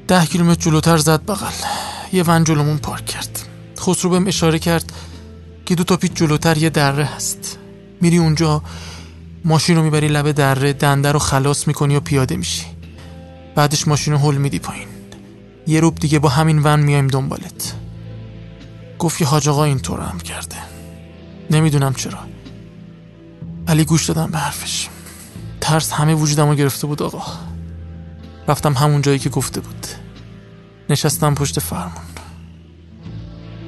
ده 0.09 0.27
کیلومتر 0.27 0.61
جلوتر 0.61 0.97
زد 0.97 1.25
بغل. 1.25 1.53
یه 2.13 2.23
ون 2.23 2.45
جلومون 2.45 2.79
پارک 2.79 3.07
کرد. 3.07 3.39
خسرو 3.79 4.11
بهم 4.11 4.27
اشاره 4.27 4.59
کرد 4.59 4.93
که 5.67 5.75
دو 5.75 5.85
تا 5.85 5.97
پیچ 5.97 6.13
جلوتر 6.15 6.59
یه 6.59 6.71
دره 6.71 7.05
هست. 7.05 7.59
میری 8.01 8.17
اونجا 8.17 8.63
ماشین 9.45 9.77
رو 9.77 9.83
می‌بری 9.83 10.09
لبه 10.09 10.33
دره 10.33 10.73
دنده 10.73 11.13
رو 11.13 11.19
خلاص 11.19 11.69
می‌کنی 11.69 11.97
و 11.97 12.01
پیاده 12.01 12.37
میشی. 12.37 12.67
بعدش 13.55 13.89
ماشین 13.89 14.13
رو 14.13 14.19
هل 14.19 14.37
میدی 14.37 14.59
پایین. 14.59 14.89
یه 15.67 15.81
روب 15.81 15.95
دیگه 15.95 16.19
با 16.19 16.29
همین 16.29 16.63
ون 16.63 16.81
میایم 16.81 17.07
دنبالت. 17.07 17.75
گفت 18.99 19.21
یه 19.21 19.27
حاج 19.27 19.49
آقا 19.49 19.65
اینطور 19.65 20.01
هم 20.01 20.21
کرده. 20.21 20.57
نمی‌دونم 21.51 21.95
چرا. 21.95 22.19
ولی 23.67 23.85
گوش 23.85 24.07
دادم 24.07 24.31
به 24.31 24.39
حرفش. 24.39 24.89
ترس 25.65 25.93
همه 25.93 26.15
وجودم 26.15 26.49
رو 26.49 26.55
گرفته 26.55 26.87
بود 26.87 27.03
آقا. 27.03 27.23
رفتم 28.49 28.73
همون 28.73 29.03
جایی 29.03 29.19
که 29.19 29.29
گفته 29.29 29.61
بود. 29.61 29.87
نشستم 30.91 31.35
پشت 31.35 31.61
فرمون 31.61 32.03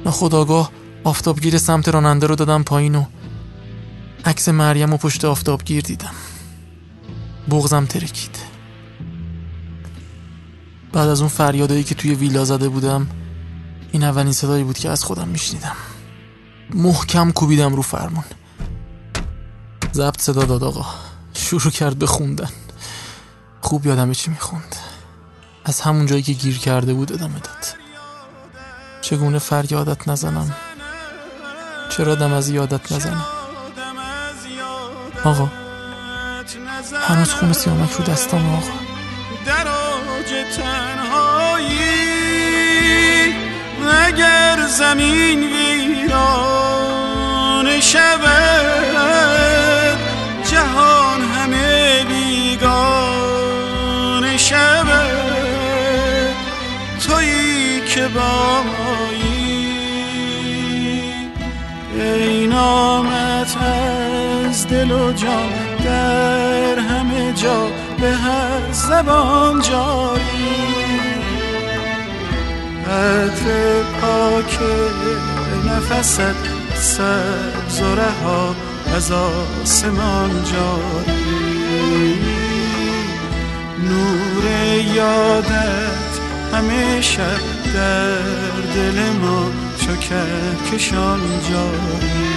ناخداگاه 0.05 0.71
آفتابگیر 1.03 1.57
سمت 1.57 1.89
راننده 1.89 2.27
رو 2.27 2.35
دادم 2.35 2.63
پایین 2.63 2.95
و 2.95 3.05
عکس 4.25 4.49
مریم 4.49 4.93
و 4.93 4.97
پشت 4.97 5.25
آفتابگیر 5.25 5.83
دیدم. 5.83 6.13
بغزم 7.49 7.85
ترکید. 7.85 8.37
بعد 10.93 11.09
از 11.09 11.19
اون 11.21 11.29
فریادایی 11.29 11.83
که 11.83 11.95
توی 11.95 12.15
ویلا 12.15 12.45
زده 12.45 12.69
بودم 12.69 13.07
این 13.91 14.03
اولین 14.03 14.33
صدایی 14.33 14.63
بود 14.63 14.77
که 14.77 14.89
از 14.89 15.03
خودم 15.03 15.27
میشنیدم. 15.27 15.75
محکم 16.73 17.31
کوبیدم 17.31 17.75
رو 17.75 17.81
فرمون 17.81 18.23
ضبط 19.93 20.21
صدا 20.21 20.43
داد 20.43 20.63
آقا. 20.63 21.06
شروع 21.37 21.71
کرد 21.71 21.99
به 21.99 22.05
خوندن. 22.05 22.49
خوب 23.61 23.85
یادمه 23.85 24.15
چی 24.15 24.29
می‌خوند. 24.29 24.75
از 25.65 25.81
همون 25.81 26.05
جایی 26.05 26.23
که 26.23 26.33
گیر 26.33 26.57
کرده 26.57 26.93
بود 26.93 27.13
ادامه 27.13 27.39
داد. 27.39 27.65
چگونه 29.01 29.39
فریادت 29.39 30.07
نزنم؟ 30.07 30.55
چرا 31.89 32.15
دم 32.15 32.33
از 32.33 32.49
یادت 32.49 32.91
نزنم 32.91 33.25
آقا 35.23 35.49
هنوز 37.07 37.33
خون 37.33 37.53
سیامک 37.53 37.91
رو 37.91 38.03
دستم 38.03 38.49
آقا. 38.49 38.71
دراج 39.45 40.29
تنهایی 40.57 41.77
اگر 44.07 44.67
زمین 44.67 45.43
ویران 45.53 46.59
شود 47.79 49.66
تویی 58.07 58.13
که 58.13 58.19
بایی 58.19 59.67
ای 61.95 62.47
نامت 62.47 63.57
از 63.61 64.67
دل 64.67 64.91
و 64.91 65.11
جان 65.13 65.49
در 65.85 66.79
همه 66.79 67.33
جا 67.33 67.67
به 68.01 68.11
هر 68.11 68.71
زبان 68.71 69.61
جاری 69.61 70.47
عطر 72.87 73.83
پاک 74.01 74.59
نفست 75.65 76.35
سبز 76.75 77.81
و 77.81 77.95
رها 77.95 78.55
از 78.95 79.11
آسمان 79.11 80.43
جاری. 80.43 82.17
نور 83.83 84.45
یادت 84.95 86.06
همه 86.53 87.01
شب 87.01 87.73
در 87.73 88.17
دل 88.75 89.09
ما 89.21 89.51
چو 89.77 89.95
کهکشان 89.95 91.19
جاری. 91.49 92.36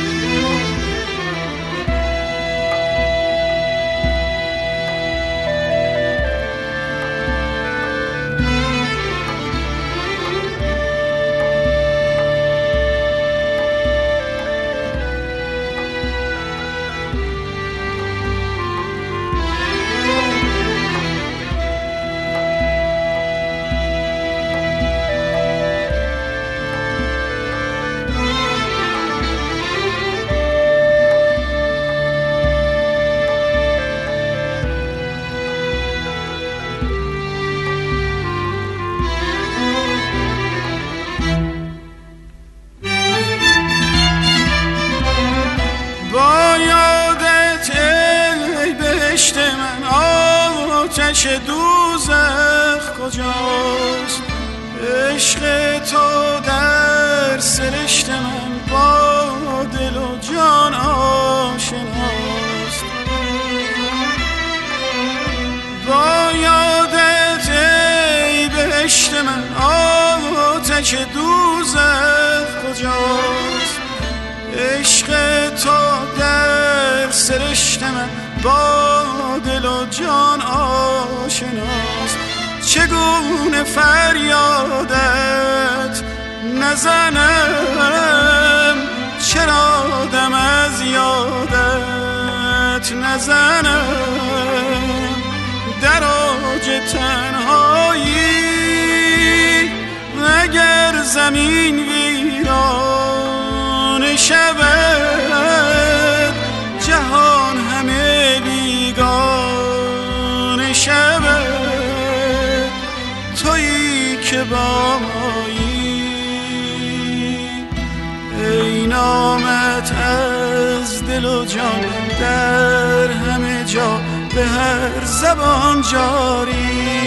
ای 118.38 118.86
نامت 118.86 119.92
از 119.92 121.06
دل 121.06 121.24
و 121.24 121.44
جان 121.44 121.80
در 122.20 123.12
همه 123.12 123.64
جا 123.64 124.00
به 124.34 124.44
هر 124.44 125.04
زبان 125.04 125.82
جاری. 125.82 127.00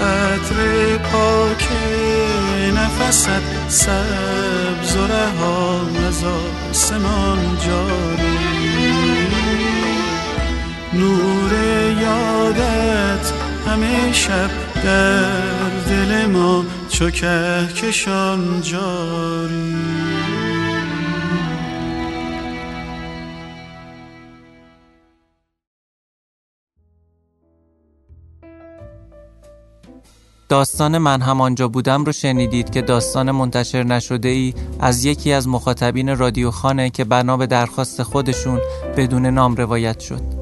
عطر 0.00 0.96
پاک 0.96 1.68
نفست 2.74 3.28
سبز 3.68 4.96
و 4.96 5.06
رها 5.06 5.80
آسمان 6.70 7.58
جاری. 7.66 8.38
نور 10.92 11.52
یادت 12.00 13.32
همه 13.66 14.12
شب 14.12 14.50
در 14.84 15.71
دل 16.02 16.26
ما 16.26 16.64
چو 16.88 17.10
کهکشان 17.10 18.60
جاری 18.60 19.74
داستان 30.48 30.98
من 30.98 31.20
همانجا 31.20 31.68
بودم 31.68 32.04
رو 32.04 32.12
شنیدید 32.12 32.70
که 32.70 32.82
داستان 32.82 33.30
منتشر 33.30 33.82
نشده 33.82 34.28
ای 34.28 34.54
از 34.80 35.04
یکی 35.04 35.32
از 35.32 35.48
مخاطبین 35.48 36.16
رادیوخانه 36.18 36.90
که 36.90 37.04
بنا 37.04 37.36
به 37.36 37.46
درخواست 37.46 38.02
خودشون 38.02 38.60
بدون 38.96 39.26
نام 39.26 39.54
روایت 39.54 40.00
شد. 40.00 40.41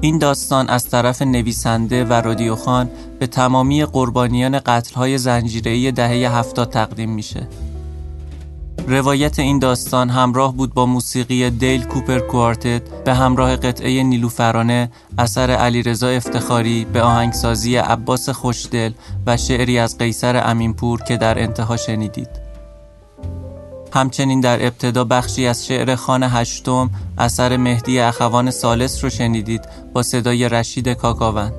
این 0.00 0.18
داستان 0.18 0.68
از 0.68 0.88
طرف 0.88 1.22
نویسنده 1.22 2.04
و 2.04 2.12
رادیوخان 2.12 2.90
به 3.18 3.26
تمامی 3.26 3.84
قربانیان 3.84 4.58
قتلهای 4.58 5.18
زنجیره‌ای 5.18 5.92
دهه 5.92 6.36
هفتاد 6.36 6.70
تقدیم 6.70 7.10
میشه. 7.10 7.48
روایت 8.88 9.38
این 9.38 9.58
داستان 9.58 10.10
همراه 10.10 10.54
بود 10.54 10.74
با 10.74 10.86
موسیقی 10.86 11.50
دیل 11.50 11.84
کوپر 11.84 12.18
کوارتت 12.18 12.82
به 13.04 13.14
همراه 13.14 13.56
قطعه 13.56 14.02
نیلوفرانه 14.02 14.90
اثر 15.18 15.50
علیرضا 15.50 16.08
افتخاری 16.08 16.84
به 16.84 17.02
آهنگسازی 17.02 17.76
عباس 17.76 18.28
خوشدل 18.28 18.92
و 19.26 19.36
شعری 19.36 19.78
از 19.78 19.98
قیصر 19.98 20.50
امینپور 20.50 21.02
که 21.02 21.16
در 21.16 21.42
انتها 21.42 21.76
شنیدید. 21.76 22.47
همچنین 23.92 24.40
در 24.40 24.66
ابتدا 24.66 25.04
بخشی 25.04 25.46
از 25.46 25.66
شعر 25.66 25.94
خان 25.94 26.22
هشتم 26.22 26.90
اثر 27.18 27.56
مهدی 27.56 28.00
اخوان 28.00 28.50
سالس 28.50 29.04
رو 29.04 29.10
شنیدید 29.10 29.68
با 29.92 30.02
صدای 30.02 30.48
رشید 30.48 30.88
کاکاوند. 30.88 31.52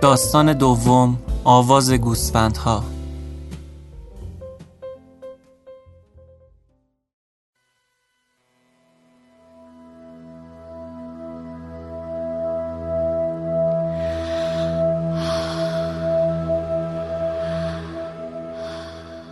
داستان 0.00 0.52
دوم 0.52 1.18
آواز 1.44 1.92
گوسفندها 1.92 2.84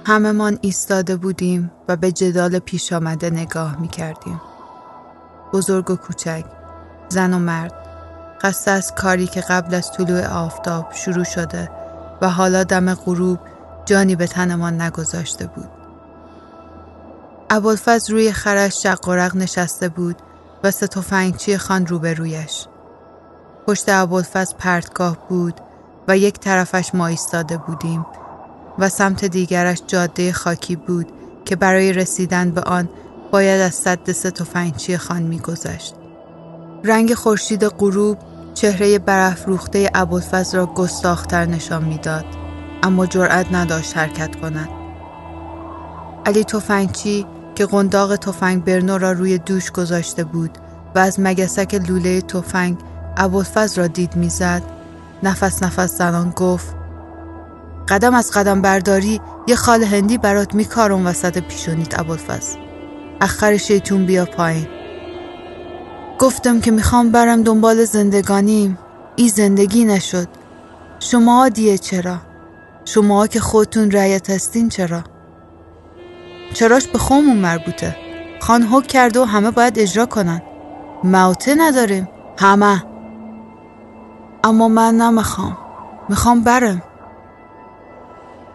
هممان 0.09 0.59
ایستاده 0.61 1.16
بودیم 1.16 1.71
و 1.88 1.97
به 1.97 2.12
جدال 2.12 2.59
پیش 2.59 2.92
آمده 2.92 3.31
نگاه 3.31 3.81
می 3.81 3.88
کردیم. 3.88 4.40
بزرگ 5.53 5.90
و 5.90 5.97
کوچک، 5.97 6.44
زن 7.09 7.35
و 7.35 7.38
مرد، 7.38 7.75
قصد 8.42 8.71
از 8.71 8.94
کاری 8.94 9.27
که 9.27 9.40
قبل 9.40 9.75
از 9.75 9.92
طلوع 9.92 10.27
آفتاب 10.27 10.92
شروع 10.92 11.25
شده 11.25 11.71
و 12.23 12.31
حالا 12.31 12.64
دم 12.64 12.94
غروب 12.94 13.38
جانی 13.85 14.16
به 14.16 14.27
تنمان 14.27 14.81
نگذاشته 14.81 15.47
بود. 15.47 15.68
ابوالفضل 17.51 18.12
روی 18.12 18.33
خرش 18.33 18.83
شق 18.83 19.09
و 19.09 19.31
نشسته 19.35 19.88
بود 19.88 20.16
و 20.64 20.71
سه 20.71 20.87
تفنگچی 20.87 21.59
خان 21.59 21.87
روبرویش. 21.87 22.66
پشت 23.66 23.88
ابوالفضل 23.88 24.57
پرتگاه 24.59 25.16
بود 25.29 25.61
و 26.09 26.18
یک 26.18 26.38
طرفش 26.38 26.94
ما 26.94 27.07
ایستاده 27.07 27.57
بودیم 27.57 28.07
و 28.79 28.88
سمت 28.88 29.25
دیگرش 29.25 29.83
جاده 29.87 30.33
خاکی 30.33 30.77
بود 30.77 31.07
که 31.45 31.57
برای 31.57 31.93
رسیدن 31.93 32.51
به 32.51 32.61
آن 32.61 32.88
باید 33.31 33.61
از 33.61 33.75
صد 33.75 34.12
سه 34.12 34.31
تفنگچی 34.31 34.97
خان 34.97 35.23
میگذشت. 35.23 35.95
رنگ 36.85 37.14
خورشید 37.14 37.64
غروب 37.64 38.19
چهره 38.55 38.99
برافروخته 38.99 39.91
ابوالفضل 39.95 40.59
را 40.59 40.67
گستاختر 40.67 41.45
نشان 41.45 41.85
می‌داد 41.85 42.25
اما 42.83 43.07
جرأت 43.07 43.47
نداشت 43.53 43.97
حرکت 43.97 44.37
کند 44.37 44.69
علی 46.27 46.45
تفنگچی 46.45 47.27
که 47.55 47.67
قنداق 47.67 48.17
تفنگ 48.17 48.64
برنو 48.64 48.99
را 48.99 49.12
روی 49.12 49.38
دوش 49.38 49.71
گذاشته 49.71 50.25
بود 50.25 50.59
و 50.95 50.99
از 50.99 51.21
مگسک 51.21 51.75
لوله 51.75 52.21
تفنگ 52.21 52.79
ابوالفضل 53.17 53.81
را 53.81 53.87
دید 53.87 54.17
می‌زد 54.17 54.62
نفس 55.23 55.62
نفس 55.62 55.99
زنان 55.99 56.31
گفت 56.31 56.78
قدم 57.88 58.14
از 58.14 58.31
قدم 58.31 58.62
برداری 58.62 59.20
یه 59.46 59.57
خال 59.57 59.85
هندی 59.85 60.18
برات 60.18 60.55
میکارم 60.55 61.07
وسط 61.07 61.38
پیشونیت 61.38 62.01
ابوالفضل. 62.01 62.59
اخر 63.20 63.57
شیطون 63.57 64.07
بیا 64.07 64.24
پایین. 64.24 64.66
گفتم 66.18 66.61
که 66.61 66.70
می‌خوام 66.70 67.11
برم 67.11 67.42
دنبال 67.42 67.85
زندگانیم. 67.85 68.79
ای 69.16 69.29
زندگی 69.29 69.85
نشد. 69.85 70.29
شما 71.01 71.48
دیه 71.48 71.79
چرا؟ 71.79 72.16
شما 72.85 73.27
که 73.27 73.40
خودتون 73.40 73.90
رعیت 73.90 74.31
هستین 74.31 74.68
چرا؟ 74.68 75.05
چراش 76.55 76.87
به 76.87 76.98
خومون 76.98 77.37
مربوطه. 77.37 77.96
خان 78.40 78.62
حک 78.62 78.87
کرده 78.87 79.20
و 79.20 79.24
همه 79.24 79.51
باید 79.51 79.79
اجرا 79.79 80.07
کنن. 80.07 80.42
موته 81.05 81.55
نداریم. 81.55 82.09
همه. 82.38 82.85
اما 84.44 84.68
من 84.68 84.94
نمی‌خوام. 84.94 85.59
می‌خوام 86.09 86.40
برم. 86.40 86.83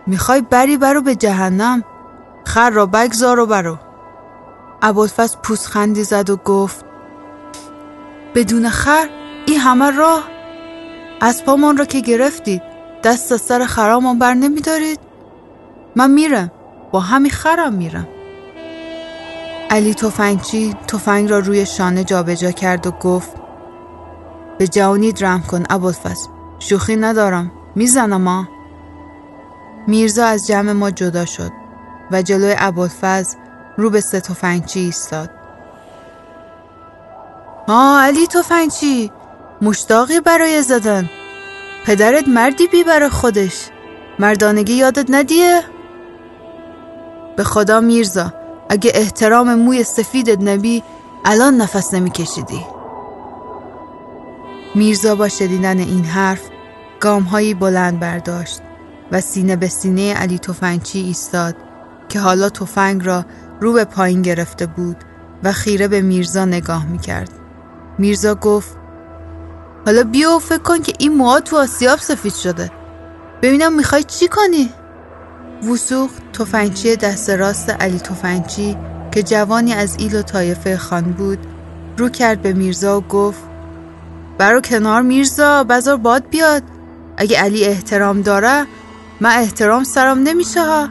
می‌خوای 0.07 0.41
بری 0.41 0.77
برو 0.77 1.01
به 1.01 1.15
جهنم. 1.15 1.83
خر 2.45 2.69
را 2.69 2.85
بگذار 2.85 3.39
و 3.39 3.45
برو. 3.45 3.77
ابوالفضل 4.81 5.37
پوزخندی 5.43 6.03
زد 6.03 6.29
و 6.29 6.35
گفت 6.35 6.85
بدون 8.35 8.69
خر 8.69 9.09
این 9.45 9.59
همه 9.59 9.91
راه 9.91 10.23
از 11.21 11.45
پامان 11.45 11.77
را 11.77 11.85
که 11.85 11.99
گرفتید 11.99 12.61
دست 13.03 13.31
از 13.31 13.41
سر 13.41 13.65
خرامان 13.65 14.19
بر 14.19 14.33
نمیدارید؟ 14.33 14.99
من 15.95 16.11
میرم. 16.11 16.51
با 16.91 16.99
همین 16.99 17.31
خرم 17.31 17.73
میرم. 17.73 18.07
علی 19.69 19.93
تفنگچی 19.93 20.75
تفنگ 20.87 21.29
را 21.29 21.39
روی 21.39 21.65
شانه 21.65 22.03
جابجا 22.03 22.51
کرد 22.51 22.87
و 22.87 22.91
گفت 22.91 23.31
به 24.57 24.67
جوانید 24.67 25.23
رحم 25.23 25.41
کن 25.41 25.63
ابوالفضل 25.69 26.29
شوخی 26.59 26.95
ندارم. 26.95 27.51
می‌زنم 27.75 28.21
ما 28.21 28.47
میرزا 29.87 30.25
از 30.25 30.47
جمع 30.47 30.71
ما 30.71 30.91
جدا 30.91 31.25
شد 31.25 31.51
و 32.11 32.21
جلوی 32.21 32.55
ابوالفضل 32.57 33.37
رو 33.77 33.89
به 33.89 34.01
سه 34.01 34.19
تفنگچی 34.19 34.79
ایستاد. 34.79 35.29
ها 37.67 38.01
علی 38.01 38.27
تفنگچی 38.27 39.11
مشتاقی 39.61 40.19
برای 40.19 40.61
زدن. 40.61 41.09
پدرت 41.85 42.27
مردی 42.27 42.67
بی 42.67 42.83
برای 42.83 43.09
خودش. 43.09 43.69
مردانگی 44.19 44.73
یادت 44.73 45.05
ندیه؟ 45.09 45.63
به 47.35 47.43
خدا 47.43 47.79
میرزا 47.79 48.33
اگه 48.69 48.91
احترام 48.93 49.55
موی 49.55 49.83
سفیدت 49.83 50.41
نبی 50.41 50.83
الان 51.25 51.57
نفس 51.57 51.93
نمیکشیدی. 51.93 52.65
میرزا 54.75 55.15
با 55.15 55.29
شدیدن 55.29 55.79
این 55.79 56.05
حرف 56.05 56.41
گامهایی 56.99 57.53
بلند 57.53 57.99
برداشت. 57.99 58.61
و 59.13 59.21
سینه 59.21 59.55
به 59.55 59.67
سینه 59.67 60.13
علی 60.13 60.39
تفنگچی 60.39 60.99
ایستاد 60.99 61.55
که 62.09 62.19
حالا 62.19 62.49
تفنگ 62.49 63.05
را 63.05 63.25
رو 63.61 63.73
به 63.73 63.85
پایین 63.85 64.21
گرفته 64.21 64.65
بود 64.65 64.97
و 65.43 65.51
خیره 65.51 65.87
به 65.87 66.01
میرزا 66.01 66.45
نگاه 66.45 66.85
می‌کرد. 66.85 67.29
میرزا 67.97 68.35
گفت 68.35 68.77
حالا 69.85 70.03
بیا 70.03 70.31
و 70.31 70.39
فکر 70.39 70.57
کن 70.57 70.81
که 70.81 70.93
این 70.99 71.13
موها 71.13 71.39
تو 71.39 71.57
آسیاب 71.57 71.99
سفید 71.99 72.33
شده. 72.33 72.71
ببینم 73.41 73.73
می‌خوای 73.73 74.03
چی 74.03 74.27
کنی؟ 74.27 74.69
وسوق 75.71 76.09
تفنگچی 76.33 76.95
دست 76.95 77.29
راست 77.29 77.69
علی 77.69 77.99
تفنگچی 77.99 78.77
که 79.11 79.23
جوانی 79.23 79.73
از 79.73 79.95
ایل 79.99 80.15
و 80.15 80.21
طایفه 80.21 80.77
خان 80.77 81.03
بود 81.03 81.39
رو 81.97 82.09
کرد 82.09 82.41
به 82.41 82.53
میرزا 82.53 82.97
و 82.97 83.01
گفت 83.01 83.41
برو 84.37 84.61
کنار 84.61 85.01
میرزا 85.01 85.63
بذار 85.63 85.97
باد 85.97 86.29
بیاد. 86.29 86.63
اگه 87.17 87.39
علی 87.39 87.65
احترام 87.65 88.21
داره 88.21 88.65
من 89.23 89.37
احترام 89.37 89.83
سرم 89.83 90.19
نمیشه 90.19 90.65
ها 90.65 90.89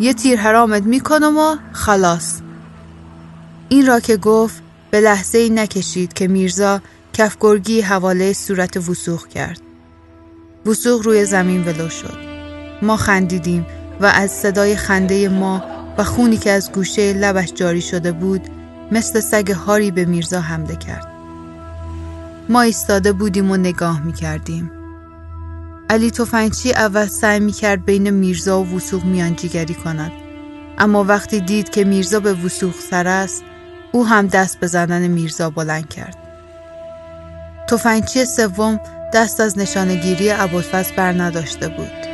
یه 0.00 0.12
تیر 0.14 0.40
حرامت 0.40 0.82
می‌کنم 0.82 1.38
و 1.38 1.56
خلاص 1.72 2.40
این 3.68 3.86
را 3.86 4.00
که 4.00 4.16
گفت 4.16 4.62
به 4.90 5.00
لحظه 5.00 5.38
ای 5.38 5.50
نکشید 5.50 6.12
که 6.12 6.28
میرزا 6.28 6.80
کفگرگی 7.12 7.80
حواله 7.80 8.32
صورت 8.32 8.76
وسوخ 8.76 9.26
کرد. 9.26 9.60
وسوخ 10.66 11.04
روی 11.04 11.24
زمین 11.24 11.64
ولو 11.64 11.88
شد. 11.88 12.18
ما 12.82 12.96
خندیدیم 12.96 13.66
و 14.00 14.06
از 14.06 14.30
صدای 14.30 14.76
خنده 14.76 15.28
ما 15.28 15.62
و 15.98 16.04
خونی 16.04 16.36
که 16.36 16.50
از 16.50 16.72
گوشه 16.72 17.12
لبش 17.12 17.52
جاری 17.52 17.80
شده 17.80 18.12
بود 18.12 18.42
مثل 18.92 19.20
سگ 19.20 19.50
هاری 19.50 19.90
به 19.90 20.04
میرزا 20.04 20.40
حمله 20.40 20.76
کرد. 20.76 21.08
ما 22.48 22.60
ایستاده 22.60 23.12
بودیم 23.12 23.50
و 23.50 23.56
نگاه 23.56 24.02
می 24.02 24.12
کردیم. 24.12 24.70
علی 25.90 26.10
توفنچی 26.10 26.72
اول 26.72 27.06
سعی 27.06 27.40
می 27.40 27.52
کرد 27.52 27.84
بین 27.84 28.10
میرزا 28.10 28.62
و 28.62 28.76
وسوق 28.76 29.04
میانجیگری 29.04 29.74
کند. 29.74 30.12
اما 30.78 31.04
وقتی 31.04 31.40
دید 31.40 31.70
که 31.70 31.84
میرزا 31.84 32.20
به 32.20 32.32
وسوق 32.32 32.74
سر 32.90 33.06
است 33.06 33.42
او 33.92 34.06
هم 34.06 34.26
دست 34.26 34.60
به 34.60 34.66
زدن 34.66 35.06
میرزا 35.06 35.50
بلند 35.50 35.88
کرد. 35.88 36.16
تفنگچی 37.68 38.24
سوم 38.24 38.80
دست 39.14 39.40
از 39.40 39.58
نشانگیری 39.58 40.30
ابوالفضل 40.30 40.94
بر 40.94 41.12
نداشته 41.12 41.68
بود. 41.68 42.04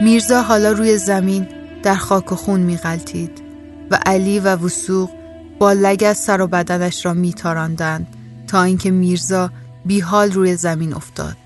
میرزا 0.00 0.42
حالا 0.42 0.72
روی 0.72 0.98
زمین 0.98 1.48
در 1.82 1.94
خاک 1.94 2.32
و 2.32 2.36
خون 2.36 2.60
میغلطید 2.60 3.42
و 3.90 3.98
علی 4.06 4.40
و 4.40 4.56
وسوق 4.56 5.10
با 5.58 5.72
لگت 5.72 6.12
سر 6.12 6.40
و 6.40 6.46
بدنش 6.46 7.06
را 7.06 7.14
میتاراندند 7.14 8.06
تا 8.46 8.62
اینکه 8.62 8.90
میرزا 8.90 9.50
بی 9.84 10.00
حال 10.00 10.32
روی 10.32 10.56
زمین 10.56 10.94
افتاد. 10.94 11.36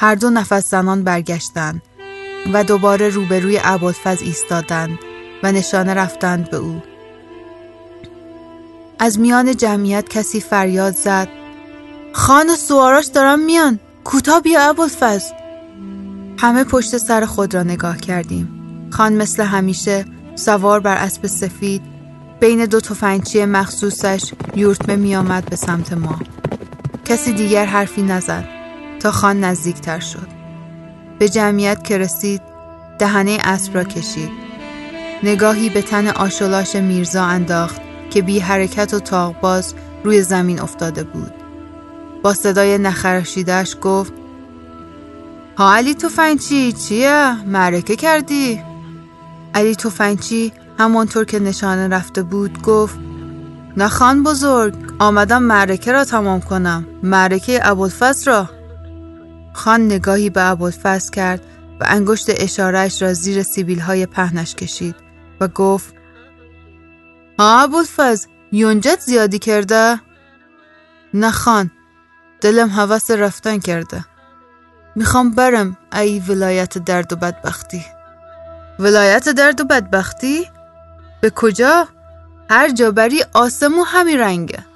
هر 0.00 0.14
دو 0.14 0.30
نفس 0.30 0.70
زنان 0.70 1.04
برگشتند 1.04 1.82
و 2.52 2.64
دوباره 2.64 3.08
روبروی 3.08 3.60
ابوالفضل 3.64 4.24
ایستادند 4.24 4.98
و 5.42 5.52
نشانه 5.52 5.94
رفتند 5.94 6.50
به 6.50 6.56
او. 6.56 6.82
از 8.98 9.18
میان 9.18 9.56
جمعیت 9.56 10.08
کسی 10.08 10.40
فریاد 10.40 10.94
زد 10.94 11.28
خان 12.12 12.50
و 12.50 12.56
سواراش 12.56 13.06
دارن 13.06 13.40
میان 13.40 13.78
کوتا 14.04 14.40
بیا 14.40 14.68
ابوالفضل. 14.68 15.34
همه 16.38 16.64
پشت 16.64 16.96
سر 16.96 17.24
خود 17.24 17.54
را 17.54 17.62
نگاه 17.62 17.96
کردیم. 17.96 18.48
خان 18.90 19.12
مثل 19.12 19.42
همیشه 19.42 20.04
سوار 20.34 20.80
بر 20.80 20.96
اسب 20.96 21.26
سفید 21.26 21.82
بین 22.40 22.64
دو 22.64 22.80
تفنگچی 22.80 23.44
مخصوصش 23.44 24.32
یورتمه 24.54 24.96
میآمد 24.96 25.44
به 25.44 25.56
سمت 25.56 25.92
ما. 25.92 26.20
کسی 27.04 27.32
دیگر 27.32 27.66
حرفی 27.66 28.02
نزد. 28.02 28.55
تا 29.00 29.10
خان 29.10 29.44
نزدیکتر 29.44 30.00
شد 30.00 30.28
به 31.18 31.28
جمعیت 31.28 31.84
که 31.84 31.98
رسید 31.98 32.42
دهنه 32.98 33.38
اسب 33.44 33.74
را 33.74 33.84
کشید 33.84 34.30
نگاهی 35.22 35.70
به 35.70 35.82
تن 35.82 36.08
آشولاش 36.08 36.76
میرزا 36.76 37.24
انداخت 37.24 37.80
که 38.10 38.22
بی 38.22 38.38
حرکت 38.38 38.94
و 38.94 38.98
تاغباز 38.98 39.74
روی 40.04 40.22
زمین 40.22 40.60
افتاده 40.60 41.02
بود 41.04 41.32
با 42.22 42.34
صدای 42.34 42.78
نخرشیدش 42.78 43.76
گفت 43.82 44.12
ها 45.58 45.74
علی 45.74 45.94
توفنچی 45.94 46.72
چیه؟ 46.72 47.44
معرکه 47.46 47.96
کردی؟ 47.96 48.62
علی 49.54 49.74
توفنچی 49.74 50.52
همانطور 50.78 51.24
که 51.24 51.38
نشانه 51.38 51.88
رفته 51.88 52.22
بود 52.22 52.62
گفت 52.62 52.98
نخان 53.76 54.22
بزرگ 54.22 54.74
آمدم 54.98 55.42
معرکه 55.42 55.92
را 55.92 56.04
تمام 56.04 56.40
کنم 56.40 56.86
معرکه 57.02 57.60
ابوالفضل 57.62 58.30
را 58.30 58.50
خان 59.56 59.86
نگاهی 59.86 60.30
به 60.30 60.42
ابوالفضل 60.42 61.10
کرد 61.10 61.40
و 61.80 61.84
انگشت 61.88 62.26
اشارهش 62.28 63.02
را 63.02 63.12
زیر 63.12 63.42
سیبیل 63.42 63.80
های 63.80 64.06
پهنش 64.06 64.54
کشید 64.54 64.94
و 65.40 65.48
گفت 65.48 65.94
ها 67.38 67.62
ابوالفضل 67.62 68.28
یونجت 68.52 69.00
زیادی 69.00 69.38
کرده؟ 69.38 70.00
نخان 71.14 71.70
دلم 72.40 72.70
حوث 72.70 73.10
رفتن 73.10 73.58
کرده 73.58 74.04
می‌خوام 74.96 75.30
برم 75.30 75.76
ای 75.92 76.20
ولایت 76.20 76.78
درد 76.78 77.12
و 77.12 77.16
بدبختی 77.16 77.84
ولایت 78.78 79.28
درد 79.28 79.60
و 79.60 79.64
بدبختی؟ 79.64 80.46
به 81.20 81.30
کجا؟ 81.30 81.88
هر 82.50 82.70
جا 82.70 82.90
بری 82.90 83.24
آسمو 83.32 83.82
همین 83.82 84.18
رنگه 84.18 84.66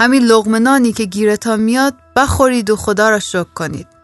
همین 0.00 0.22
لغمنانی 0.22 0.92
که 0.92 1.04
گیرتان 1.04 1.60
میاد 1.60 1.94
بخورید 2.16 2.70
و 2.70 2.76
خدا 2.76 3.10
را 3.10 3.18
شکر 3.18 3.52
کنید 3.54 3.97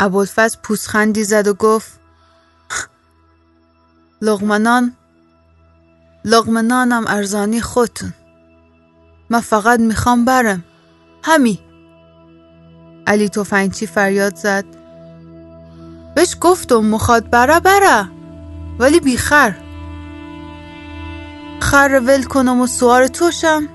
ابوالفضل 0.00 0.58
پوسخندی 0.62 1.24
زد 1.24 1.48
و 1.48 1.54
گفت 1.54 2.00
لغمنان 4.22 4.96
لغمنانم 6.24 7.04
ارزانی 7.06 7.60
خودتون. 7.60 8.12
من 9.30 9.40
فقط 9.40 9.80
می‌خوام 9.80 10.24
برم. 10.24 10.64
همی 11.22 11.58
علی 13.06 13.28
توفنگچی 13.28 13.86
فریاد 13.86 14.36
زد. 14.36 14.64
بهش 16.14 16.36
گفتم 16.40 16.76
مخواد 16.76 17.30
بره 17.30 17.60
بره. 17.60 18.08
ولی 18.78 19.00
بیخر 19.00 19.54
خر. 21.60 22.02
ول 22.06 22.22
کنم 22.22 22.60
و 22.60 22.66
سوار 22.66 23.06
توشم. 23.06 23.68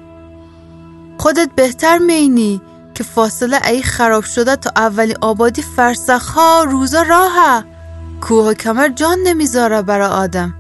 خودت 1.18 1.50
بهتر 1.56 1.98
مینی 1.98 2.62
که 2.94 3.04
فاصله 3.04 3.68
ای 3.68 3.84
خراب 3.84 4.24
شده 4.24 4.56
تا 4.56 4.72
اولی 4.76 5.16
آبادی 5.22 5.62
فرسخ 5.62 6.30
ها 6.30 6.64
روزا 6.64 7.02
راهه. 7.02 7.64
کوه 8.22 8.46
و 8.46 8.54
کمر 8.54 8.90
جان 8.90 9.18
نمی‌ذاره 9.24 9.82
برا 9.82 10.08
آدم. 10.08 10.54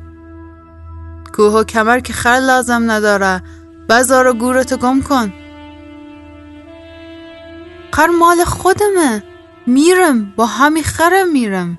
کوه 1.36 1.54
و 1.54 1.64
کمر 1.64 2.00
که 2.00 2.14
خر 2.14 2.40
لازم 2.40 2.92
نداره. 2.92 3.44
بزار 3.90 4.28
و 4.28 4.34
گورتو 4.34 4.78
گم 4.78 5.02
کن. 5.02 5.34
خر 7.94 8.08
مال 8.08 8.44
خودمه. 8.44 9.24
میرم. 9.68 10.34
با 10.36 10.46
همی 10.46 10.84
خرم 10.84 11.32
میرم. 11.32 11.78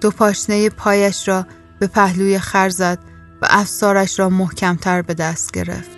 دو 0.00 0.10
پاشنه 0.10 0.68
پایش 0.68 1.28
را 1.28 1.46
به 1.78 1.86
پهلوی 1.86 2.38
خر 2.38 2.68
زد 2.68 2.98
و 3.42 3.46
افسارش 3.50 4.18
را 4.18 4.28
محکمتر 4.28 5.02
به 5.02 5.14
دست 5.14 5.52
گرفت 5.52 5.90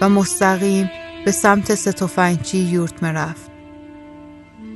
و 0.00 0.08
مستقیم 0.08 0.90
به 1.24 1.30
سمت 1.32 1.74
ستوفنگچی 1.74 2.58
یورت 2.58 3.04
رفت. 3.04 3.50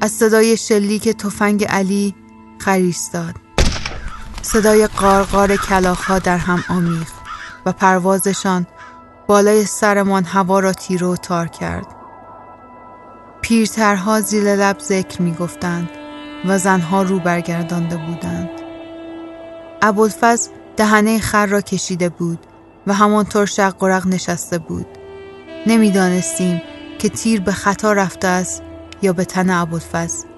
از 0.01 0.13
صدای 0.13 0.57
شلیک 0.57 1.09
تفنگ 1.09 1.65
علی 1.65 2.15
خریستاد 2.59 3.35
صدای 4.43 4.87
قارقار 4.87 5.57
کلاخها 5.57 6.19
در 6.19 6.37
هم 6.39 6.65
آمیخت 6.69 7.15
و 7.67 7.73
پروازشان 7.73 8.67
بالای 9.27 9.65
سرمان 9.65 10.25
هوا 10.25 10.61
را 10.61 10.73
تیره 10.73 11.07
و 11.07 11.17
تار 11.17 11.47
کرد. 11.47 11.87
پیرترها 13.41 14.21
زیر 14.21 14.57
لب 14.57 14.79
ذکر 14.79 15.23
می 15.23 15.35
گفتند 15.35 15.91
و 16.45 16.59
زنها 16.59 17.03
رو 17.03 17.19
برگردانده 17.19 17.97
بودند. 17.97 18.51
ابوالفضل 19.83 20.51
دهنه 20.77 21.19
خر 21.19 21.47
را 21.47 21.61
کشیده 21.61 22.09
بود 22.09 22.47
و 22.87 22.95
همانطور 22.95 23.47
شق 23.47 24.07
نشسته 24.07 24.59
بود. 24.59 24.98
نمی‌دانستیم 25.69 26.63
که 26.99 27.09
تیر 27.09 27.41
به 27.41 27.53
خطا 27.53 27.93
رفته 27.93 28.29
است 28.29 28.63
یا 29.03 29.13
به 29.13 29.25
تن 29.25 29.51
ابوالفضل. 29.51 30.29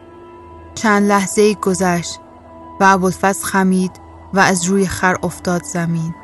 چند 0.74 1.08
لحظه 1.08 1.54
گذشت 1.54 2.20
و 2.80 2.84
ابوالفضل 2.84 3.44
خمید 3.44 3.90
و 4.34 4.38
از 4.40 4.64
روی 4.64 4.86
خر 4.86 5.16
افتاد 5.22 5.62
زمین. 5.64 6.14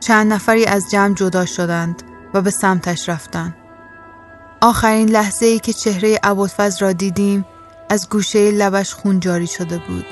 چند 0.00 0.32
نفری 0.32 0.66
از 0.66 0.90
جمع 0.90 1.14
جدا 1.14 1.46
شدند 1.46 2.02
و 2.34 2.42
به 2.42 2.50
سمتش 2.50 3.08
رفتند. 3.08 3.56
آخرین 4.60 5.08
لحظه 5.08 5.46
ای 5.46 5.58
که 5.58 5.72
چهره 5.72 6.18
ابوالفضل 6.22 6.86
را 6.86 6.92
دیدیم 6.92 7.44
از 7.88 8.08
گوشه 8.08 8.50
لبش 8.50 8.94
خون 8.94 9.20
جاری 9.20 9.46
شده 9.46 9.78
بود. 9.78 10.06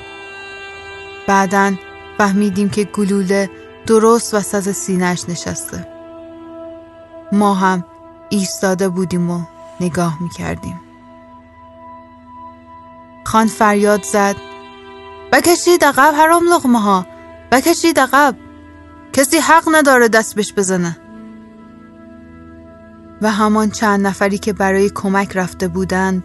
بعدا 1.27 1.73
فهمیدیم 2.17 2.69
که 2.69 2.83
گلوله 2.83 3.49
درست 3.87 4.33
وسط 4.33 4.71
سینهش 4.71 5.25
نشسته. 5.27 5.98
ما 7.31 7.53
هم 7.53 7.83
ایستاده 8.29 8.89
بودیم 8.89 9.31
و 9.31 9.41
نگاه 9.79 10.23
می‌کردیم. 10.23 10.81
خان 13.25 13.47
فریاد 13.47 14.03
زد 14.03 14.35
بکشید 15.31 15.85
عقب 15.85 16.13
حرام 16.17 16.43
لغمه 16.53 16.81
ها 16.81 17.05
بکشید 17.51 17.99
عقب. 17.99 18.35
کسی 19.13 19.37
حق 19.37 19.63
نداره 19.71 20.07
دست 20.07 20.35
بش 20.35 20.53
بزنه. 20.53 20.97
و 23.21 23.31
همان 23.31 23.69
چند 23.69 24.07
نفری 24.07 24.37
که 24.37 24.53
برای 24.53 24.89
کمک 24.89 25.37
رفته 25.37 25.67
بودند 25.67 26.23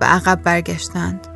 به 0.00 0.06
عقب 0.06 0.42
برگشتند. 0.42 1.26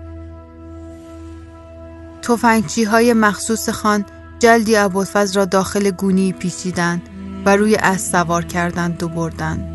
توفنگچی 2.23 2.85
های 2.85 3.13
مخصوص 3.13 3.69
خان 3.69 4.05
جلدی 4.39 4.77
ابوالفضل 4.77 5.35
را 5.35 5.45
داخل 5.45 5.91
گونی 5.91 6.33
پیچیدند. 6.33 7.09
و 7.47 7.57
روی 7.57 7.75
اسب 7.75 8.13
سوار 8.13 8.45
کردند 8.45 9.03
و 9.03 9.09
بردند 9.09 9.75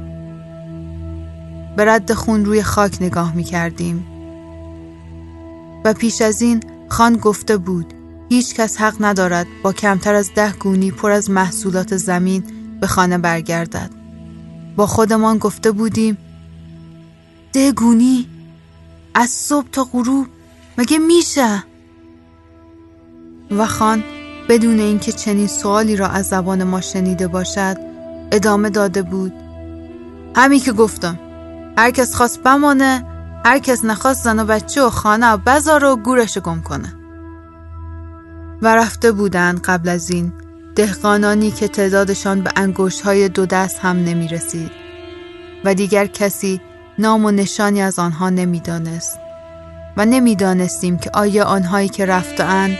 به 1.76 1.86
رد 1.86 2.14
خون 2.14 2.46
روی 2.46 2.64
خاک 2.64 3.02
نگاه 3.02 3.36
می 3.36 3.44
کردیم. 3.44 4.08
و 5.86 5.94
پیش 5.94 6.22
از 6.22 6.42
این 6.42 6.64
خان 6.90 7.18
گفته 7.18 7.58
بود 7.58 7.94
هیچ 8.30 8.56
کس 8.56 8.78
حق 8.78 8.96
ندارد 9.00 9.48
با 9.64 9.74
کمتر 9.74 10.16
از 10.16 10.34
ده 10.36 10.52
گونی 10.52 10.92
پر 10.92 11.12
از 11.12 11.30
محصولات 11.30 11.98
زمین 11.98 12.44
به 12.82 12.88
خانه 12.88 13.18
برگردد. 13.18 13.90
با 14.76 14.88
خودمان 14.88 15.38
گفته 15.38 15.72
بودیم 15.72 16.18
ده 17.54 17.72
گونی؟ 17.72 18.28
از 19.14 19.30
صبح 19.30 19.68
تا 19.72 19.84
غروب؟ 19.84 20.28
مگه 20.78 20.98
میشه؟ 20.98 21.64
و 23.52 23.66
خان 23.66 24.04
بدون 24.50 24.80
اینکه 24.80 25.12
چنین 25.12 25.48
سوالی 25.48 25.96
را 25.96 26.08
از 26.08 26.28
زبان 26.28 26.64
ما 26.64 26.82
شنیده 26.82 27.28
باشد 27.28 27.78
ادامه 28.32 28.70
داده 28.70 29.02
بود. 29.02 29.34
همی 30.36 30.60
که 30.60 30.72
گفتم 30.72 31.20
هر 31.78 31.92
کس 31.92 32.16
خواست 32.16 32.40
بمانه 32.40 33.06
هر 33.46 33.60
کس 33.60 33.86
نخواست 33.86 34.24
زن 34.24 34.40
و 34.40 34.46
بچه 34.46 34.84
و 34.84 34.90
خانه 34.90 35.32
و 35.32 35.38
بزار 35.38 35.86
و 35.86 35.96
گورش 35.96 36.38
گم 36.38 36.62
کنه. 36.62 36.94
و 38.62 38.76
رفته 38.76 39.12
بودند 39.12 39.62
قبل 39.62 39.90
از 39.90 40.10
این 40.10 40.34
دهقانانی 40.76 41.52
که 41.52 41.68
تعدادشان 41.68 42.42
به 42.42 42.52
انگوش 42.56 43.02
های 43.02 43.30
دو 43.30 43.46
دست 43.46 43.80
هم 43.80 43.98
نمی 43.98 44.28
رسید 44.28 44.72
و 45.66 45.74
دیگر 45.74 46.06
کسی 46.06 46.62
نام 47.00 47.26
و 47.26 47.32
نشانی 47.32 47.82
از 47.82 48.00
آنها 48.00 48.30
نمی‌دانست 48.30 49.20
و 49.98 50.06
نمی‌دانستیم 50.06 50.98
که 50.98 51.10
آیا 51.14 51.46
آنهایی 51.46 51.90
که 51.90 52.06
رفتهاند 52.06 52.78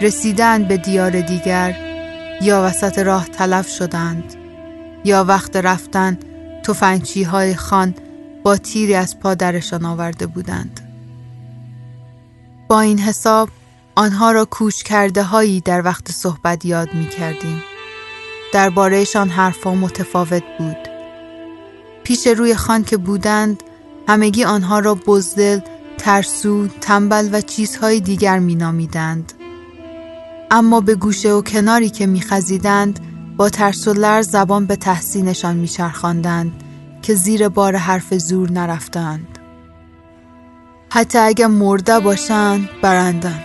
رسیدند 0.00 0.68
به 0.68 0.76
دیار 0.76 1.20
دیگر 1.20 1.76
یا 2.42 2.62
وسط 2.66 2.98
راه 2.98 3.28
تلف 3.28 3.68
شدند 3.68 4.34
یا 5.04 5.24
وقت 5.24 5.56
رفتن 5.56 6.18
توفنچی 6.62 7.22
های 7.22 7.54
خان 7.54 7.94
با 8.42 8.56
تیری 8.56 8.94
از 8.94 9.20
پادرشان 9.20 9.84
آورده 9.84 10.26
بودند. 10.26 10.80
با 12.68 12.80
این 12.80 12.98
حساب 12.98 13.48
آنها 13.94 14.32
را 14.32 14.44
کوچ 14.44 14.82
کرده 14.82 15.22
هایی 15.22 15.60
در 15.60 15.84
وقت 15.84 16.12
صحبت 16.12 16.64
یاد 16.64 16.94
می 16.94 17.08
کردیم 17.08 17.62
دربارهشان 18.52 19.28
حرفا 19.28 19.74
متفاوت 19.74 20.42
بود. 20.58 20.76
پیش 22.04 22.26
روی 22.26 22.54
خان 22.54 22.84
که 22.84 22.96
بودند 22.96 23.62
همگی 24.08 24.44
آنها 24.44 24.78
را 24.78 24.94
بزدل، 24.94 25.60
ترسو، 25.98 26.68
تنبل 26.80 27.28
و 27.32 27.40
چیزهای 27.40 28.00
دیگر 28.00 28.38
می 28.38 28.54
نامیدند. 28.54 29.32
اما 30.50 30.80
به 30.80 30.94
گوشه 30.94 31.32
و 31.32 31.42
کناری 31.42 31.90
که 31.90 32.06
میخزیدند 32.06 33.00
با 33.36 33.48
ترس 33.48 33.88
و 33.88 33.92
لرز 33.92 34.30
زبان 34.30 34.66
به 34.66 34.76
تحسینشان 34.76 35.56
میچرخاندند 35.56 36.52
که 37.02 37.14
زیر 37.14 37.48
بار 37.48 37.76
حرف 37.76 38.14
زور 38.14 38.50
نرفتند. 38.52 39.38
حتی 40.90 41.18
اگر 41.18 41.46
مرده 41.46 42.00
باشند 42.00 42.68
برندن 42.82 43.40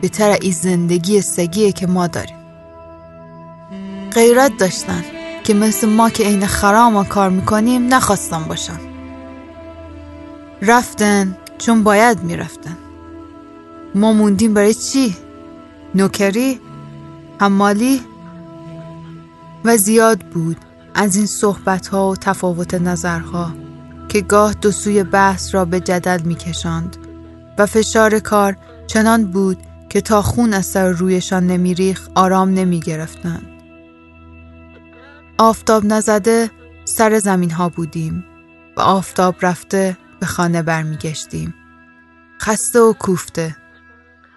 بهتر 0.00 0.30
این 0.30 0.52
زندگی 0.52 1.20
سگیه 1.20 1.72
که 1.72 1.86
ما 1.86 2.06
داریم. 2.06 2.36
غیرت 4.12 4.56
داشتن 4.58 5.04
که 5.44 5.54
مثل 5.54 5.88
ما 5.88 6.10
که 6.10 6.24
عین 6.24 6.46
خرام 6.46 7.04
کار 7.04 7.30
می‌کنیم 7.30 7.94
نخواستن 7.94 8.44
باشن. 8.44 8.80
رفتن 10.62 11.36
چون 11.58 11.82
باید 11.82 12.22
می‌رفتن. 12.22 12.76
ما 13.94 14.12
موندیم 14.12 14.54
برای 14.54 14.74
چی؟ 14.74 15.16
نوکری؟ 15.94 16.60
حمالی؟ 17.40 18.00
و 19.64 19.76
زیاد 19.76 20.18
بود 20.18 20.56
از 20.94 21.16
این 21.16 21.26
صحبت 21.26 21.86
ها 21.86 22.08
و 22.08 22.16
تفاوت 22.16 22.74
نظرها 22.74 23.52
که 24.08 24.20
گاه 24.20 24.54
دو 24.54 24.70
سوی 24.72 25.04
بحث 25.04 25.54
را 25.54 25.64
به 25.64 25.80
جدل 25.80 26.20
می 26.22 26.34
کشند 26.34 26.96
و 27.58 27.66
فشار 27.66 28.18
کار 28.18 28.56
چنان 28.86 29.24
بود 29.24 29.58
که 29.88 30.00
تا 30.00 30.22
خون 30.22 30.52
از 30.52 30.66
سر 30.66 30.88
رویشان 30.88 31.46
نمیریخ 31.46 32.08
آرام 32.14 32.54
نمی 32.54 32.80
گرفتند. 32.80 33.46
آفتاب 35.38 35.84
نزده 35.84 36.50
سر 36.84 37.18
زمین 37.18 37.50
ها 37.50 37.68
بودیم 37.68 38.24
و 38.76 38.80
آفتاب 38.80 39.34
رفته 39.42 39.96
به 40.20 40.26
خانه 40.26 40.62
برمیگشتیم. 40.62 41.54
خسته 42.40 42.80
و 42.80 42.92
کوفته 42.92 43.56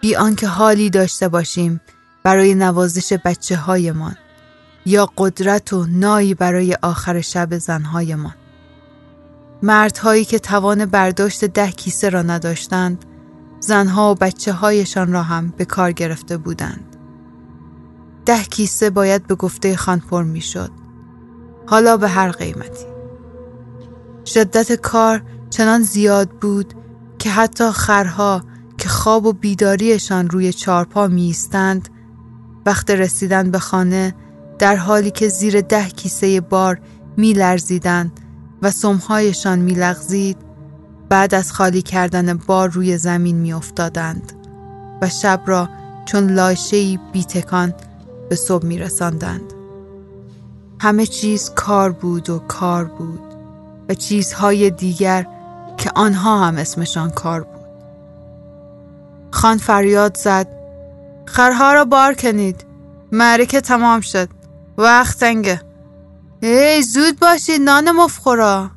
بی 0.04 0.16
آنکه 0.16 0.48
حالی 0.48 0.90
داشته 0.90 1.28
باشیم 1.28 1.82
برای 2.24 2.56
نوازش 2.56 3.14
بچه 3.26 3.56
هایمان 3.56 4.16
یا 4.86 5.10
قدرت 5.18 5.74
و 5.74 5.86
نایی 5.90 6.34
برای 6.34 6.78
آخر 6.82 7.22
شب 7.22 7.58
زنهایمان. 7.58 8.34
مردهایی 9.62 10.26
که 10.26 10.40
توان 10.40 10.86
برداشت 10.86 11.46
ده 11.46 11.72
کیسه 11.72 12.10
را 12.10 12.22
نداشتند 12.22 13.06
زنها 13.60 14.12
و 14.12 14.16
بچه 14.16 14.54
هایشان 14.54 15.14
را 15.14 15.24
هم 15.24 15.54
به 15.58 15.66
کار 15.66 15.92
گرفته 15.92 16.38
بودند. 16.38 16.96
ده 18.26 18.44
کیسه 18.44 18.90
باید 18.90 19.28
به 19.28 19.36
گفته 19.36 19.76
خان 19.76 20.00
پر 20.00 20.24
می 20.24 20.42
شد. 20.42 20.72
حالا 21.68 21.98
به 21.98 22.08
هر 22.10 22.32
قیمتی. 22.32 22.86
شدت 24.26 24.74
کار 24.74 25.24
چنان 25.50 25.82
زیاد 25.82 26.30
بود 26.30 26.74
که 27.20 27.30
حتی 27.30 27.72
خرها 27.72 28.53
که 28.84 28.90
خواب 28.90 29.26
و 29.26 29.34
بیداریشان 29.34 30.30
روی 30.30 30.54
چارپا 30.54 31.08
می 31.08 31.22
ایستند 31.22 31.90
وقت 32.66 32.90
رسیدن 32.90 33.52
به 33.52 33.60
خانه 33.60 34.16
در 34.60 34.76
حالی 34.76 35.12
که 35.12 35.28
زیر 35.28 35.62
ده 35.62 35.90
کیسه 35.90 36.42
بار 36.42 36.80
می 37.18 37.34
لرزیدند 37.34 38.12
و 38.62 38.72
سمهایشان 38.72 39.60
می 39.60 39.74
لغزید 39.74 40.38
بعد 41.10 41.36
از 41.36 41.52
خالی 41.52 41.82
کردن 41.82 42.34
بار 42.34 42.70
روی 42.70 42.98
زمین 42.98 43.36
می 43.36 43.54
افتادند 43.54 44.34
و 45.02 45.10
شب 45.10 45.42
را 45.46 45.70
چون 46.06 46.34
لاشهی 46.34 47.00
بیتکان 47.14 47.74
به 48.30 48.36
صبح 48.36 48.66
می 48.66 48.78
رساندند. 48.78 49.54
همه 50.80 51.06
چیز 51.06 51.50
کار 51.56 51.92
بود 51.92 52.30
و 52.30 52.40
کار 52.40 52.86
بود 52.86 53.22
و 53.90 53.94
چیزهای 53.94 54.70
دیگر 54.70 55.28
که 55.78 55.92
آنها 55.96 56.46
هم 56.46 56.58
اسمشان 56.58 57.10
کار 57.10 57.42
بود. 57.42 57.53
خان 59.44 59.58
فریاد 59.58 60.18
زد 60.18 60.48
خرها 61.26 61.74
را 61.74 61.86
بار 61.86 62.14
کنید 62.14 62.66
معرکه 63.12 63.62
تمام 63.62 64.02
شد 64.02 64.30
وقت 64.78 65.20
تنگه 65.20 65.62
ای 66.42 66.82
زود 66.82 67.20
باشید 67.20 67.62
نان 67.62 67.92
مفخورا 67.92 68.70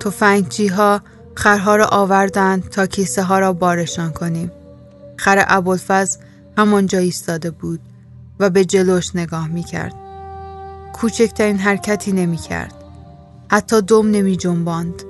توفنگچی 0.00 0.66
ها 0.66 1.00
خرها 1.34 1.76
را 1.76 1.86
آوردند 1.86 2.68
تا 2.68 2.86
کیسه 2.86 3.22
ها 3.22 3.38
را 3.38 3.52
بارشان 3.52 4.12
کنیم 4.12 4.52
خر 5.16 5.44
ابوالفضل 5.48 6.20
همانجا 6.58 6.98
ایستاده 6.98 7.50
بود 7.50 7.80
و 8.40 8.50
به 8.50 8.64
جلوش 8.64 9.16
نگاه 9.16 9.48
می 9.48 9.62
کرد. 9.62 9.94
کوچکترین 10.92 11.58
حرکتی 11.58 12.12
نمی 12.12 12.36
کرد. 12.36 12.74
حتی 13.50 13.82
دم 13.82 14.10
نمی 14.10 14.36
جنباند. 14.36 15.02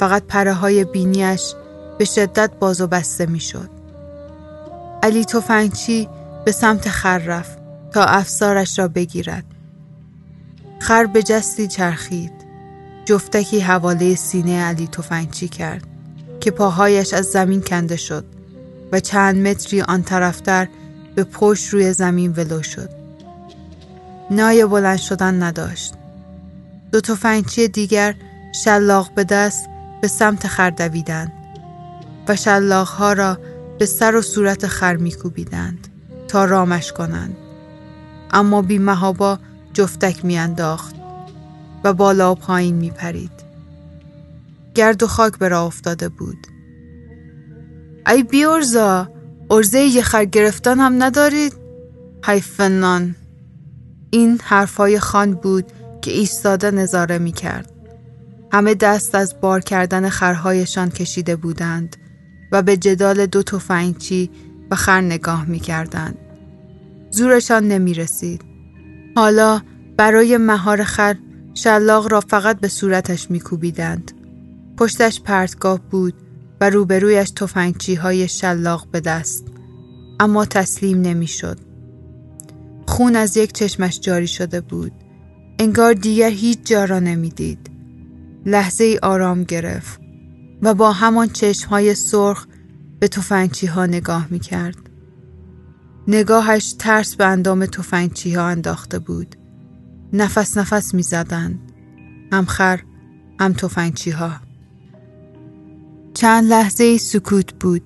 فقط 0.00 0.22
پره 0.22 0.52
های 0.52 0.84
بینیش 0.84 1.54
به 1.98 2.04
شدت 2.04 2.50
باز 2.60 2.80
و 2.80 2.86
بسته 2.86 3.26
می 3.26 3.40
شد. 3.40 3.73
علی 5.04 5.24
توفنگچی 5.24 6.08
به 6.44 6.52
سمت 6.52 6.88
خر 6.88 7.18
رفت 7.18 7.58
تا 7.92 8.04
افسارش 8.04 8.78
را 8.78 8.88
بگیرد. 8.88 9.44
خر 10.78 11.06
به 11.06 11.22
جستی 11.22 11.68
چرخید. 11.68 12.32
جفتکی 13.04 13.60
حواله 13.60 14.14
سینه 14.14 14.64
علی 14.64 14.86
توفنگچی 14.86 15.48
کرد 15.48 15.86
که 16.40 16.50
پاهایش 16.50 17.14
از 17.14 17.26
زمین 17.26 17.62
کنده 17.62 17.96
شد 17.96 18.24
و 18.92 19.00
چند 19.00 19.48
متری 19.48 19.82
آن 19.82 20.02
طرفتر 20.02 20.68
به 21.14 21.24
پشت 21.24 21.68
روی 21.68 21.92
زمین 21.92 22.32
ولو 22.32 22.62
شد. 22.62 22.90
نای 24.30 24.66
بلند 24.66 24.98
شدن 24.98 25.42
نداشت. 25.42 25.94
دو 26.92 27.00
تفنگچی 27.00 27.68
دیگر 27.68 28.14
شلاق 28.64 29.14
به 29.14 29.24
دست 29.24 29.68
به 30.00 30.08
سمت 30.08 30.46
خر 30.46 30.70
دویدند 30.70 31.32
و 32.28 32.36
شلاق 32.36 32.88
ها 32.88 33.12
را 33.12 33.38
به 33.78 33.86
سر 33.86 34.16
و 34.16 34.22
صورت 34.22 34.66
خر 34.66 34.96
میکوبیدند 34.96 35.88
تا 36.28 36.44
رامش 36.44 36.92
کنند. 36.92 37.36
اما 38.30 38.62
بی 38.62 38.78
محابا 38.78 39.38
جفتک 39.72 40.24
میانداخت 40.24 40.94
و 41.84 41.92
بالا 41.92 42.32
و 42.32 42.34
پایین 42.34 42.74
میپرید. 42.74 43.30
گرد 44.74 45.02
و 45.02 45.06
خاک 45.06 45.38
به 45.38 45.48
راه 45.48 45.64
افتاده 45.64 46.08
بود. 46.08 46.46
ای 48.06 48.22
بیورزا 48.22 49.08
ارزه 49.50 49.80
یه 49.80 50.02
خر 50.02 50.24
گرفتن 50.24 50.78
هم 50.78 51.02
ندارید؟ 51.02 51.52
حیفنان 52.24 53.14
این 54.10 54.40
حرفای 54.44 54.98
خان 55.00 55.34
بود 55.34 55.64
که 56.02 56.10
ایستاده 56.10 56.70
نظاره 56.70 57.18
می 57.18 57.32
کرد. 57.32 57.70
همه 58.52 58.74
دست 58.74 59.14
از 59.14 59.40
بار 59.40 59.60
کردن 59.60 60.08
خرهایشان 60.08 60.90
کشیده 60.90 61.36
بودند 61.36 61.96
و 62.54 62.62
به 62.62 62.76
جدال 62.76 63.26
دو 63.26 63.42
تفنگچی 63.42 64.30
و 64.70 64.76
خر 64.76 65.00
نگاه 65.00 65.44
می 65.44 65.60
کردند. 65.60 66.18
زورشان 67.10 67.68
نمی 67.68 67.94
رسید. 67.94 68.42
حالا 69.16 69.60
برای 69.96 70.36
مهار 70.36 70.84
خر 70.84 71.16
شلاق 71.54 72.12
را 72.12 72.20
فقط 72.20 72.60
به 72.60 72.68
صورتش 72.68 73.30
می 73.30 73.40
کوبیدند. 73.40 74.12
پشتش 74.76 75.20
پرتگاه 75.20 75.80
بود 75.90 76.14
و 76.60 76.70
روبرویش 76.70 77.30
تفنگچی 77.30 77.94
های 77.94 78.28
شلاق 78.28 78.86
به 78.90 79.00
دست. 79.00 79.44
اما 80.20 80.44
تسلیم 80.44 81.00
نمی 81.00 81.26
شد. 81.26 81.58
خون 82.86 83.16
از 83.16 83.36
یک 83.36 83.52
چشمش 83.52 84.00
جاری 84.00 84.26
شده 84.26 84.60
بود. 84.60 84.92
انگار 85.58 85.92
دیگر 85.92 86.30
هیچ 86.30 86.58
جا 86.64 86.84
را 86.84 86.98
نمی‌دید. 86.98 87.70
لحظه 88.46 88.84
ای 88.84 88.98
آرام 88.98 89.44
گرفت 89.44 90.03
و 90.64 90.74
با 90.74 90.92
همان 90.92 91.28
چشم 91.28 91.68
های 91.68 91.94
سرخ 91.94 92.46
به 92.98 93.08
توفنگچی 93.08 93.66
ها 93.66 93.86
نگاه 93.86 94.26
می 94.30 94.38
کرد. 94.38 94.76
نگاهش 96.08 96.74
ترس 96.78 97.16
به 97.16 97.26
اندام 97.26 97.66
توفنگچی 97.66 98.34
ها 98.34 98.46
انداخته 98.46 98.98
بود. 98.98 99.36
نفس 100.12 100.56
نفس 100.56 100.94
می 100.94 101.02
زدند. 101.02 101.58
هم 102.32 102.44
خر 102.44 102.80
هم 103.40 103.52
توفنگچی 103.52 104.10
ها. 104.10 104.32
چند 106.14 106.44
لحظه 106.44 106.98
سکوت 106.98 107.54
بود 107.54 107.82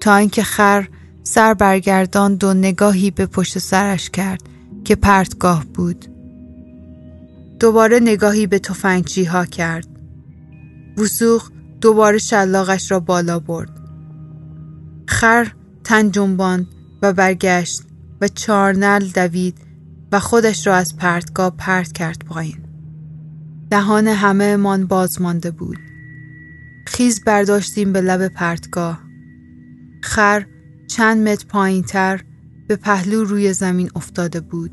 تا 0.00 0.16
اینکه 0.16 0.42
خر 0.42 0.88
سر 1.22 1.54
برگرداند 1.54 2.44
و 2.44 2.54
نگاهی 2.54 3.10
به 3.10 3.26
پشت 3.26 3.58
سرش 3.58 4.10
کرد 4.10 4.42
که 4.84 4.96
پرتگاه 4.96 5.64
بود. 5.74 6.04
دوباره 7.60 8.00
نگاهی 8.00 8.46
به 8.46 8.58
توفنگچی 8.58 9.24
ها 9.24 9.46
کرد. 9.46 9.86
وسوخ 10.98 11.50
دوباره 11.84 12.18
شلاقش 12.18 12.90
را 12.90 13.00
بالا 13.00 13.38
برد. 13.38 13.80
خر 15.06 15.52
تن 15.84 16.10
جنباند 16.10 16.66
و 17.02 17.12
برگشت 17.12 17.82
و 18.20 18.28
چارنل 18.28 19.08
دوید 19.08 19.58
و 20.12 20.20
خودش 20.20 20.66
را 20.66 20.74
از 20.74 20.96
پرتگاه 20.96 21.52
پرت 21.58 21.92
کرد 21.92 22.24
پایین. 22.26 22.58
دهان 23.70 24.08
همه 24.08 24.56
من 24.56 24.86
باز 24.86 25.20
مانده 25.20 25.50
بود. 25.50 25.78
خیز 26.86 27.24
برداشتیم 27.24 27.92
به 27.92 28.00
لب 28.00 28.28
پرتگاه. 28.28 29.00
خر 30.02 30.46
چند 30.90 31.28
متر 31.28 31.46
پایین 31.46 31.82
تر 31.82 32.20
به 32.68 32.76
پهلو 32.76 33.24
روی 33.24 33.52
زمین 33.52 33.90
افتاده 33.96 34.40
بود 34.40 34.70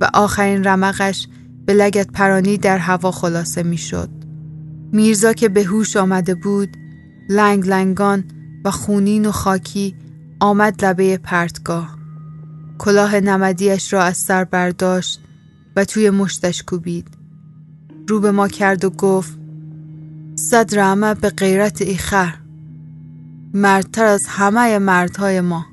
و 0.00 0.10
آخرین 0.14 0.64
رمقش 0.64 1.28
به 1.66 1.74
لگت 1.74 2.12
پرانی 2.12 2.58
در 2.58 2.78
هوا 2.78 3.10
خلاصه 3.10 3.62
می 3.62 3.78
شد. 3.78 4.17
میرزا 4.92 5.32
که 5.32 5.48
به 5.48 5.64
هوش 5.64 5.96
آمده 5.96 6.34
بود 6.34 6.76
لنگ 7.28 7.66
لنگان 7.66 8.24
و 8.64 8.70
خونین 8.70 9.26
و 9.26 9.32
خاکی 9.32 9.96
آمد 10.40 10.84
لبه 10.84 11.18
پرتگاه. 11.18 11.98
کلاه 12.78 13.20
نمدیش 13.20 13.92
را 13.92 14.02
از 14.02 14.16
سر 14.16 14.44
برداشت 14.44 15.20
و 15.76 15.84
توی 15.84 16.10
مشتش 16.10 16.62
کوبید. 16.62 17.08
رو 18.08 18.20
به 18.20 18.30
ما 18.30 18.48
کرد 18.48 18.84
و 18.84 18.90
گفت 18.90 19.38
صد 20.34 20.78
رحمه 20.78 21.14
به 21.14 21.30
غیرت 21.30 21.82
ایخر 21.82 22.34
مردتر 23.54 24.04
از 24.04 24.26
همه 24.26 24.78
مردهای 24.78 25.40
ما. 25.40 25.66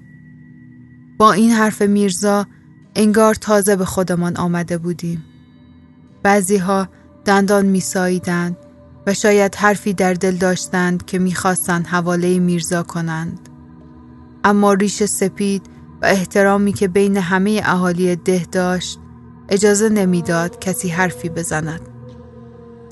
با 1.18 1.34
این 1.34 1.52
حرف 1.52 1.82
میرزا 1.82 2.48
انگار 2.96 3.36
تازه 3.36 3.76
به 3.76 3.86
خودمان 3.86 4.38
آمده 4.38 4.78
بودیم. 4.78 5.24
بعضی 6.24 6.58
ها 6.58 6.88
دندان 7.26 7.66
میساییدند. 7.66 8.58
و 9.08 9.14
شاید 9.14 9.56
حرفی 9.56 9.94
در 9.94 10.14
دل 10.14 10.36
داشتند 10.36 11.06
که 11.06 11.20
می‌خواستند 11.20 11.88
حواله 11.88 12.40
میرزا 12.40 12.84
کنند. 12.84 13.50
اما 14.44 14.74
ریش 14.74 15.04
سپید 15.04 15.66
و 16.02 16.06
احترامی 16.06 16.74
که 16.74 16.88
بین 16.88 17.18
همه 17.18 17.62
اهالی 17.64 18.16
ده 18.16 18.46
داشت 18.52 19.00
اجازه 19.50 19.90
نمی‌داد 19.90 20.60
کسی 20.60 20.90
حرفی 20.90 21.30
بزند. 21.30 21.82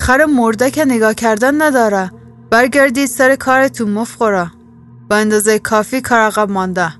خر 0.00 0.24
مرده 0.24 0.70
که 0.70 0.84
نگاه 0.84 1.14
کردن 1.14 1.62
نداره 1.62 2.10
برگردید 2.50 3.06
سر 3.06 3.36
کارتون 3.36 3.90
مفخورا 3.90 4.50
با 5.10 5.16
اندازه 5.16 5.58
کافی 5.58 6.00
کار 6.00 6.18
عقب 6.18 6.50
مانده. 6.50 6.94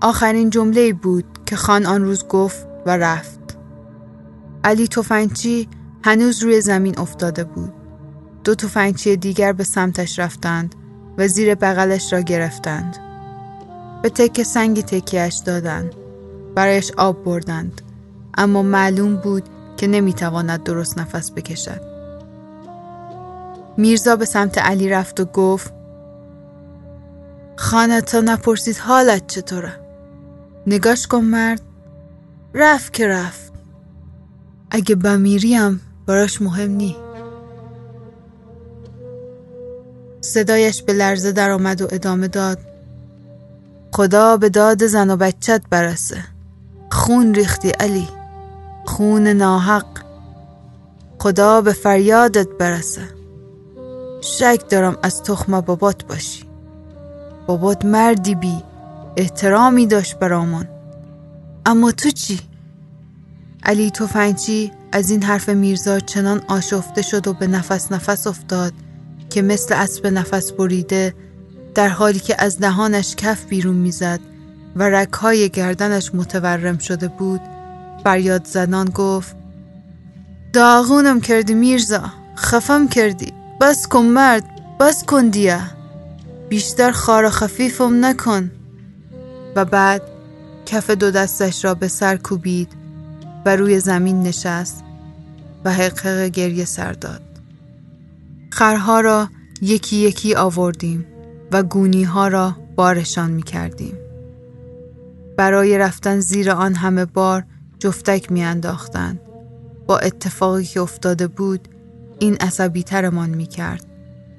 آخرین 0.00 0.50
جمله 0.50 0.92
بود 0.92 1.24
که 1.46 1.56
خان 1.56 1.86
آن 1.86 2.04
روز 2.04 2.26
گفت 2.26 2.66
و 2.86 2.96
رفت. 2.96 3.58
علی 4.64 4.88
توفنچی 4.88 5.68
هنوز 6.04 6.42
روی 6.42 6.60
زمین 6.60 6.98
افتاده 6.98 7.44
بود. 7.44 7.72
دو 8.44 8.54
توفنگچی 8.54 9.16
دیگر 9.16 9.52
به 9.52 9.64
سمتش 9.64 10.18
رفتند 10.18 10.74
و 11.18 11.28
زیر 11.28 11.54
بغلش 11.54 12.12
را 12.12 12.20
گرفتند. 12.20 12.96
به 14.02 14.08
تک 14.08 14.42
سنگی 14.42 14.82
تکیهش 14.82 15.42
دادند. 15.46 15.94
برایش 16.54 16.92
آب 16.96 17.24
بردند. 17.24 17.82
اما 18.34 18.62
معلوم 18.62 19.16
بود 19.16 19.42
که 19.76 19.86
نمی‌تواند 19.86 20.62
درست 20.62 20.98
نفس 20.98 21.30
بکشد. 21.30 21.80
میرزا 23.76 24.16
به 24.16 24.24
سمت 24.24 24.58
علی 24.58 24.88
رفت 24.88 25.20
و 25.20 25.24
گفت 25.24 25.72
خانه 27.56 28.00
تا 28.00 28.20
نپرسید 28.20 28.76
حالت 28.76 29.26
چطوره؟ 29.26 29.72
نگاش 30.66 31.06
کن 31.06 31.20
مرد. 31.20 31.62
رفت 32.54 32.92
که 32.92 33.08
رفت. 33.08 33.52
اگه 34.70 34.94
بمیریم 34.94 35.80
براش 36.06 36.42
مهم 36.42 36.70
نی. 36.70 36.96
صدایش 40.20 40.82
به 40.82 40.92
لرزه 40.92 41.32
در 41.32 41.50
آمد 41.50 41.82
و 41.82 41.88
ادامه 41.90 42.28
داد. 42.28 42.58
خدا 43.92 44.36
به 44.36 44.48
داد 44.48 44.86
زن 44.86 45.10
و 45.10 45.16
بچت 45.16 45.62
برسه. 45.70 46.24
خون 46.90 47.34
ریختی 47.34 47.70
علی. 47.70 48.08
خون 48.84 49.26
ناحق. 49.26 49.86
خدا 51.18 51.60
به 51.60 51.72
فریادت 51.72 52.48
برسه. 52.48 53.02
شک 54.20 54.60
دارم 54.70 54.98
از 55.02 55.22
تخم 55.22 55.60
بابات 55.60 56.04
باشی. 56.04 56.44
بابات 57.46 57.84
مردی 57.84 58.34
بی 58.34 58.62
احترامی 59.16 59.86
داشت 59.86 60.18
برامون 60.18 60.68
اما 61.66 61.92
تو 61.92 62.10
چی؟ 62.10 62.40
علی 63.62 63.90
توفنچی 63.90 64.72
از 64.92 65.10
این 65.10 65.22
حرف 65.22 65.48
میرزا 65.48 66.00
چنان 66.00 66.42
آشفته 66.48 67.02
شد 67.02 67.28
و 67.28 67.32
به 67.32 67.46
نفس 67.46 67.92
نفس 67.92 68.26
افتاد. 68.26 68.72
که 69.30 69.42
مثل 69.42 69.74
اسب 69.74 70.06
نفس 70.06 70.52
بریده 70.52 71.14
در 71.74 71.88
حالی 71.88 72.18
که 72.18 72.36
از 72.38 72.58
دهانش 72.58 73.16
کف 73.16 73.44
بیرون 73.44 73.76
می‌زد 73.76 74.20
و 74.76 74.82
رکهای 74.82 75.48
گردنش 75.48 76.14
متورم 76.14 76.78
شده 76.78 77.08
بود 77.08 77.40
فریاد 78.04 78.44
زنان 78.44 78.88
گفت 78.88 79.36
داغونم 80.52 81.20
کردی 81.20 81.54
میرزا 81.54 82.12
خفم 82.36 82.88
کردی 82.88 83.32
بس 83.60 83.86
کن 83.86 84.02
مرد 84.02 84.44
بس 84.80 85.04
کن 85.04 85.28
دیه 85.28 85.60
بیشتر 86.48 86.90
خار 86.90 87.30
خفیفم 87.30 88.04
نکن. 88.04 88.50
و 89.56 89.64
بعد 89.64 90.02
کف 90.66 90.90
دو 90.90 91.10
دستش 91.10 91.64
را 91.64 91.74
به 91.74 91.88
سر 91.88 92.16
کوبید 92.16 92.72
و 93.46 93.56
روی 93.56 93.80
زمین 93.80 94.22
نشست 94.22 94.84
و 95.64 95.72
حقق 95.72 96.24
گریه 96.24 96.64
سر 96.64 96.92
داد. 96.92 97.29
خرها 98.50 99.00
را 99.00 99.28
یکی 99.62 99.96
یکی 99.96 100.34
آوردیم 100.34 101.06
و 101.52 101.62
گونی 101.62 102.04
ها 102.04 102.28
را 102.28 102.56
بارشان 102.76 103.30
می 103.30 103.42
کردیم. 103.42 103.94
برای 105.36 105.78
رفتن 105.78 106.20
زیر 106.20 106.50
آن 106.50 106.74
همه 106.74 107.04
بار 107.04 107.44
جفتک 107.78 108.32
می 108.32 108.44
انداختند. 108.44 109.20
با 109.86 109.98
اتفاقی 109.98 110.64
که 110.64 110.80
افتاده 110.80 111.26
بود 111.26 111.68
این 112.18 112.34
عصبی 112.34 112.82
ترمان 112.82 113.30
می 113.30 113.46
کرد 113.46 113.86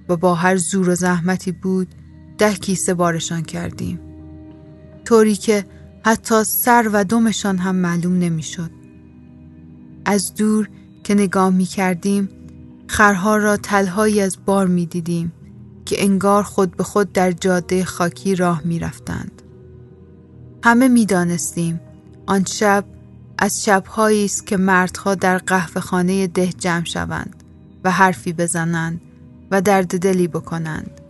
و 0.09 0.17
با 0.17 0.35
هر 0.35 0.57
زور 0.57 0.89
و 0.89 0.95
زحمتی 0.95 1.51
بود 1.51 1.87
ده 2.37 2.53
کیسه 2.53 2.93
بارشان 2.93 3.43
کردیم. 3.43 3.99
طوری 5.05 5.35
که 5.35 5.65
حتی 6.05 6.43
سر 6.43 6.89
و 6.93 7.03
دمشان 7.03 7.57
هم 7.57 7.75
معلوم 7.75 8.19
نمی 8.19 8.43
شد. 8.43 8.71
از 10.05 10.35
دور 10.35 10.69
که 11.03 11.13
نگاه 11.13 11.49
می 11.49 11.65
کردیم 11.65 12.29
خرها 12.91 13.37
را 13.37 13.57
تلهایی 13.57 14.21
از 14.21 14.37
بار 14.45 14.67
می 14.67 14.85
دیدیم 14.85 15.31
که 15.85 16.03
انگار 16.03 16.43
خود 16.43 16.77
به 16.77 16.83
خود 16.83 17.13
در 17.13 17.31
جاده 17.31 17.85
خاکی 17.85 18.35
راه 18.35 18.61
می 18.65 18.79
رفتند. 18.79 19.41
همه 20.63 20.87
می 20.87 21.05
دانستیم 21.05 21.79
آن 22.25 22.45
شب 22.45 22.85
از 23.37 23.63
شبهایی 23.63 24.25
است 24.25 24.47
که 24.47 24.57
مردها 24.57 25.15
در 25.15 25.37
قهوه 25.37 25.81
خانه 25.81 26.27
ده 26.27 26.47
جمع 26.47 26.85
شوند 26.85 27.43
و 27.83 27.91
حرفی 27.91 28.33
بزنند 28.33 29.01
و 29.51 29.61
درد 29.61 29.99
دلی 29.99 30.27
بکنند 30.27 31.01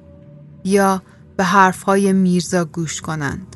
یا 0.63 1.01
به 1.38 1.43
حرفهای 1.43 2.13
میرزا 2.13 2.65
گوش 2.65 3.01
کنند. 3.01 3.51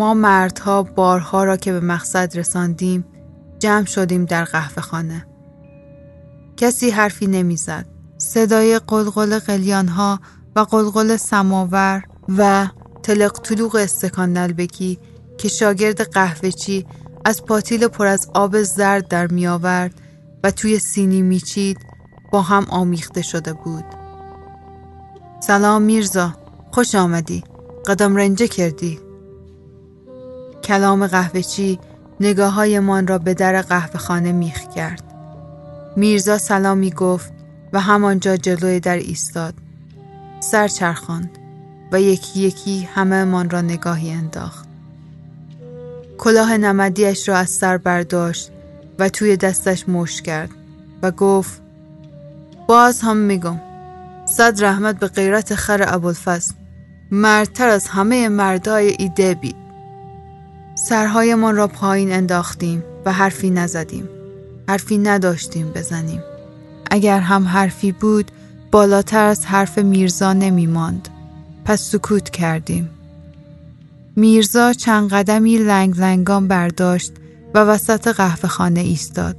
ما 0.00 0.14
مردها 0.14 0.82
بارها 0.82 1.44
را 1.44 1.56
که 1.56 1.72
به 1.72 1.80
مقصد 1.80 2.38
رساندیم 2.38 3.04
جمع 3.58 3.84
شدیم 3.84 4.24
در 4.24 4.44
قهوه 4.44 4.82
خانه. 4.82 5.26
کسی 6.56 6.90
حرفی 6.90 7.26
نمی‌زد. 7.26 7.86
صدای 8.18 8.78
قلقل 8.78 9.38
قلیانها 9.38 10.20
و 10.56 10.60
قلقل 10.60 11.16
سماور 11.16 12.02
و 12.38 12.68
تلق 13.02 13.40
طلوق 13.42 13.76
استکان 13.76 14.32
نلبکی 14.32 14.98
که 15.38 15.48
شاگرد 15.48 16.10
قهوهچی 16.10 16.86
از 17.24 17.44
پاتیل 17.44 17.88
پر 17.88 18.06
از 18.06 18.30
آب 18.34 18.62
زرد 18.62 19.08
در 19.08 19.26
می 19.26 19.46
آورد 19.46 19.94
و 20.44 20.50
توی 20.50 20.78
سینی 20.78 21.22
میچید 21.22 21.78
با 22.32 22.42
هم 22.42 22.66
آمیخته 22.70 23.22
شده 23.22 23.52
بود. 23.52 23.84
سلام 25.40 25.82
میرزا 25.82 26.34
خوش 26.70 26.94
آمدی 26.94 27.44
قدم 27.86 28.16
رنجه 28.16 28.48
کردی 28.48 29.09
کلام 30.64 31.06
قهوهچی 31.06 31.78
نگاه 32.20 32.52
های 32.52 32.80
من 32.80 33.06
را 33.06 33.18
به 33.18 33.34
در 33.34 33.62
قهوه 33.62 33.98
خانه 33.98 34.32
میخ 34.32 34.68
کرد. 34.74 35.02
میرزا 35.96 36.38
سلامی 36.38 36.90
گفت 36.90 37.32
و 37.72 37.80
همانجا 37.80 38.36
جلوی 38.36 38.80
در 38.80 38.96
ایستاد. 38.96 39.54
سر 40.40 40.68
چرخاند 40.68 41.30
و 41.92 42.00
یکی 42.00 42.40
یکی 42.40 42.88
همه 42.94 43.24
من 43.24 43.50
را 43.50 43.60
نگاهی 43.60 44.10
انداخت. 44.10 44.68
کلاه 46.18 46.56
نمدیش 46.56 47.28
را 47.28 47.36
از 47.36 47.50
سر 47.50 47.76
برداشت 47.76 48.50
و 48.98 49.08
توی 49.08 49.36
دستش 49.36 49.88
مش 49.88 50.22
کرد 50.22 50.50
و 51.02 51.10
گفت 51.10 51.62
باز 52.68 53.00
هم 53.00 53.16
میگم 53.16 53.60
صد 54.26 54.64
رحمت 54.64 54.98
به 54.98 55.06
غیرت 55.06 55.54
خر 55.54 55.84
ابوالفضل 55.88 56.54
مردتر 57.10 57.68
از 57.68 57.88
همه 57.88 58.28
مردای 58.28 58.96
ایده 58.98 59.34
بید 59.34 59.59
سرهایمان 60.88 61.56
را 61.56 61.66
پایین 61.66 62.12
انداختیم 62.12 62.84
و 63.04 63.12
حرفی 63.12 63.50
نزدیم. 63.50 64.08
حرفی 64.68 64.98
نداشتیم 64.98 65.70
بزنیم. 65.74 66.22
اگر 66.90 67.20
هم 67.20 67.44
حرفی 67.44 67.92
بود 67.92 68.30
بالاتر 68.70 69.24
از 69.24 69.46
حرف 69.46 69.78
میرزا 69.78 70.32
نمی 70.32 70.66
ماند. 70.66 71.08
پس 71.64 71.80
سکوت 71.80 72.30
کردیم. 72.30 72.90
میرزا 74.16 74.72
چند 74.72 75.10
قدمی 75.10 75.58
لنگ 75.58 76.00
لنگان 76.00 76.48
برداشت 76.48 77.12
و 77.54 77.58
وسط 77.58 78.08
قهوه 78.08 78.48
خانه 78.48 78.80
ایستاد. 78.80 79.36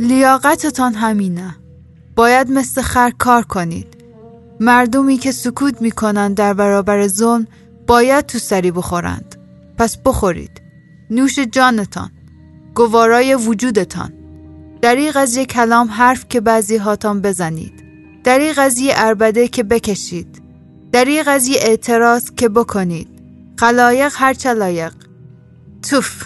لیاقتتان 0.00 0.94
همینه. 0.94 1.56
باید 2.16 2.50
مثل 2.50 2.82
خر 2.82 3.10
کار 3.18 3.42
کنید. 3.42 3.86
مردمی 4.60 5.18
که 5.18 5.32
سکوت 5.32 5.82
می‌کنند 5.82 6.36
در 6.36 6.54
برابر 6.54 7.06
ظلم 7.06 7.46
باید 7.86 8.26
تو 8.26 8.38
سری 8.38 8.70
بخورند. 8.70 9.25
پس 9.78 9.96
بخورید. 9.96 10.62
نوش 11.10 11.38
جانتان. 11.38 12.10
گوارای 12.74 13.34
وجودتان. 13.34 14.12
دریغ 14.82 15.16
از 15.16 15.36
یک 15.36 15.48
کلام 15.48 15.88
حرف 15.88 16.28
که 16.28 16.40
بعضی 16.40 16.76
هاتان 16.76 17.20
بزنید. 17.20 17.84
دریغ 18.24 18.58
از 18.58 18.78
یه 18.78 18.92
اربده 18.96 19.48
که 19.48 19.62
بکشید. 19.62 20.42
دریغ 20.92 21.24
از 21.28 21.48
یه 21.48 21.58
اعتراض 21.60 22.30
که 22.30 22.48
بکنید. 22.48 23.08
خلایق 23.58 24.12
هر 24.14 24.34
چلایق 24.34 24.92
توف. 25.82 26.24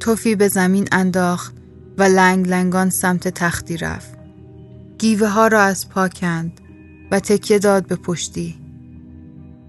توفی 0.00 0.34
به 0.34 0.48
زمین 0.48 0.88
انداخت 0.92 1.54
و 1.98 2.02
لنگ 2.02 2.48
لنگان 2.48 2.90
سمت 2.90 3.28
تختی 3.28 3.76
رفت. 3.76 4.18
گیوه 4.98 5.28
ها 5.28 5.46
را 5.46 5.62
از 5.62 5.88
پا 5.88 6.08
کند 6.08 6.60
و 7.10 7.20
تکیه 7.20 7.58
داد 7.58 7.86
به 7.86 7.96
پشتی. 7.96 8.61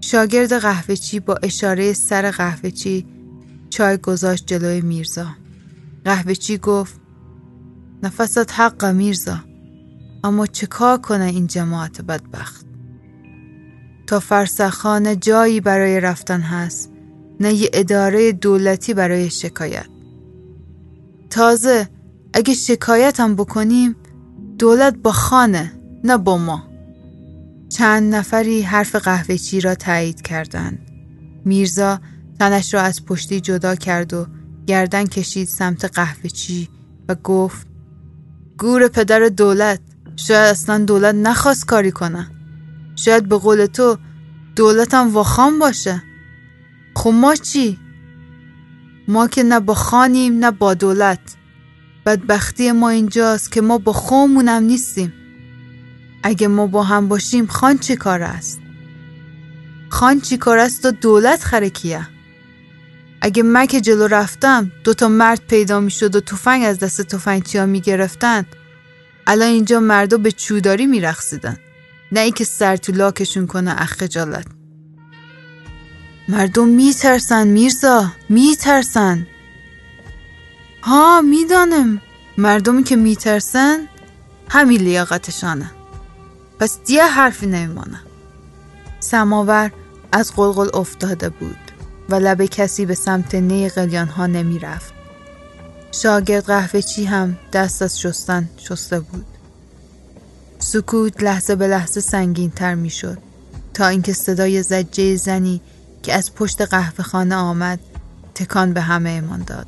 شاگرد 0.04 0.52
قهوهچی 0.52 1.20
با 1.20 1.34
اشاره 1.42 1.92
سر 1.92 2.30
قهوهچی 2.30 3.06
چای 3.70 3.96
گذاشت 3.96 4.46
جلوی 4.46 4.80
میرزا. 4.80 5.26
قهوهچی 6.04 6.58
گفت 6.58 7.00
نفست 8.02 8.52
حق 8.52 8.84
میرزا 8.84 9.38
اما 10.24 10.46
چه 10.46 10.66
کار 10.66 10.98
کنه 10.98 11.24
این 11.24 11.46
جماعت 11.46 12.00
بدبخت؟ 12.00 12.66
تا 14.06 14.20
فرسخانه 14.20 15.16
جایی 15.16 15.60
برای 15.60 16.00
رفتن 16.00 16.40
هست 16.40 16.92
نه 17.40 17.52
یه 17.52 17.70
اداره 17.72 18.32
دولتی 18.32 18.94
برای 18.94 19.30
شکایت. 19.30 19.86
تازه 21.30 21.88
اگه 22.32 22.54
شکایت 22.54 23.20
هم 23.20 23.34
بکنیم 23.34 23.96
دولت 24.58 24.96
با 24.96 25.12
خانه 25.12 25.72
نه 26.04 26.16
با 26.16 26.38
ما. 26.38 26.73
چند 27.68 28.14
نفری 28.14 28.62
حرف 28.62 28.96
قهوه 28.96 29.36
چی 29.36 29.60
را 29.60 29.74
تایید 29.74 30.22
کردند. 30.22 30.78
میرزا 31.44 32.00
تنش 32.38 32.74
را 32.74 32.80
از 32.80 33.04
پشتی 33.04 33.40
جدا 33.40 33.74
کرد 33.74 34.14
و 34.14 34.26
گردن 34.66 35.06
کشید 35.06 35.48
سمت 35.48 35.84
قهوه 35.84 36.30
چی 36.30 36.68
و 37.08 37.14
گفت 37.14 37.66
گور 38.58 38.88
پدر 38.88 39.28
دولت 39.28 39.80
شاید 40.16 40.50
اصلا 40.50 40.78
دولت 40.78 41.14
نخواست 41.14 41.66
کاری 41.66 41.90
کنه. 41.90 42.30
شاید 42.96 43.28
به 43.28 43.38
قول 43.38 43.66
تو 43.66 43.98
دولتم 44.56 45.10
واخان 45.10 45.58
باشه. 45.58 46.02
خب 46.96 47.10
ما 47.10 47.34
چی؟ 47.34 47.78
ما 49.08 49.28
که 49.28 49.42
نه 49.42 49.60
با 49.60 49.74
خانیم 49.74 50.38
نه 50.38 50.50
با 50.50 50.74
دولت. 50.74 51.20
بدبختی 52.06 52.72
ما 52.72 52.88
اینجاست 52.88 53.52
که 53.52 53.60
ما 53.60 53.78
با 53.78 53.92
خومونم 53.92 54.62
نیستیم. 54.62 55.12
اگه 56.26 56.48
ما 56.48 56.66
با 56.66 56.82
هم 56.82 57.08
باشیم 57.08 57.46
خان 57.46 57.78
چی 57.78 57.96
کار 57.96 58.22
است؟ 58.22 58.60
خان 59.88 60.20
چی 60.20 60.36
کار 60.36 60.58
است 60.58 60.86
و 60.86 60.90
دولت 60.90 61.44
خرکیه 61.44 62.08
اگه 63.20 63.42
من 63.42 63.66
که 63.66 63.80
جلو 63.80 64.06
رفتم 64.06 64.72
دوتا 64.84 65.08
مرد 65.08 65.40
پیدا 65.48 65.80
می 65.80 65.90
شد 65.90 66.16
و 66.16 66.20
تفنگ 66.20 66.64
از 66.64 66.78
دست 66.78 67.02
تفنگچی 67.02 67.58
ها 67.58 67.66
می 67.66 67.80
گرفتن. 67.80 68.46
الان 69.26 69.48
اینجا 69.48 69.80
مردا 69.80 70.16
به 70.16 70.32
چوداری 70.32 70.86
می 70.86 71.00
رخصیدن. 71.00 71.56
نه 72.12 72.20
اینکه 72.20 72.44
سر 72.44 72.76
تو 72.76 72.92
لاکشون 72.92 73.46
کنه 73.46 73.82
اخ 73.82 73.92
خجالت. 73.92 74.46
مردم 76.28 76.68
میترسن 76.68 77.48
میرزا 77.48 78.12
میترسن 78.28 79.26
ها 80.82 81.20
می‌دانم. 81.20 82.00
مردمی 82.38 82.82
که 82.82 82.96
میترسن 82.96 83.88
همین 84.48 84.80
لیاقتشانه. 84.80 85.70
پس 86.58 86.78
دیگه 86.86 87.04
حرفی 87.04 87.46
نمیمانه 87.46 88.00
سماور 89.00 89.70
از 90.12 90.32
قلقل 90.32 90.68
افتاده 90.74 91.28
بود 91.28 91.56
و 92.08 92.14
لب 92.14 92.44
کسی 92.44 92.86
به 92.86 92.94
سمت 92.94 93.34
نی 93.34 93.68
قلیان 93.68 94.08
ها 94.08 94.26
نمی 94.26 94.58
رفت. 94.58 94.94
شاگرد 95.92 96.44
قهوه 96.44 96.80
چی 96.80 97.04
هم 97.04 97.38
دست 97.52 97.82
از 97.82 98.00
شستن 98.00 98.48
شسته 98.56 99.00
بود. 99.00 99.26
سکوت 100.58 101.22
لحظه 101.22 101.54
به 101.54 101.66
لحظه 101.66 102.00
سنگین 102.00 102.50
تر 102.50 102.74
می 102.74 102.90
شد 102.90 103.18
تا 103.74 103.86
اینکه 103.86 104.12
صدای 104.12 104.62
زجه 104.62 105.16
زنی 105.16 105.60
که 106.02 106.14
از 106.14 106.34
پشت 106.34 106.62
قهوه 106.62 107.04
خانه 107.04 107.34
آمد 107.34 107.78
تکان 108.34 108.72
به 108.72 108.80
همه 108.80 109.10
ایمان 109.10 109.42
داد. 109.42 109.66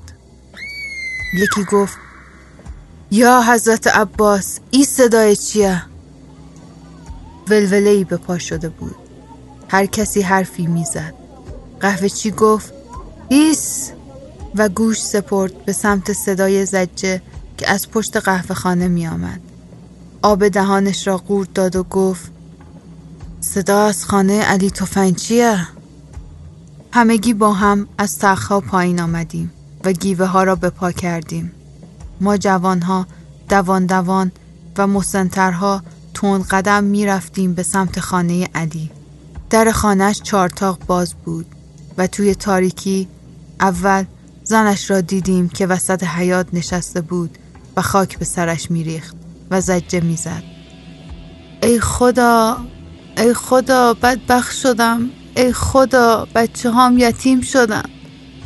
یکی 1.34 1.64
گفت 1.64 1.98
یا 3.10 3.42
حضرت 3.42 3.86
عباس 3.86 4.58
این 4.70 4.84
صدای 4.84 5.36
چیه؟ 5.36 5.82
ولوله 7.48 7.90
ای 7.90 8.04
به 8.04 8.16
پا 8.16 8.38
شده 8.38 8.68
بود. 8.68 8.96
هر 9.68 9.86
کسی 9.86 10.22
حرفی 10.22 10.66
می‌زد. 10.66 11.14
قهوه 11.80 12.08
چی 12.08 12.30
گفت 12.30 12.72
ایس 13.28 13.92
و 14.54 14.68
گوش 14.68 15.02
سپرد 15.02 15.64
به 15.64 15.72
سمت 15.72 16.12
صدای 16.12 16.66
زجه 16.66 17.22
که 17.56 17.70
از 17.70 17.90
پشت 17.90 18.16
قهوه 18.16 18.54
خانه 18.54 18.88
می 18.88 19.06
آمد. 19.06 19.40
آب 20.22 20.48
دهانش 20.48 21.06
را 21.06 21.16
قورت 21.16 21.54
داد 21.54 21.76
و 21.76 21.82
گفت 21.82 22.30
صدا 23.40 23.84
از 23.86 24.04
خانه 24.04 24.42
علی 24.42 24.70
توفنچیه 24.70 25.66
همگی 26.92 27.34
با 27.34 27.52
هم 27.52 27.88
از 27.98 28.18
تخها 28.18 28.60
پایین 28.60 29.00
آمدیم 29.00 29.52
و 29.84 29.92
گیوه 29.92 30.26
ها 30.26 30.42
را 30.42 30.54
به 30.54 30.70
پا 30.70 30.92
کردیم 30.92 31.52
ما 32.20 32.36
جوان 32.36 32.82
ها 32.82 33.06
دوان 33.48 33.86
دوان 33.86 34.32
و 34.78 34.86
مسنترها 34.86 35.82
تون 36.16 36.42
قدم 36.42 36.84
می 36.84 37.06
رفتیم 37.06 37.54
به 37.54 37.62
سمت 37.62 38.00
خانه 38.00 38.48
علی. 38.54 38.90
در 39.50 39.70
خانهش 39.72 40.20
چارتاق 40.22 40.78
باز 40.86 41.14
بود 41.14 41.46
و 41.98 42.06
توی 42.06 42.34
تاریکی 42.34 43.08
اول 43.60 44.04
زنش 44.44 44.90
را 44.90 45.00
دیدیم 45.00 45.48
که 45.48 45.66
وسط 45.66 46.04
حیات 46.04 46.46
نشسته 46.52 47.00
بود 47.00 47.38
و 47.76 47.82
خاک 47.82 48.18
به 48.18 48.24
سرش 48.24 48.70
میریخت 48.70 49.16
و 49.50 49.60
زجه 49.60 50.00
می‌زد. 50.00 50.42
ای 51.62 51.80
خدا 51.80 52.56
ای 53.16 53.34
خدا 53.34 53.94
بدبخ 53.94 54.50
شدم. 54.50 55.10
ای 55.36 55.52
خدا 55.52 56.28
بچه 56.34 56.70
هام 56.70 56.98
یتیم 56.98 57.40
شدم. 57.40 57.90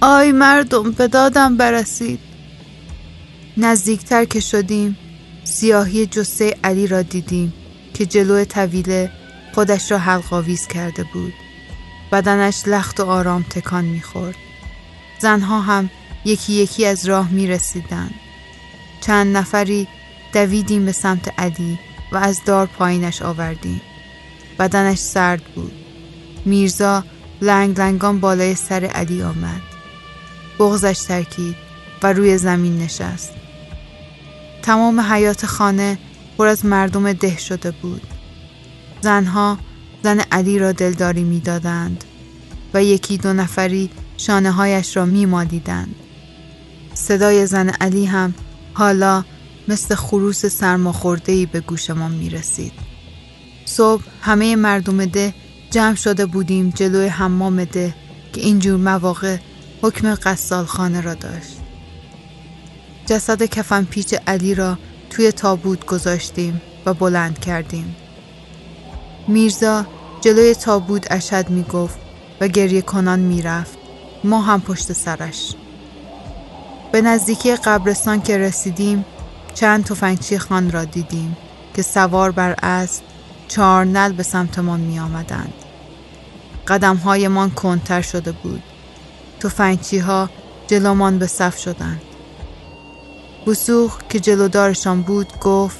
آی 0.00 0.32
مردم 0.32 0.90
به 0.90 1.08
دادم 1.08 1.56
برسید. 1.56 2.20
نزدیکتر 3.56 4.24
که 4.24 4.40
شدیم 4.40 4.96
سیاهی 5.44 6.06
جسه 6.06 6.56
علی 6.64 6.86
را 6.86 7.02
دیدیم. 7.02 7.52
که 8.00 8.06
جلو 8.06 8.44
طویله 8.44 9.10
خودش 9.54 9.92
را 9.92 9.98
حلقاویز 9.98 10.66
کرده 10.66 11.04
بود. 11.04 11.34
بدنش 12.12 12.62
لخت 12.66 13.00
و 13.00 13.04
آرام 13.04 13.42
تکان 13.42 13.84
می‌خورد. 13.84 14.34
زنها 15.18 15.60
هم 15.60 15.90
یکی 16.24 16.52
یکی 16.52 16.86
از 16.86 17.08
راه 17.08 17.30
می 17.30 17.46
رسیدن. 17.46 18.10
چند 19.00 19.36
نفری 19.36 19.88
دویدیم 20.32 20.84
به 20.84 20.92
سمت 20.92 21.40
علی 21.40 21.78
و 22.12 22.16
از 22.16 22.40
دار 22.46 22.66
پایینش 22.66 23.22
آوردیم. 23.22 23.80
بدنش 24.58 24.98
سرد 24.98 25.42
بود. 25.54 25.72
میرزا 26.44 27.04
لنگ 27.42 27.80
لنگان 27.80 28.20
بالای 28.20 28.54
سر 28.54 28.84
علی 28.84 29.22
آمد. 29.22 29.62
بغزش 30.58 30.98
ترکید 30.98 31.56
و 32.02 32.12
روی 32.12 32.38
زمین 32.38 32.78
نشست. 32.78 33.32
تمام 34.62 35.00
حیات 35.00 35.46
خانه 35.46 35.98
پر 36.38 36.46
از 36.46 36.66
مردم 36.66 37.12
ده 37.12 37.38
شده 37.38 37.70
بود 37.70 38.02
زنها 39.00 39.58
زن 40.02 40.20
علی 40.20 40.58
را 40.58 40.72
دلداری 40.72 41.24
می‌دادند 41.24 42.04
و 42.74 42.84
یکی 42.84 43.18
دو 43.18 43.32
نفری 43.32 43.90
شانه 44.16 44.50
هایش 44.50 44.96
را 44.96 45.04
می 45.04 45.26
مالیدند. 45.26 45.94
صدای 46.94 47.46
زن 47.46 47.68
علی 47.68 48.04
هم 48.04 48.34
حالا 48.74 49.24
مثل 49.68 49.94
خروس 49.94 50.46
سرماخوردهی 50.46 51.46
به 51.46 51.60
گوشمان 51.60 52.10
می 52.10 52.30
رسید. 52.30 52.72
صبح 53.64 54.02
همه 54.22 54.56
مردم 54.56 55.04
ده 55.04 55.34
جمع 55.70 55.94
شده 55.94 56.26
بودیم 56.26 56.70
جلوی 56.70 57.06
حمام 57.06 57.64
ده 57.64 57.94
که 58.32 58.40
اینجور 58.40 58.76
مواقع 58.76 59.36
حکم 59.82 60.14
قصال 60.14 60.64
خانه 60.64 61.00
را 61.00 61.14
داشت. 61.14 61.56
جسد 63.06 63.42
کفن 63.42 63.84
پیچ 63.84 64.14
علی 64.26 64.54
را 64.54 64.78
توی 65.10 65.32
تابوت 65.32 65.86
گذاشتیم 65.86 66.60
و 66.86 66.94
بلند 66.94 67.38
کردیم. 67.38 67.96
میرزا 69.28 69.86
جلوی 70.20 70.54
تابوت 70.54 71.06
اشد 71.12 71.50
می 71.50 71.62
گفت 71.62 71.98
و 72.40 72.48
گریه 72.48 72.82
کنان 72.82 73.20
می 73.20 73.42
رفت. 73.42 73.78
ما 74.24 74.40
هم 74.40 74.60
پشت 74.60 74.92
سرش. 74.92 75.54
به 76.92 77.00
نزدیکی 77.02 77.56
قبرستان 77.56 78.22
که 78.22 78.38
رسیدیم 78.38 79.04
چند 79.54 79.84
تفنگچی 79.84 80.38
خان 80.38 80.70
را 80.70 80.84
دیدیم 80.84 81.36
که 81.74 81.82
سوار 81.82 82.30
بر 82.30 82.54
اسب 82.62 83.02
چهار 83.48 83.84
نل 83.84 84.12
به 84.12 84.22
سمتمان 84.22 84.80
می 84.80 85.00
آمدند. 85.00 85.52
قدم 86.68 87.00
من 87.28 87.50
کنتر 87.50 88.00
شده 88.00 88.32
بود. 88.32 88.62
تفنگچی 89.40 89.98
ها 89.98 90.30
جلومان 90.66 91.18
به 91.18 91.26
صف 91.26 91.58
شدند. 91.58 92.02
بسوخ 93.46 93.98
که 94.08 94.20
جلودارشان 94.20 95.02
بود 95.02 95.38
گفت 95.40 95.78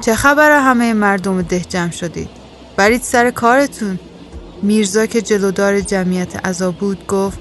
چه 0.00 0.14
خبر 0.14 0.50
همه 0.50 0.92
مردم 0.92 1.42
ده 1.42 1.60
جمع 1.60 1.90
شدید؟ 1.90 2.30
برید 2.76 3.02
سر 3.02 3.30
کارتون. 3.30 3.98
میرزا 4.62 5.06
که 5.06 5.22
جلودار 5.22 5.80
جمعیت 5.80 6.46
عذا 6.46 6.70
بود 6.70 7.06
گفت 7.06 7.38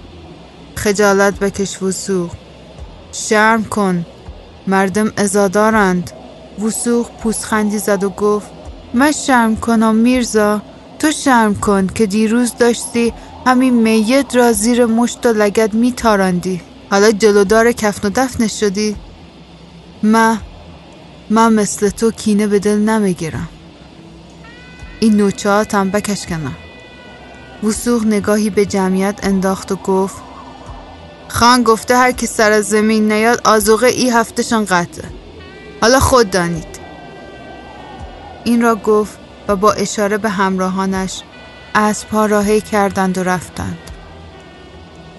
خجالت 0.75 1.39
بکش 1.39 1.81
وسوخ. 1.81 2.31
شرم 3.11 3.63
کن 3.63 4.05
مردم 4.67 5.11
ازادارند 5.17 6.11
وسوخ 6.65 7.09
پوسخندی 7.11 7.79
زد 7.79 8.03
و 8.03 8.09
گفت 8.09 8.47
من 8.93 9.11
شرم 9.11 9.55
کنم 9.55 9.95
میرزا. 9.95 10.61
تو 10.99 11.11
شرم 11.11 11.55
کن 11.55 11.87
که 11.87 12.05
دیروز 12.05 12.57
داشتی 12.57 13.13
همین 13.45 13.73
میت 13.73 14.35
را 14.35 14.51
زیر 14.51 14.85
مشت 14.85 15.25
و 15.25 15.29
لگت 15.33 15.73
میتاراندی. 15.73 16.61
حالا 16.95 17.11
جلودار 17.11 17.71
کفن 17.71 18.07
و 18.07 18.11
دفنش 18.15 18.59
شدی. 18.59 18.95
من 20.03 20.39
من 21.29 21.53
مثل 21.53 21.89
تو 21.89 22.11
کینه 22.11 22.47
به 22.47 22.59
دل 22.59 22.77
نمی‌گیرم. 22.77 23.49
این 24.99 25.17
نوچه 25.17 25.49
بکش 25.93 26.25
کنم 26.25 26.55
وسوخ 27.63 28.05
نگاهی 28.05 28.49
به 28.49 28.65
جمعیت 28.65 29.19
انداخت 29.23 29.71
و 29.71 29.75
گفت 29.75 30.15
خان 31.27 31.63
گفته 31.63 31.97
هر 31.97 32.11
کی 32.11 32.27
سر 32.27 32.61
زمین 32.61 33.11
نیاد 33.11 33.41
آزوغه 33.43 33.87
ای 33.87 34.09
هفتهشان 34.09 34.65
قطعه. 34.65 35.09
حالا 35.81 35.99
خود 35.99 36.31
دانید. 36.31 36.79
این 38.43 38.61
را 38.61 38.75
گفت 38.75 39.17
و 39.47 39.55
با 39.55 39.71
اشاره 39.71 40.17
به 40.17 40.29
همراهانش 40.29 41.21
اسبها 41.75 42.25
راهی 42.25 42.61
کردند 42.61 43.17
و 43.17 43.23
رفتند. 43.23 43.84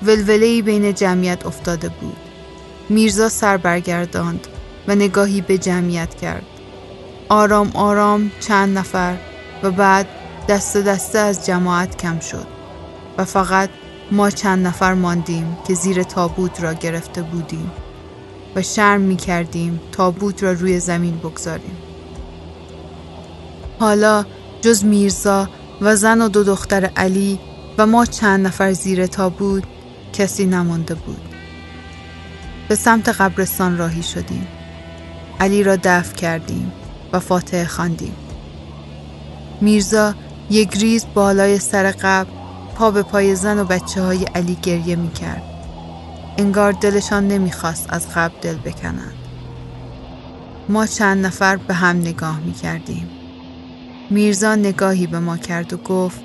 ولولهی 0.03 0.63
بین 0.63 0.95
جمعیت 0.95 1.47
افتاده 1.47 1.89
بود. 1.89 2.17
میرزا 2.89 3.29
سر 3.29 3.57
برگرداند 3.57 4.47
و 4.89 4.95
نگاهی 4.95 5.41
به 5.41 5.59
جمعیت 5.59 6.15
کرد. 6.15 6.47
آرام 7.29 7.71
آرام 7.75 8.31
چند 8.41 8.79
نفر 8.79 9.17
و 9.63 9.71
بعد 9.71 10.07
دست 10.49 10.77
دسته 10.77 11.19
از 11.19 11.47
جماعت 11.47 11.97
کم 11.97 12.21
شد 12.21 12.47
و 13.19 13.25
فقط 13.25 13.71
ما 14.13 14.31
چند 14.31 14.67
نفر 14.67 14.95
ماندیم 14.95 15.57
که 15.69 15.75
زیر 15.75 16.03
تابوت 16.03 16.63
را 16.63 16.73
گرفته 16.73 17.23
بودیم 17.23 17.71
و 18.57 18.63
شرم 18.63 19.01
می 19.01 19.17
کردیم 19.17 19.81
تابوت 19.93 20.43
را 20.43 20.53
روی 20.53 20.81
زمین 20.81 21.19
بگذاریم. 21.19 21.77
حالا 23.79 24.25
جز 24.61 24.85
میرزا 24.85 25.49
و 25.81 25.97
زن 25.97 26.21
و 26.21 26.29
دو 26.29 26.45
دختر 26.45 26.85
علی 26.85 27.39
و 27.79 27.87
ما 27.87 28.07
چند 28.07 28.47
نفر 28.47 28.73
زیر 28.73 29.07
تابوت 29.07 29.63
کسی 30.19 30.47
نمانده 30.47 30.95
بود 30.95 31.35
به 32.69 32.75
سمت 32.75 33.09
قبرستان 33.09 33.79
راهی 33.79 34.03
شدیم 34.03 34.47
علی 35.41 35.63
را 35.63 35.77
دفع 35.77 36.15
کردیم 36.15 36.73
و 37.13 37.21
فاتحه 37.21 37.65
خواندیم 37.65 38.17
میرزا 39.61 40.15
یک 40.51 40.77
ریز 40.77 41.07
بالای 41.15 41.59
سر 41.59 41.91
قبر 41.91 42.31
پا 42.75 42.91
به 42.91 43.03
پای 43.03 43.35
زن 43.35 43.59
و 43.59 43.65
بچه 43.65 44.03
های 44.03 44.25
علی 44.25 44.59
گریه 44.63 44.97
می 44.97 45.13
کرد. 45.13 45.43
انگار 46.39 46.73
دلشان 46.73 47.29
نمی‌خواست 47.29 47.87
از 47.89 48.09
قبل 48.15 48.35
دل 48.41 48.57
بکنند. 48.57 49.15
ما 50.69 50.87
چند 50.87 51.27
نفر 51.27 51.57
به 51.57 51.75
هم 51.75 51.97
نگاه 51.97 52.41
می 52.41 52.53
کردیم. 52.53 53.11
میرزا 54.11 54.55
نگاهی 54.55 55.07
به 55.07 55.19
ما 55.19 55.37
کرد 55.37 55.73
و 55.73 55.77
گفت 55.77 56.21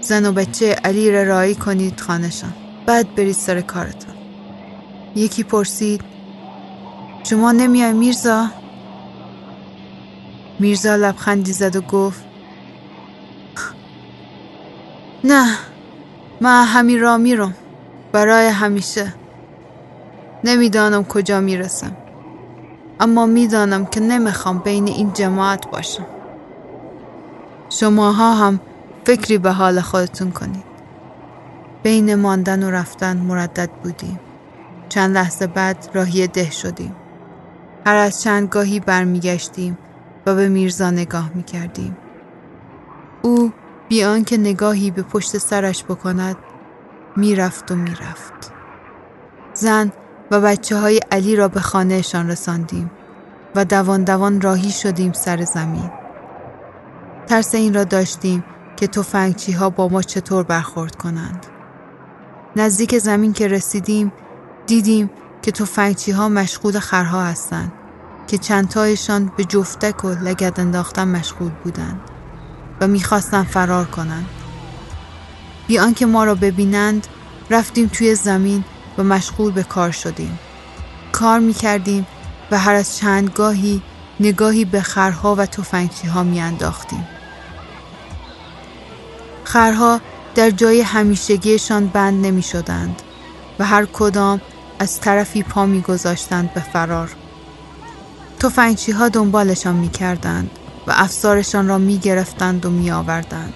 زن 0.00 0.26
و 0.26 0.32
بچه 0.32 0.72
علی 0.72 1.10
را 1.10 1.22
رایی 1.22 1.54
کنید 1.54 2.00
خانشان. 2.00 2.65
بعد 2.86 3.14
برید 3.14 3.34
سر 3.34 3.60
کارتان. 3.60 4.14
یکی 5.14 5.42
پرسید 5.42 6.00
شما 7.24 7.52
نمیای 7.52 7.92
میرزا؟ 7.92 8.46
میرزا 10.58 10.96
لبخندی 10.96 11.52
زد 11.52 11.76
و 11.76 11.80
گفت 11.80 12.24
نه 15.24 15.58
من 16.40 16.64
همین 16.64 17.00
را 17.00 17.16
میرم. 17.16 17.54
برای 18.12 18.46
همیشه. 18.46 19.14
نمی‌دانم 20.44 21.04
کجا 21.04 21.40
می‌رسم. 21.40 21.96
اما 23.00 23.26
می‌دانم 23.26 23.86
که 23.86 24.00
نمی‌خوام 24.00 24.58
بین 24.58 24.88
این 24.88 25.12
جماعت 25.12 25.70
باشم. 25.70 26.06
شماها 27.70 28.34
هم 28.34 28.60
فکری 29.04 29.38
به 29.38 29.52
حال 29.52 29.80
خودتون 29.80 30.30
کنید. 30.30 30.65
بین 31.86 32.14
ماندن 32.14 32.62
و 32.62 32.70
رفتن 32.70 33.16
مردد 33.16 33.70
بودیم. 33.70 34.20
چند 34.88 35.14
لحظه 35.14 35.46
بعد 35.46 35.88
راهی 35.94 36.26
ده 36.26 36.50
شدیم. 36.50 36.96
هر 37.86 37.94
از 37.94 38.22
چند 38.22 38.48
گاهی 38.48 38.80
برمیگشتیم 38.80 39.78
و 40.26 40.34
به 40.34 40.48
میرزا 40.48 40.90
نگاه 40.90 41.30
می‌کردیم. 41.34 41.96
او 43.22 43.52
بیان 43.88 44.24
که 44.24 44.36
نگاهی 44.36 44.90
به 44.90 45.02
پشت 45.02 45.38
سرش 45.38 45.84
بکند 45.84 46.36
می‌رفت 47.16 47.70
و 47.72 47.74
می‌رفت. 47.74 48.52
زن 49.54 49.92
و 50.30 50.40
بچه 50.40 50.76
های 50.76 51.00
علی 51.10 51.36
را 51.36 51.48
به 51.48 51.60
خانهشان 51.60 52.30
رساندیم 52.30 52.90
و 53.54 53.64
دوان 53.64 54.04
دوان 54.04 54.40
راهی 54.40 54.70
شدیم 54.70 55.12
سر 55.12 55.44
زمین. 55.44 55.90
ترس 57.26 57.54
این 57.54 57.74
را 57.74 57.84
داشتیم 57.84 58.44
که 58.76 58.86
توفنگچی 58.86 59.52
ها 59.52 59.70
با 59.70 59.88
ما 59.88 60.02
چطور 60.02 60.44
برخورد 60.44 60.96
کنند. 60.96 61.46
نزدیک 62.56 62.98
زمین 62.98 63.32
که 63.32 63.48
رسیدیم 63.48 64.12
دیدیم 64.66 65.10
که 65.42 65.52
توفنگچی 65.52 66.12
ها 66.12 66.28
مشغول 66.28 66.78
خرها 66.78 67.24
هستند 67.24 67.72
که 68.26 68.38
چندتایشان 68.38 69.32
به 69.36 69.44
جفتک 69.44 70.04
و 70.04 70.08
لگد 70.08 70.60
انداختن 70.60 71.08
مشغول 71.08 71.50
بودند 71.64 72.00
و 72.80 72.86
می‌خواستن 72.86 73.42
فرار 73.42 73.84
کنند. 73.84 74.26
بی 75.66 75.78
آنکه 75.78 76.06
ما 76.06 76.24
را 76.24 76.34
ببینند 76.34 77.06
رفتیم 77.50 77.90
توی 77.92 78.14
زمین 78.14 78.64
و 78.98 79.02
مشغول 79.02 79.52
به 79.52 79.62
کار 79.62 79.90
شدیم. 79.90 80.38
کار 81.12 81.38
می‌کردیم 81.38 82.06
و 82.50 82.58
هر 82.58 82.74
از 82.74 82.96
چند 82.96 83.30
گاهی 83.30 83.82
نگاهی 84.20 84.64
به 84.64 84.80
خرها 84.80 85.34
و 85.34 85.46
توفنگچی 85.46 86.08
ها 86.08 86.22
میانداختیم. 86.22 87.06
خرها 89.44 90.00
در 90.36 90.50
جای 90.50 90.80
همیشگیشان 90.80 91.86
بند 91.86 92.26
نمی 92.26 92.42
شدند 92.42 93.02
و 93.58 93.64
هر 93.64 93.86
کدام 93.86 94.40
از 94.78 95.00
طرفی 95.00 95.42
پا 95.42 95.66
می 95.66 95.80
گذاشتند 95.80 96.54
به 96.54 96.60
فرار. 96.60 97.10
توفنگچی 98.40 98.92
ها 98.92 99.08
دنبالشان 99.08 99.74
می 99.74 99.88
کردند 99.88 100.50
و 100.86 100.92
افسارشان 100.96 101.68
را 101.68 101.78
می 101.78 101.98
گرفتند 101.98 102.66
و 102.66 102.70
می 102.70 102.90
آوردند. 102.90 103.54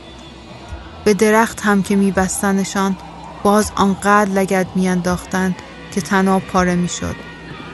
به 1.04 1.14
درخت 1.14 1.60
هم 1.60 1.82
که 1.82 1.96
می 1.96 2.10
بستنشان 2.10 2.96
باز 3.42 3.72
آنقدر 3.76 4.30
لگد 4.30 4.66
می 4.74 4.88
انداختند 4.88 5.54
که 5.94 6.00
تناب 6.00 6.42
پاره 6.42 6.74
می 6.74 6.88
شد 6.88 7.16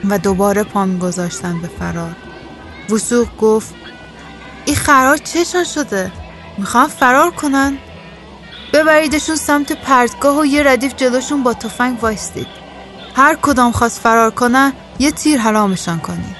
و 0.04 0.18
دوباره 0.18 0.62
پا 0.62 0.84
می 0.84 0.98
گذاشتند 0.98 1.62
به 1.62 1.68
فرار. 1.68 2.16
وسوق 2.90 3.36
گفت 3.36 3.74
این 4.64 4.76
خرار 4.76 5.16
چشان 5.16 5.64
شده؟ 5.64 6.12
می‌خوان 6.58 6.88
فرار 6.88 7.30
کنن؟ 7.30 7.78
ببریدشون 8.76 9.36
سمت 9.36 9.72
پرتگاه 9.72 10.40
و 10.40 10.46
یه 10.46 10.62
ردیف 10.62 10.96
جلوشون 10.96 11.42
با 11.42 11.54
تفنگ 11.54 12.02
وایستید. 12.02 12.46
هر 13.14 13.34
کدام 13.42 13.72
خواست 13.72 14.00
فرار 14.00 14.30
کنن 14.30 14.72
یه 14.98 15.10
تیر 15.10 15.40
حرامشان 15.40 16.00
کنید. 16.00 16.36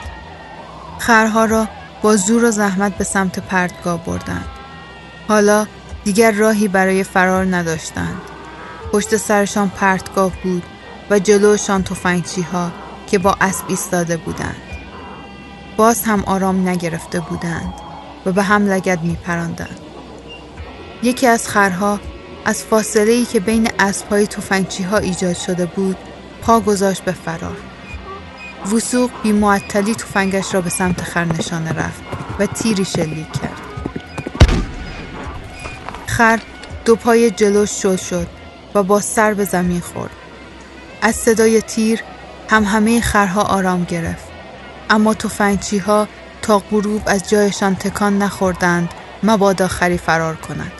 خرها 0.98 1.44
را 1.44 1.68
با 2.02 2.16
زور 2.16 2.44
و 2.44 2.50
زحمت 2.50 2.98
به 2.98 3.04
سمت 3.04 3.38
پرتگاه 3.38 4.04
بردند. 4.04 4.44
حالا 5.28 5.66
دیگر 6.04 6.32
راهی 6.32 6.68
برای 6.68 7.04
فرار 7.04 7.56
نداشتند. 7.56 8.20
پشت 8.92 9.16
سرشان 9.16 9.68
پرتگاه 9.68 10.32
بود 10.42 10.62
و 11.10 11.18
جلوشان 11.18 11.82
تفنگچی 11.82 12.42
ها 12.42 12.70
که 13.06 13.18
با 13.18 13.36
اسب 13.40 13.64
ایستاده 13.68 14.16
بودند. 14.16 14.62
باز 15.76 16.04
هم 16.04 16.24
آرام 16.24 16.68
نگرفته 16.68 17.20
بودند 17.20 17.74
و 18.26 18.32
به 18.32 18.42
هم 18.42 18.66
لگد 18.66 19.02
می 19.02 19.16
پراندند. 19.24 19.80
یکی 21.02 21.26
از 21.26 21.48
خرها 21.48 22.00
از 22.46 22.64
فاصله 22.64 23.12
ای 23.12 23.24
که 23.24 23.40
بین 23.40 23.70
اسبهای 23.78 24.26
تفنگچی 24.26 24.82
ها 24.82 24.98
ایجاد 24.98 25.36
شده 25.36 25.66
بود 25.66 25.96
پا 26.42 26.60
گذاشت 26.60 27.04
به 27.04 27.12
فرار. 27.12 27.56
وسوق 28.74 29.10
بی 29.22 29.32
معطلی 29.32 29.94
تفنگش 29.94 30.54
را 30.54 30.60
به 30.60 30.70
سمت 30.70 31.02
خر 31.02 31.24
نشانه 31.24 31.72
رفت 31.72 32.00
و 32.38 32.46
تیری 32.46 32.84
شلیک 32.84 33.32
کرد. 33.32 33.60
خر 36.06 36.40
دو 36.84 36.96
پای 36.96 37.30
جلوش 37.30 37.82
شل 37.82 37.96
شد 37.96 38.26
و 38.74 38.82
با 38.82 39.00
سر 39.00 39.34
به 39.34 39.44
زمین 39.44 39.80
خورد. 39.80 40.10
از 41.02 41.14
صدای 41.14 41.62
تیر 41.62 42.02
هم 42.50 42.64
همه 42.64 43.00
خرها 43.00 43.42
آرام 43.42 43.84
گرفت. 43.84 44.26
اما 44.90 45.14
تفنگچی 45.14 45.78
ها 45.78 46.08
تا 46.42 46.58
غروب 46.58 47.02
از 47.06 47.28
جایشان 47.28 47.74
تکان 47.74 48.18
نخوردند 48.18 48.88
مبادا 49.22 49.68
خری 49.68 49.98
فرار 49.98 50.36
کند. 50.36 50.72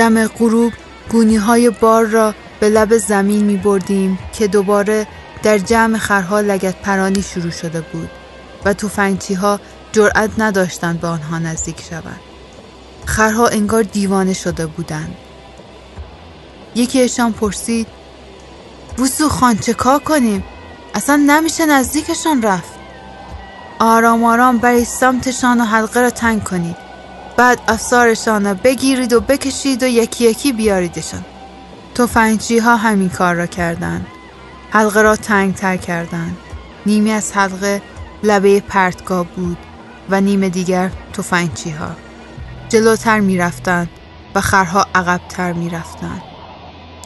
دم 0.00 0.26
غروب 0.26 0.72
گونی 1.10 1.36
های 1.36 1.70
بار 1.70 2.04
را 2.04 2.34
به 2.60 2.68
لب 2.68 2.96
زمین 2.96 3.44
می 3.44 3.56
بردیم 3.56 4.18
که 4.32 4.46
دوباره 4.46 5.06
در 5.42 5.58
جمع 5.58 5.98
خرها 5.98 6.40
لگت 6.40 6.76
پرانی 6.82 7.22
شروع 7.22 7.50
شده 7.50 7.80
بود 7.80 8.10
و 8.64 8.74
توفنگچی 8.74 9.34
ها 9.34 9.60
جرأت 9.92 10.30
نداشتند 10.38 11.00
به 11.00 11.06
آنها 11.08 11.38
نزدیک 11.38 11.82
شوند. 11.90 12.20
خرها 13.04 13.46
انگار 13.46 13.82
دیوانه 13.82 14.32
شده 14.32 14.66
بودند. 14.66 15.16
یکیشان 16.74 17.32
پرسید 17.32 17.86
بوسو 18.96 19.28
خان 19.28 19.58
چه 19.58 19.74
کار 19.74 19.98
کنیم؟ 19.98 20.44
اصلا 20.94 21.16
نمیشه 21.26 21.66
نزدیکشان 21.66 22.42
رفت. 22.42 22.72
آرام 23.78 24.24
آرام 24.24 24.58
برای 24.58 24.84
سمتشان 24.84 25.60
و 25.60 25.64
حلقه 25.64 26.00
را 26.00 26.10
تنگ 26.10 26.44
کنید. 26.44 26.89
بعد 27.36 27.60
افسارشان 27.68 28.44
را 28.44 28.54
بگیرید 28.54 29.12
و 29.12 29.20
بکشید 29.20 29.82
و 29.82 29.86
یکی 29.86 30.24
یکی 30.24 30.52
بیاریدشان. 30.52 31.24
توفنگچی 31.94 32.58
ها 32.58 32.76
همین 32.76 33.08
کار 33.08 33.34
را 33.34 33.46
کردند. 33.46 34.06
حلقه 34.70 35.02
را 35.02 35.16
تنگ 35.16 35.54
تر 35.54 35.76
کردند. 35.76 36.36
نیمی 36.86 37.12
از 37.12 37.32
حلقه 37.32 37.82
لبه 38.22 38.60
پرتگاه 38.60 39.26
بود 39.26 39.58
و 40.10 40.20
نیم 40.20 40.48
دیگر 40.48 40.90
توفنگچی 41.12 41.70
ها. 41.70 41.90
جلوتر 42.68 43.20
می 43.20 43.38
رفتند 43.38 43.88
و 44.34 44.40
خرها 44.40 44.86
عقبتر 44.94 45.52
می 45.52 45.70
رفتند. 45.70 46.22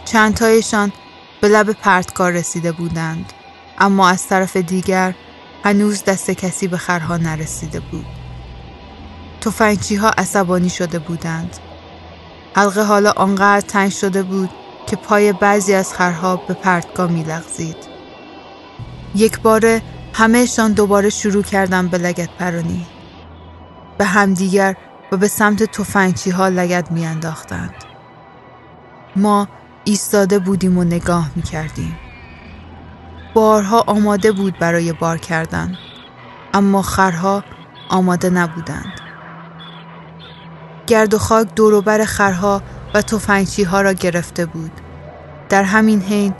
چندتایشان 0.04 0.92
به 1.40 1.48
لب 1.48 1.72
پرتگاه 1.72 2.30
رسیده 2.30 2.72
بودند 2.72 3.32
اما 3.78 4.08
از 4.08 4.26
طرف 4.26 4.56
دیگر 4.56 5.14
هنوز 5.64 6.04
دست 6.04 6.30
کسی 6.30 6.68
به 6.68 6.76
خرها 6.76 7.16
نرسیده 7.16 7.80
بود. 7.80 8.23
توفنگچی 9.44 9.96
ها 9.96 10.10
عصبانی 10.18 10.68
شده 10.68 10.98
بودند. 10.98 11.56
حلقه 12.56 12.82
حالا 12.82 13.12
آنقدر 13.16 13.60
تنگ 13.60 13.90
شده 13.90 14.22
بود 14.22 14.50
که 14.86 14.96
پای 14.96 15.32
بعضی 15.32 15.74
از 15.74 15.94
خرها 15.94 16.36
به 16.36 16.54
پرتگاه 16.54 17.10
می 17.10 17.22
لغزید. 17.22 17.76
یک 19.14 19.40
باره 19.40 19.82
همهشان 20.12 20.72
دوباره 20.72 21.10
شروع 21.10 21.42
کردن 21.42 21.88
به 21.88 21.98
لگت 21.98 22.28
پرانی. 22.38 22.86
به 23.98 24.04
همدیگر 24.04 24.76
و 25.12 25.16
به 25.16 25.28
سمت 25.28 25.62
توفنگچی 25.62 26.30
ها 26.30 26.48
لگت 26.48 26.92
می 26.92 27.06
انداختند. 27.06 27.74
ما 29.16 29.48
ایستاده 29.84 30.38
بودیم 30.38 30.78
و 30.78 30.84
نگاه 30.84 31.30
می 31.36 31.42
کردیم. 31.42 31.96
بارها 33.34 33.84
آماده 33.86 34.32
بود 34.32 34.58
برای 34.58 34.92
بار 34.92 35.18
کردن 35.18 35.78
اما 36.54 36.82
خرها 36.82 37.44
آماده 37.88 38.30
نبودند. 38.30 39.03
گرد 40.86 41.14
و 41.14 41.18
خاک 41.18 41.54
دوروبر 41.54 42.04
خرها 42.04 42.62
و 42.94 43.02
توفنگچی 43.02 43.62
ها 43.62 43.80
را 43.80 43.92
گرفته 43.92 44.46
بود. 44.46 44.72
در 45.48 45.62
همین 45.62 46.02
حین 46.02 46.34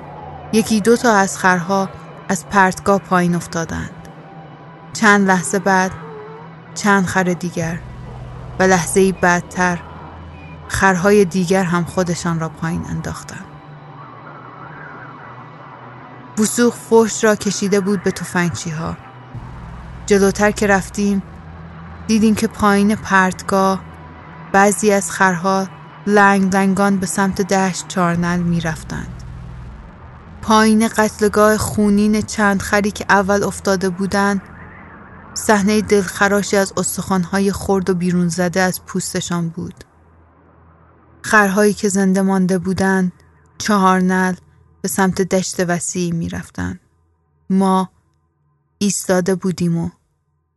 یکی 0.53 0.81
دو 0.81 0.97
تا 0.97 1.13
از 1.13 1.39
خرها 1.39 1.89
از 2.29 2.47
پرتگاه 2.49 2.99
پایین 2.99 3.35
افتادند. 3.35 4.09
چند 4.93 5.29
لحظه 5.29 5.59
بعد 5.59 5.91
چند 6.75 7.07
خر 7.07 7.23
دیگر 7.23 7.79
و 8.59 8.63
لحظه 8.63 9.13
بعدتر 9.13 9.79
خرهای 10.69 11.25
دیگر 11.25 11.65
هم 11.65 11.85
خودشان 11.85 12.41
را 12.41 12.49
پایین 12.49 12.85
انداختند. 12.91 13.45
بوسوخ 16.37 16.75
فشت 16.75 17.25
را 17.25 17.37
کشیده 17.37 17.81
بود 17.81 18.03
به 18.03 18.11
توفنگچی 18.11 18.71
ها. 18.71 18.97
جلوتر 20.07 20.51
که 20.51 20.67
رفتیم 20.67 21.23
دیدیم 22.07 22.35
که 22.35 22.47
پایین 22.47 22.97
پرتگاه 22.97 23.81
بعضی 24.55 24.93
از 24.93 25.11
خرها 25.11 25.69
لنگ 26.07 26.57
لنگان 26.57 26.97
به 26.97 27.07
سمت 27.07 27.43
دشت 27.43 27.89
چارنل 27.89 28.39
می 28.39 28.61
رفتند. 28.61 29.23
پایین 30.43 30.89
قتلگاه 30.89 31.57
خونین 31.57 32.23
چند 32.23 32.63
خری 32.63 32.91
که 32.91 33.05
اول 33.09 33.43
افتاده 33.43 33.89
بودند 33.89 34.43
صحنه 35.35 35.81
دلخراشی 35.81 36.57
از 36.57 36.73
استخوانهای 36.77 37.53
خرد 37.53 37.91
و 37.91 37.95
بیرون 37.95 38.29
زده 38.29 38.61
از 38.61 38.85
پوستشان 38.85 39.49
بود. 39.49 39.85
خرهایی 41.23 41.75
که 41.75 41.89
زنده 41.89 42.23
مانده 42.23 42.59
بودند 42.59 43.13
چهار 43.59 44.01
نل 44.01 44.35
به 44.83 44.89
سمت 44.89 45.23
دشت 45.23 45.61
وسیعی 45.61 46.13
می 46.13 46.29
رفتن. 46.29 46.81
ما 47.51 47.91
ایستاده 48.79 49.35
بودیم 49.35 49.77
و 49.77 49.91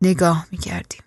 نگاه 0.02 0.48
می 0.52 0.58
کردیم. 0.58 1.07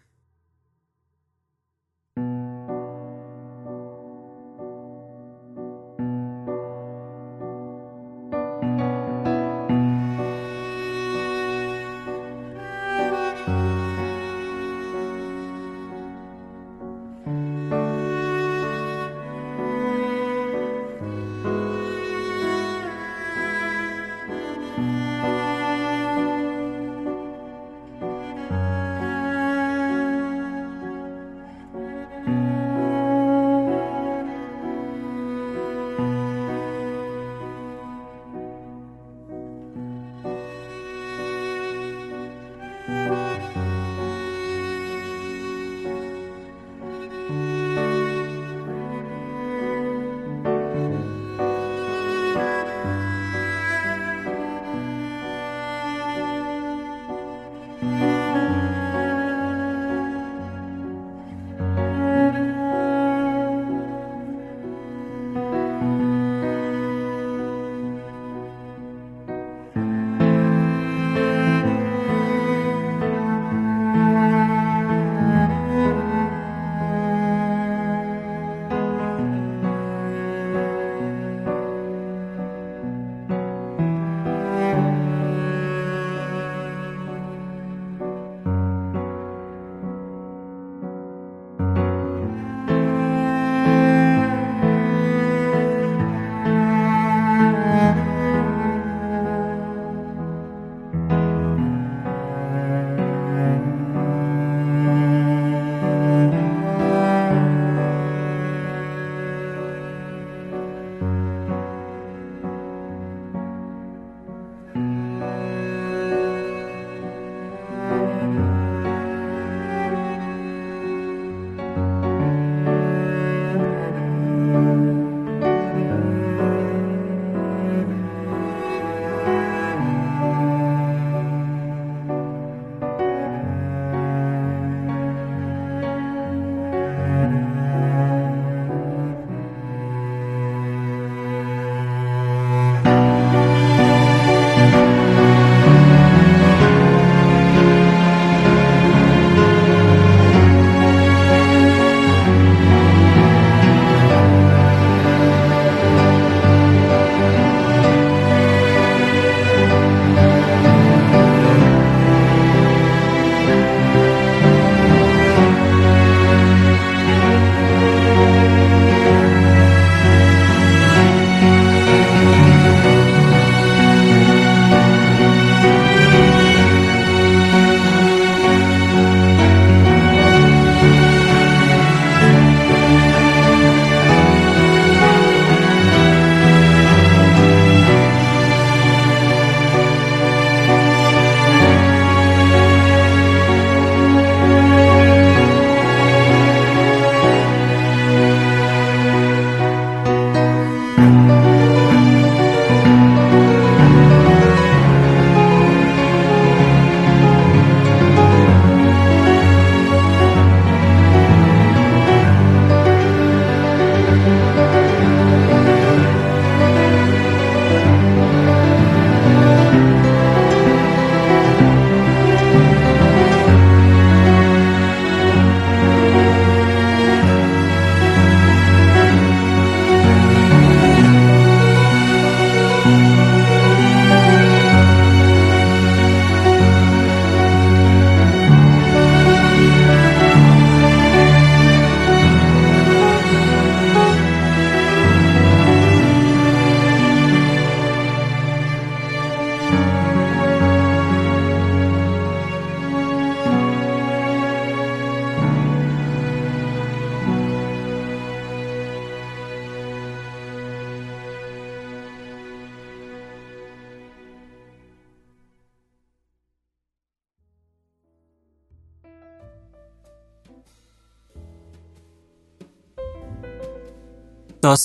Música 74.11 74.69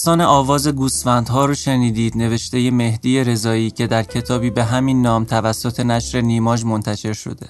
داستان 0.05 0.21
آواز 0.21 0.67
گوسفندها 0.67 1.45
رو 1.45 1.53
شنیدید 1.53 2.17
نوشته 2.17 2.71
مهدی 2.71 3.23
رضایی 3.23 3.71
که 3.71 3.87
در 3.87 4.03
کتابی 4.03 4.49
به 4.49 4.63
همین 4.63 5.01
نام 5.01 5.23
توسط 5.23 5.79
نشر 5.79 6.21
نیماژ 6.21 6.63
منتشر 6.63 7.13
شده. 7.13 7.49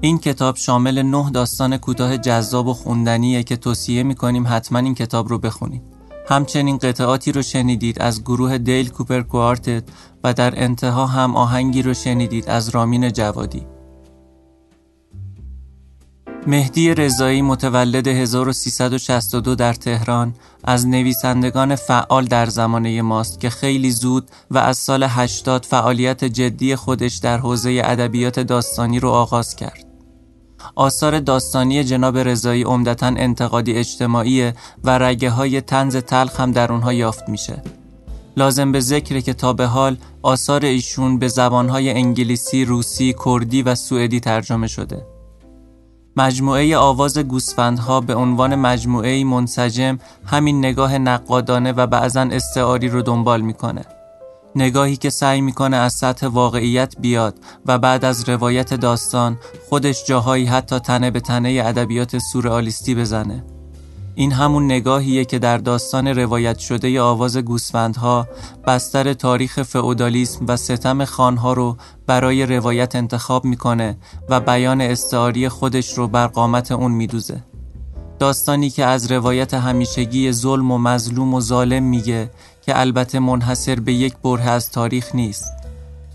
این 0.00 0.18
کتاب 0.18 0.56
شامل 0.56 1.02
نه 1.02 1.30
داستان 1.30 1.76
کوتاه 1.76 2.18
جذاب 2.18 2.66
و 2.66 2.74
خوندنیه 2.74 3.42
که 3.42 3.56
توصیه 3.56 4.02
می‌کنیم 4.02 4.44
حتما 4.48 4.78
این 4.78 4.94
کتاب 4.94 5.28
رو 5.28 5.38
بخونید. 5.38 5.82
همچنین 6.28 6.78
قطعاتی 6.78 7.32
رو 7.32 7.42
شنیدید 7.42 8.02
از 8.02 8.22
گروه 8.22 8.58
دیل 8.58 8.90
کوپر 8.90 9.22
کوارتت 9.22 9.84
و 10.24 10.34
در 10.34 10.62
انتها 10.62 11.06
هم 11.06 11.36
آهنگی 11.36 11.82
رو 11.82 11.94
شنیدید 11.94 12.48
از 12.48 12.68
رامین 12.68 13.12
جوادی. 13.12 13.66
مهدی 16.48 16.94
رضایی 16.94 17.42
متولد 17.42 18.06
1362 18.08 19.54
در 19.54 19.74
تهران 19.74 20.34
از 20.64 20.86
نویسندگان 20.86 21.76
فعال 21.76 22.24
در 22.24 22.46
زمانه 22.46 23.02
ماست 23.02 23.40
که 23.40 23.50
خیلی 23.50 23.90
زود 23.90 24.30
و 24.50 24.58
از 24.58 24.78
سال 24.78 25.02
80 25.02 25.64
فعالیت 25.64 26.24
جدی 26.24 26.76
خودش 26.76 27.16
در 27.16 27.38
حوزه 27.38 27.82
ادبیات 27.84 28.40
داستانی 28.40 29.00
رو 29.00 29.08
آغاز 29.08 29.56
کرد. 29.56 29.86
آثار 30.74 31.20
داستانی 31.20 31.84
جناب 31.84 32.18
رضایی 32.18 32.62
عمدتا 32.62 33.06
انتقادی 33.06 33.72
اجتماعی 33.72 34.52
و 34.84 34.98
رگه 34.98 35.30
های 35.30 35.60
تنز 35.60 35.96
تلخ 35.96 36.40
هم 36.40 36.52
در 36.52 36.72
اونها 36.72 36.92
یافت 36.92 37.28
میشه. 37.28 37.62
لازم 38.36 38.72
به 38.72 38.80
ذکر 38.80 39.20
که 39.20 39.32
تا 39.34 39.52
به 39.52 39.66
حال 39.66 39.96
آثار 40.22 40.64
ایشون 40.64 41.18
به 41.18 41.28
زبانهای 41.28 41.90
انگلیسی، 41.90 42.64
روسی، 42.64 43.14
کردی 43.24 43.62
و 43.62 43.74
سوئدی 43.74 44.20
ترجمه 44.20 44.66
شده. 44.66 45.15
مجموعه 46.16 46.76
آواز 46.76 47.18
گوسفندها 47.18 48.00
به 48.00 48.14
عنوان 48.14 48.54
مجموعه 48.54 49.24
منسجم 49.24 49.98
همین 50.26 50.58
نگاه 50.58 50.98
نقادانه 50.98 51.72
و 51.72 51.86
بعضا 51.86 52.20
استعاری 52.20 52.88
رو 52.88 53.02
دنبال 53.02 53.40
می‌کنه. 53.40 53.84
نگاهی 54.54 54.96
که 54.96 55.10
سعی 55.10 55.40
می‌کنه 55.40 55.76
از 55.76 55.92
سطح 55.92 56.26
واقعیت 56.26 56.94
بیاد 57.00 57.34
و 57.66 57.78
بعد 57.78 58.04
از 58.04 58.28
روایت 58.28 58.74
داستان 58.74 59.38
خودش 59.68 60.04
جاهایی 60.04 60.46
حتی 60.46 60.78
تنه 60.78 61.10
به 61.10 61.20
تنه 61.20 61.62
ادبیات 61.64 62.18
سورئالیستی 62.18 62.94
بزنه. 62.94 63.44
این 64.18 64.32
همون 64.32 64.64
نگاهیه 64.64 65.24
که 65.24 65.38
در 65.38 65.58
داستان 65.58 66.08
روایت 66.08 66.58
شده 66.58 67.00
آواز 67.00 67.36
گوسفندها 67.36 68.28
بستر 68.66 69.12
تاریخ 69.12 69.62
فئودالیسم 69.62 70.44
و 70.48 70.56
ستم 70.56 71.04
خانها 71.04 71.52
رو 71.52 71.76
برای 72.06 72.46
روایت 72.46 72.96
انتخاب 72.96 73.44
می‌کنه 73.44 73.96
و 74.28 74.40
بیان 74.40 74.80
استعاری 74.80 75.48
خودش 75.48 75.98
رو 75.98 76.08
بر 76.08 76.26
قامت 76.26 76.72
اون 76.72 76.92
میدوزه. 76.92 77.42
داستانی 78.18 78.70
که 78.70 78.84
از 78.84 79.12
روایت 79.12 79.54
همیشگی 79.54 80.32
ظلم 80.32 80.70
و 80.70 80.78
مظلوم 80.78 81.34
و 81.34 81.40
ظالم 81.40 81.82
میگه 81.82 82.30
که 82.62 82.80
البته 82.80 83.18
منحصر 83.18 83.80
به 83.80 83.92
یک 83.92 84.16
بره 84.16 84.50
از 84.50 84.70
تاریخ 84.70 85.14
نیست 85.14 85.55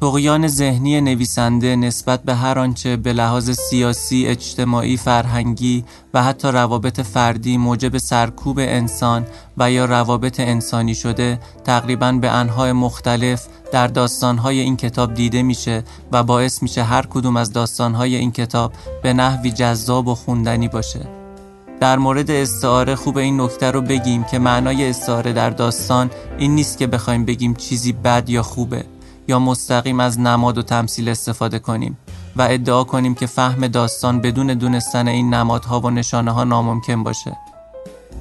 تقیان 0.02 0.48
ذهنی 0.48 1.02
نویسنده 1.02 1.76
نسبت 1.76 2.24
به 2.24 2.36
هر 2.36 2.60
آنچه 2.60 2.98
به 2.98 3.14
لحاظ 3.14 3.52
سیاسی، 3.52 4.28
اجتماعی، 4.28 4.98
فرهنگی 4.98 5.84
و 6.14 6.24
حتی 6.24 6.48
روابط 6.48 7.00
فردی 7.00 7.58
موجب 7.58 7.98
سرکوب 7.98 8.60
انسان 8.60 9.26
و 9.58 9.72
یا 9.72 9.86
روابط 9.86 10.40
انسانی 10.40 10.96
شده 10.96 11.40
تقریبا 11.64 12.12
به 12.12 12.30
انهای 12.30 12.72
مختلف 12.72 13.48
در 13.72 13.88
داستانهای 13.88 14.60
این 14.60 14.78
کتاب 14.78 15.14
دیده 15.14 15.44
میشه 15.44 15.84
و 16.12 16.24
باعث 16.24 16.64
میشه 16.64 16.84
هر 16.84 17.06
کدوم 17.06 17.38
از 17.38 17.54
داستانهای 17.54 18.16
این 18.16 18.32
کتاب 18.32 18.74
به 19.04 19.14
نحوی 19.14 19.52
جذاب 19.52 20.08
و 20.08 20.16
خوندنی 20.16 20.68
باشه. 20.68 21.08
در 21.80 21.98
مورد 21.98 22.32
استعاره 22.32 22.96
خوب 22.96 23.18
این 23.18 23.42
نکته 23.42 23.72
رو 23.72 23.82
بگیم 23.82 24.24
که 24.24 24.40
معنای 24.40 24.90
استعاره 24.90 25.34
در 25.34 25.50
داستان 25.50 26.10
این 26.38 26.56
نیست 26.56 26.78
که 26.78 26.88
بخوایم 26.88 27.26
بگیم 27.26 27.54
چیزی 27.56 27.92
بد 27.92 28.30
یا 28.30 28.44
خوبه. 28.44 28.86
یا 29.28 29.40
مستقیم 29.40 30.00
از 30.00 30.20
نماد 30.20 30.58
و 30.58 30.62
تمثیل 30.62 31.10
استفاده 31.10 31.60
کنیم 31.60 31.98
و 32.36 32.42
ادعا 32.42 32.84
کنیم 32.84 33.16
که 33.16 33.26
فهم 33.26 33.68
داستان 33.68 34.22
بدون 34.22 34.48
دونستن 34.48 35.08
این 35.08 35.34
نمادها 35.34 35.80
و 35.80 35.90
نشانه 35.90 36.32
ها 36.32 36.44
ناممکن 36.44 37.04
باشه. 37.04 37.38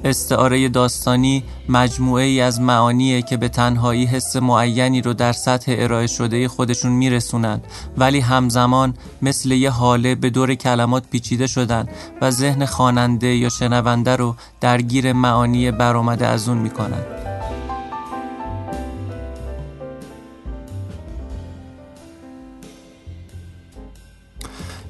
استعاره 0.03 0.69
داستانی 0.69 1.43
مجموعه 1.69 2.23
ای 2.23 2.41
از 2.41 2.61
معانیه 2.61 3.21
که 3.21 3.37
به 3.37 3.49
تنهایی 3.49 4.05
حس 4.05 4.35
معینی 4.35 5.01
رو 5.01 5.13
در 5.13 5.31
سطح 5.31 5.75
ارائه 5.77 6.07
شده 6.07 6.47
خودشون 6.47 6.91
میرسونند 6.91 7.67
ولی 7.97 8.19
همزمان 8.19 8.93
مثل 9.21 9.51
یه 9.51 9.69
حاله 9.69 10.15
به 10.15 10.29
دور 10.29 10.55
کلمات 10.55 11.03
پیچیده 11.11 11.47
شدن 11.47 11.87
و 12.21 12.31
ذهن 12.31 12.65
خواننده 12.65 13.35
یا 13.35 13.49
شنونده 13.49 14.15
رو 14.15 14.35
درگیر 14.61 15.13
معانی 15.13 15.71
برآمده 15.71 16.27
از 16.27 16.49
اون 16.49 16.57
می‌کنن 16.57 17.30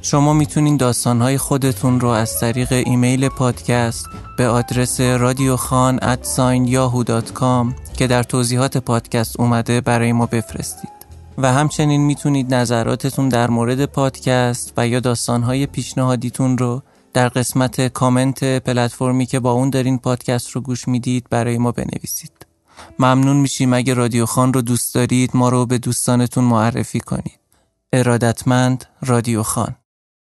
شما 0.03 0.34
می‌تونین 0.34 0.78
داستانهای 0.78 1.38
خودتون 1.38 1.99
رو 1.99 2.07
از 2.07 2.40
طریق 2.40 2.72
ایمیل 2.72 3.30
پادکست 3.30 4.06
به 4.38 4.48
آدرس 4.48 5.02
رادیوخان 5.02 5.99
که 7.98 8.07
در 8.07 8.23
توضیحات 8.23 8.78
پادکست 8.78 9.40
اومده 9.40 9.82
برای 9.82 10.11
ما 10.11 10.26
بفرستید. 10.26 10.91
و 11.38 11.53
همچنین 11.53 12.02
می‌تونید 12.02 12.53
نظراتتون 12.53 13.30
در 13.30 13.49
مورد 13.49 13.86
پادکست 13.86 14.73
و 14.78 14.88
یا 14.88 14.99
داستانهای 14.99 15.65
پیشنهادیتون 15.65 16.57
رو 16.57 16.82
در 17.14 17.30
قسمت 17.30 17.88
کامنت 17.88 18.44
پلتفرمی 18.44 19.26
که 19.26 19.40
با 19.40 19.52
اون 19.52 19.69
دارین 19.69 19.98
پادکست 19.98 20.49
رو 20.49 20.61
گوش 20.61 20.88
می‌دید 20.88 21.28
برای 21.30 21.57
ما 21.57 21.72
بنویسید. 21.72 22.45
ممنون 22.99 23.38
میشیم 23.38 23.73
اگه 23.73 23.94
رادیو 23.94 24.26
خان 24.26 24.53
رو 24.53 24.61
دوست 24.61 24.95
دارید 24.95 25.32
ما 25.34 25.49
رو 25.49 25.65
به 25.65 25.78
دوستانتون 25.78 26.44
معرفی 26.44 26.99
کنید. 26.99 27.40
ارادتمند 27.94 28.86
رادیو 29.02 29.44
خان. 29.44 29.76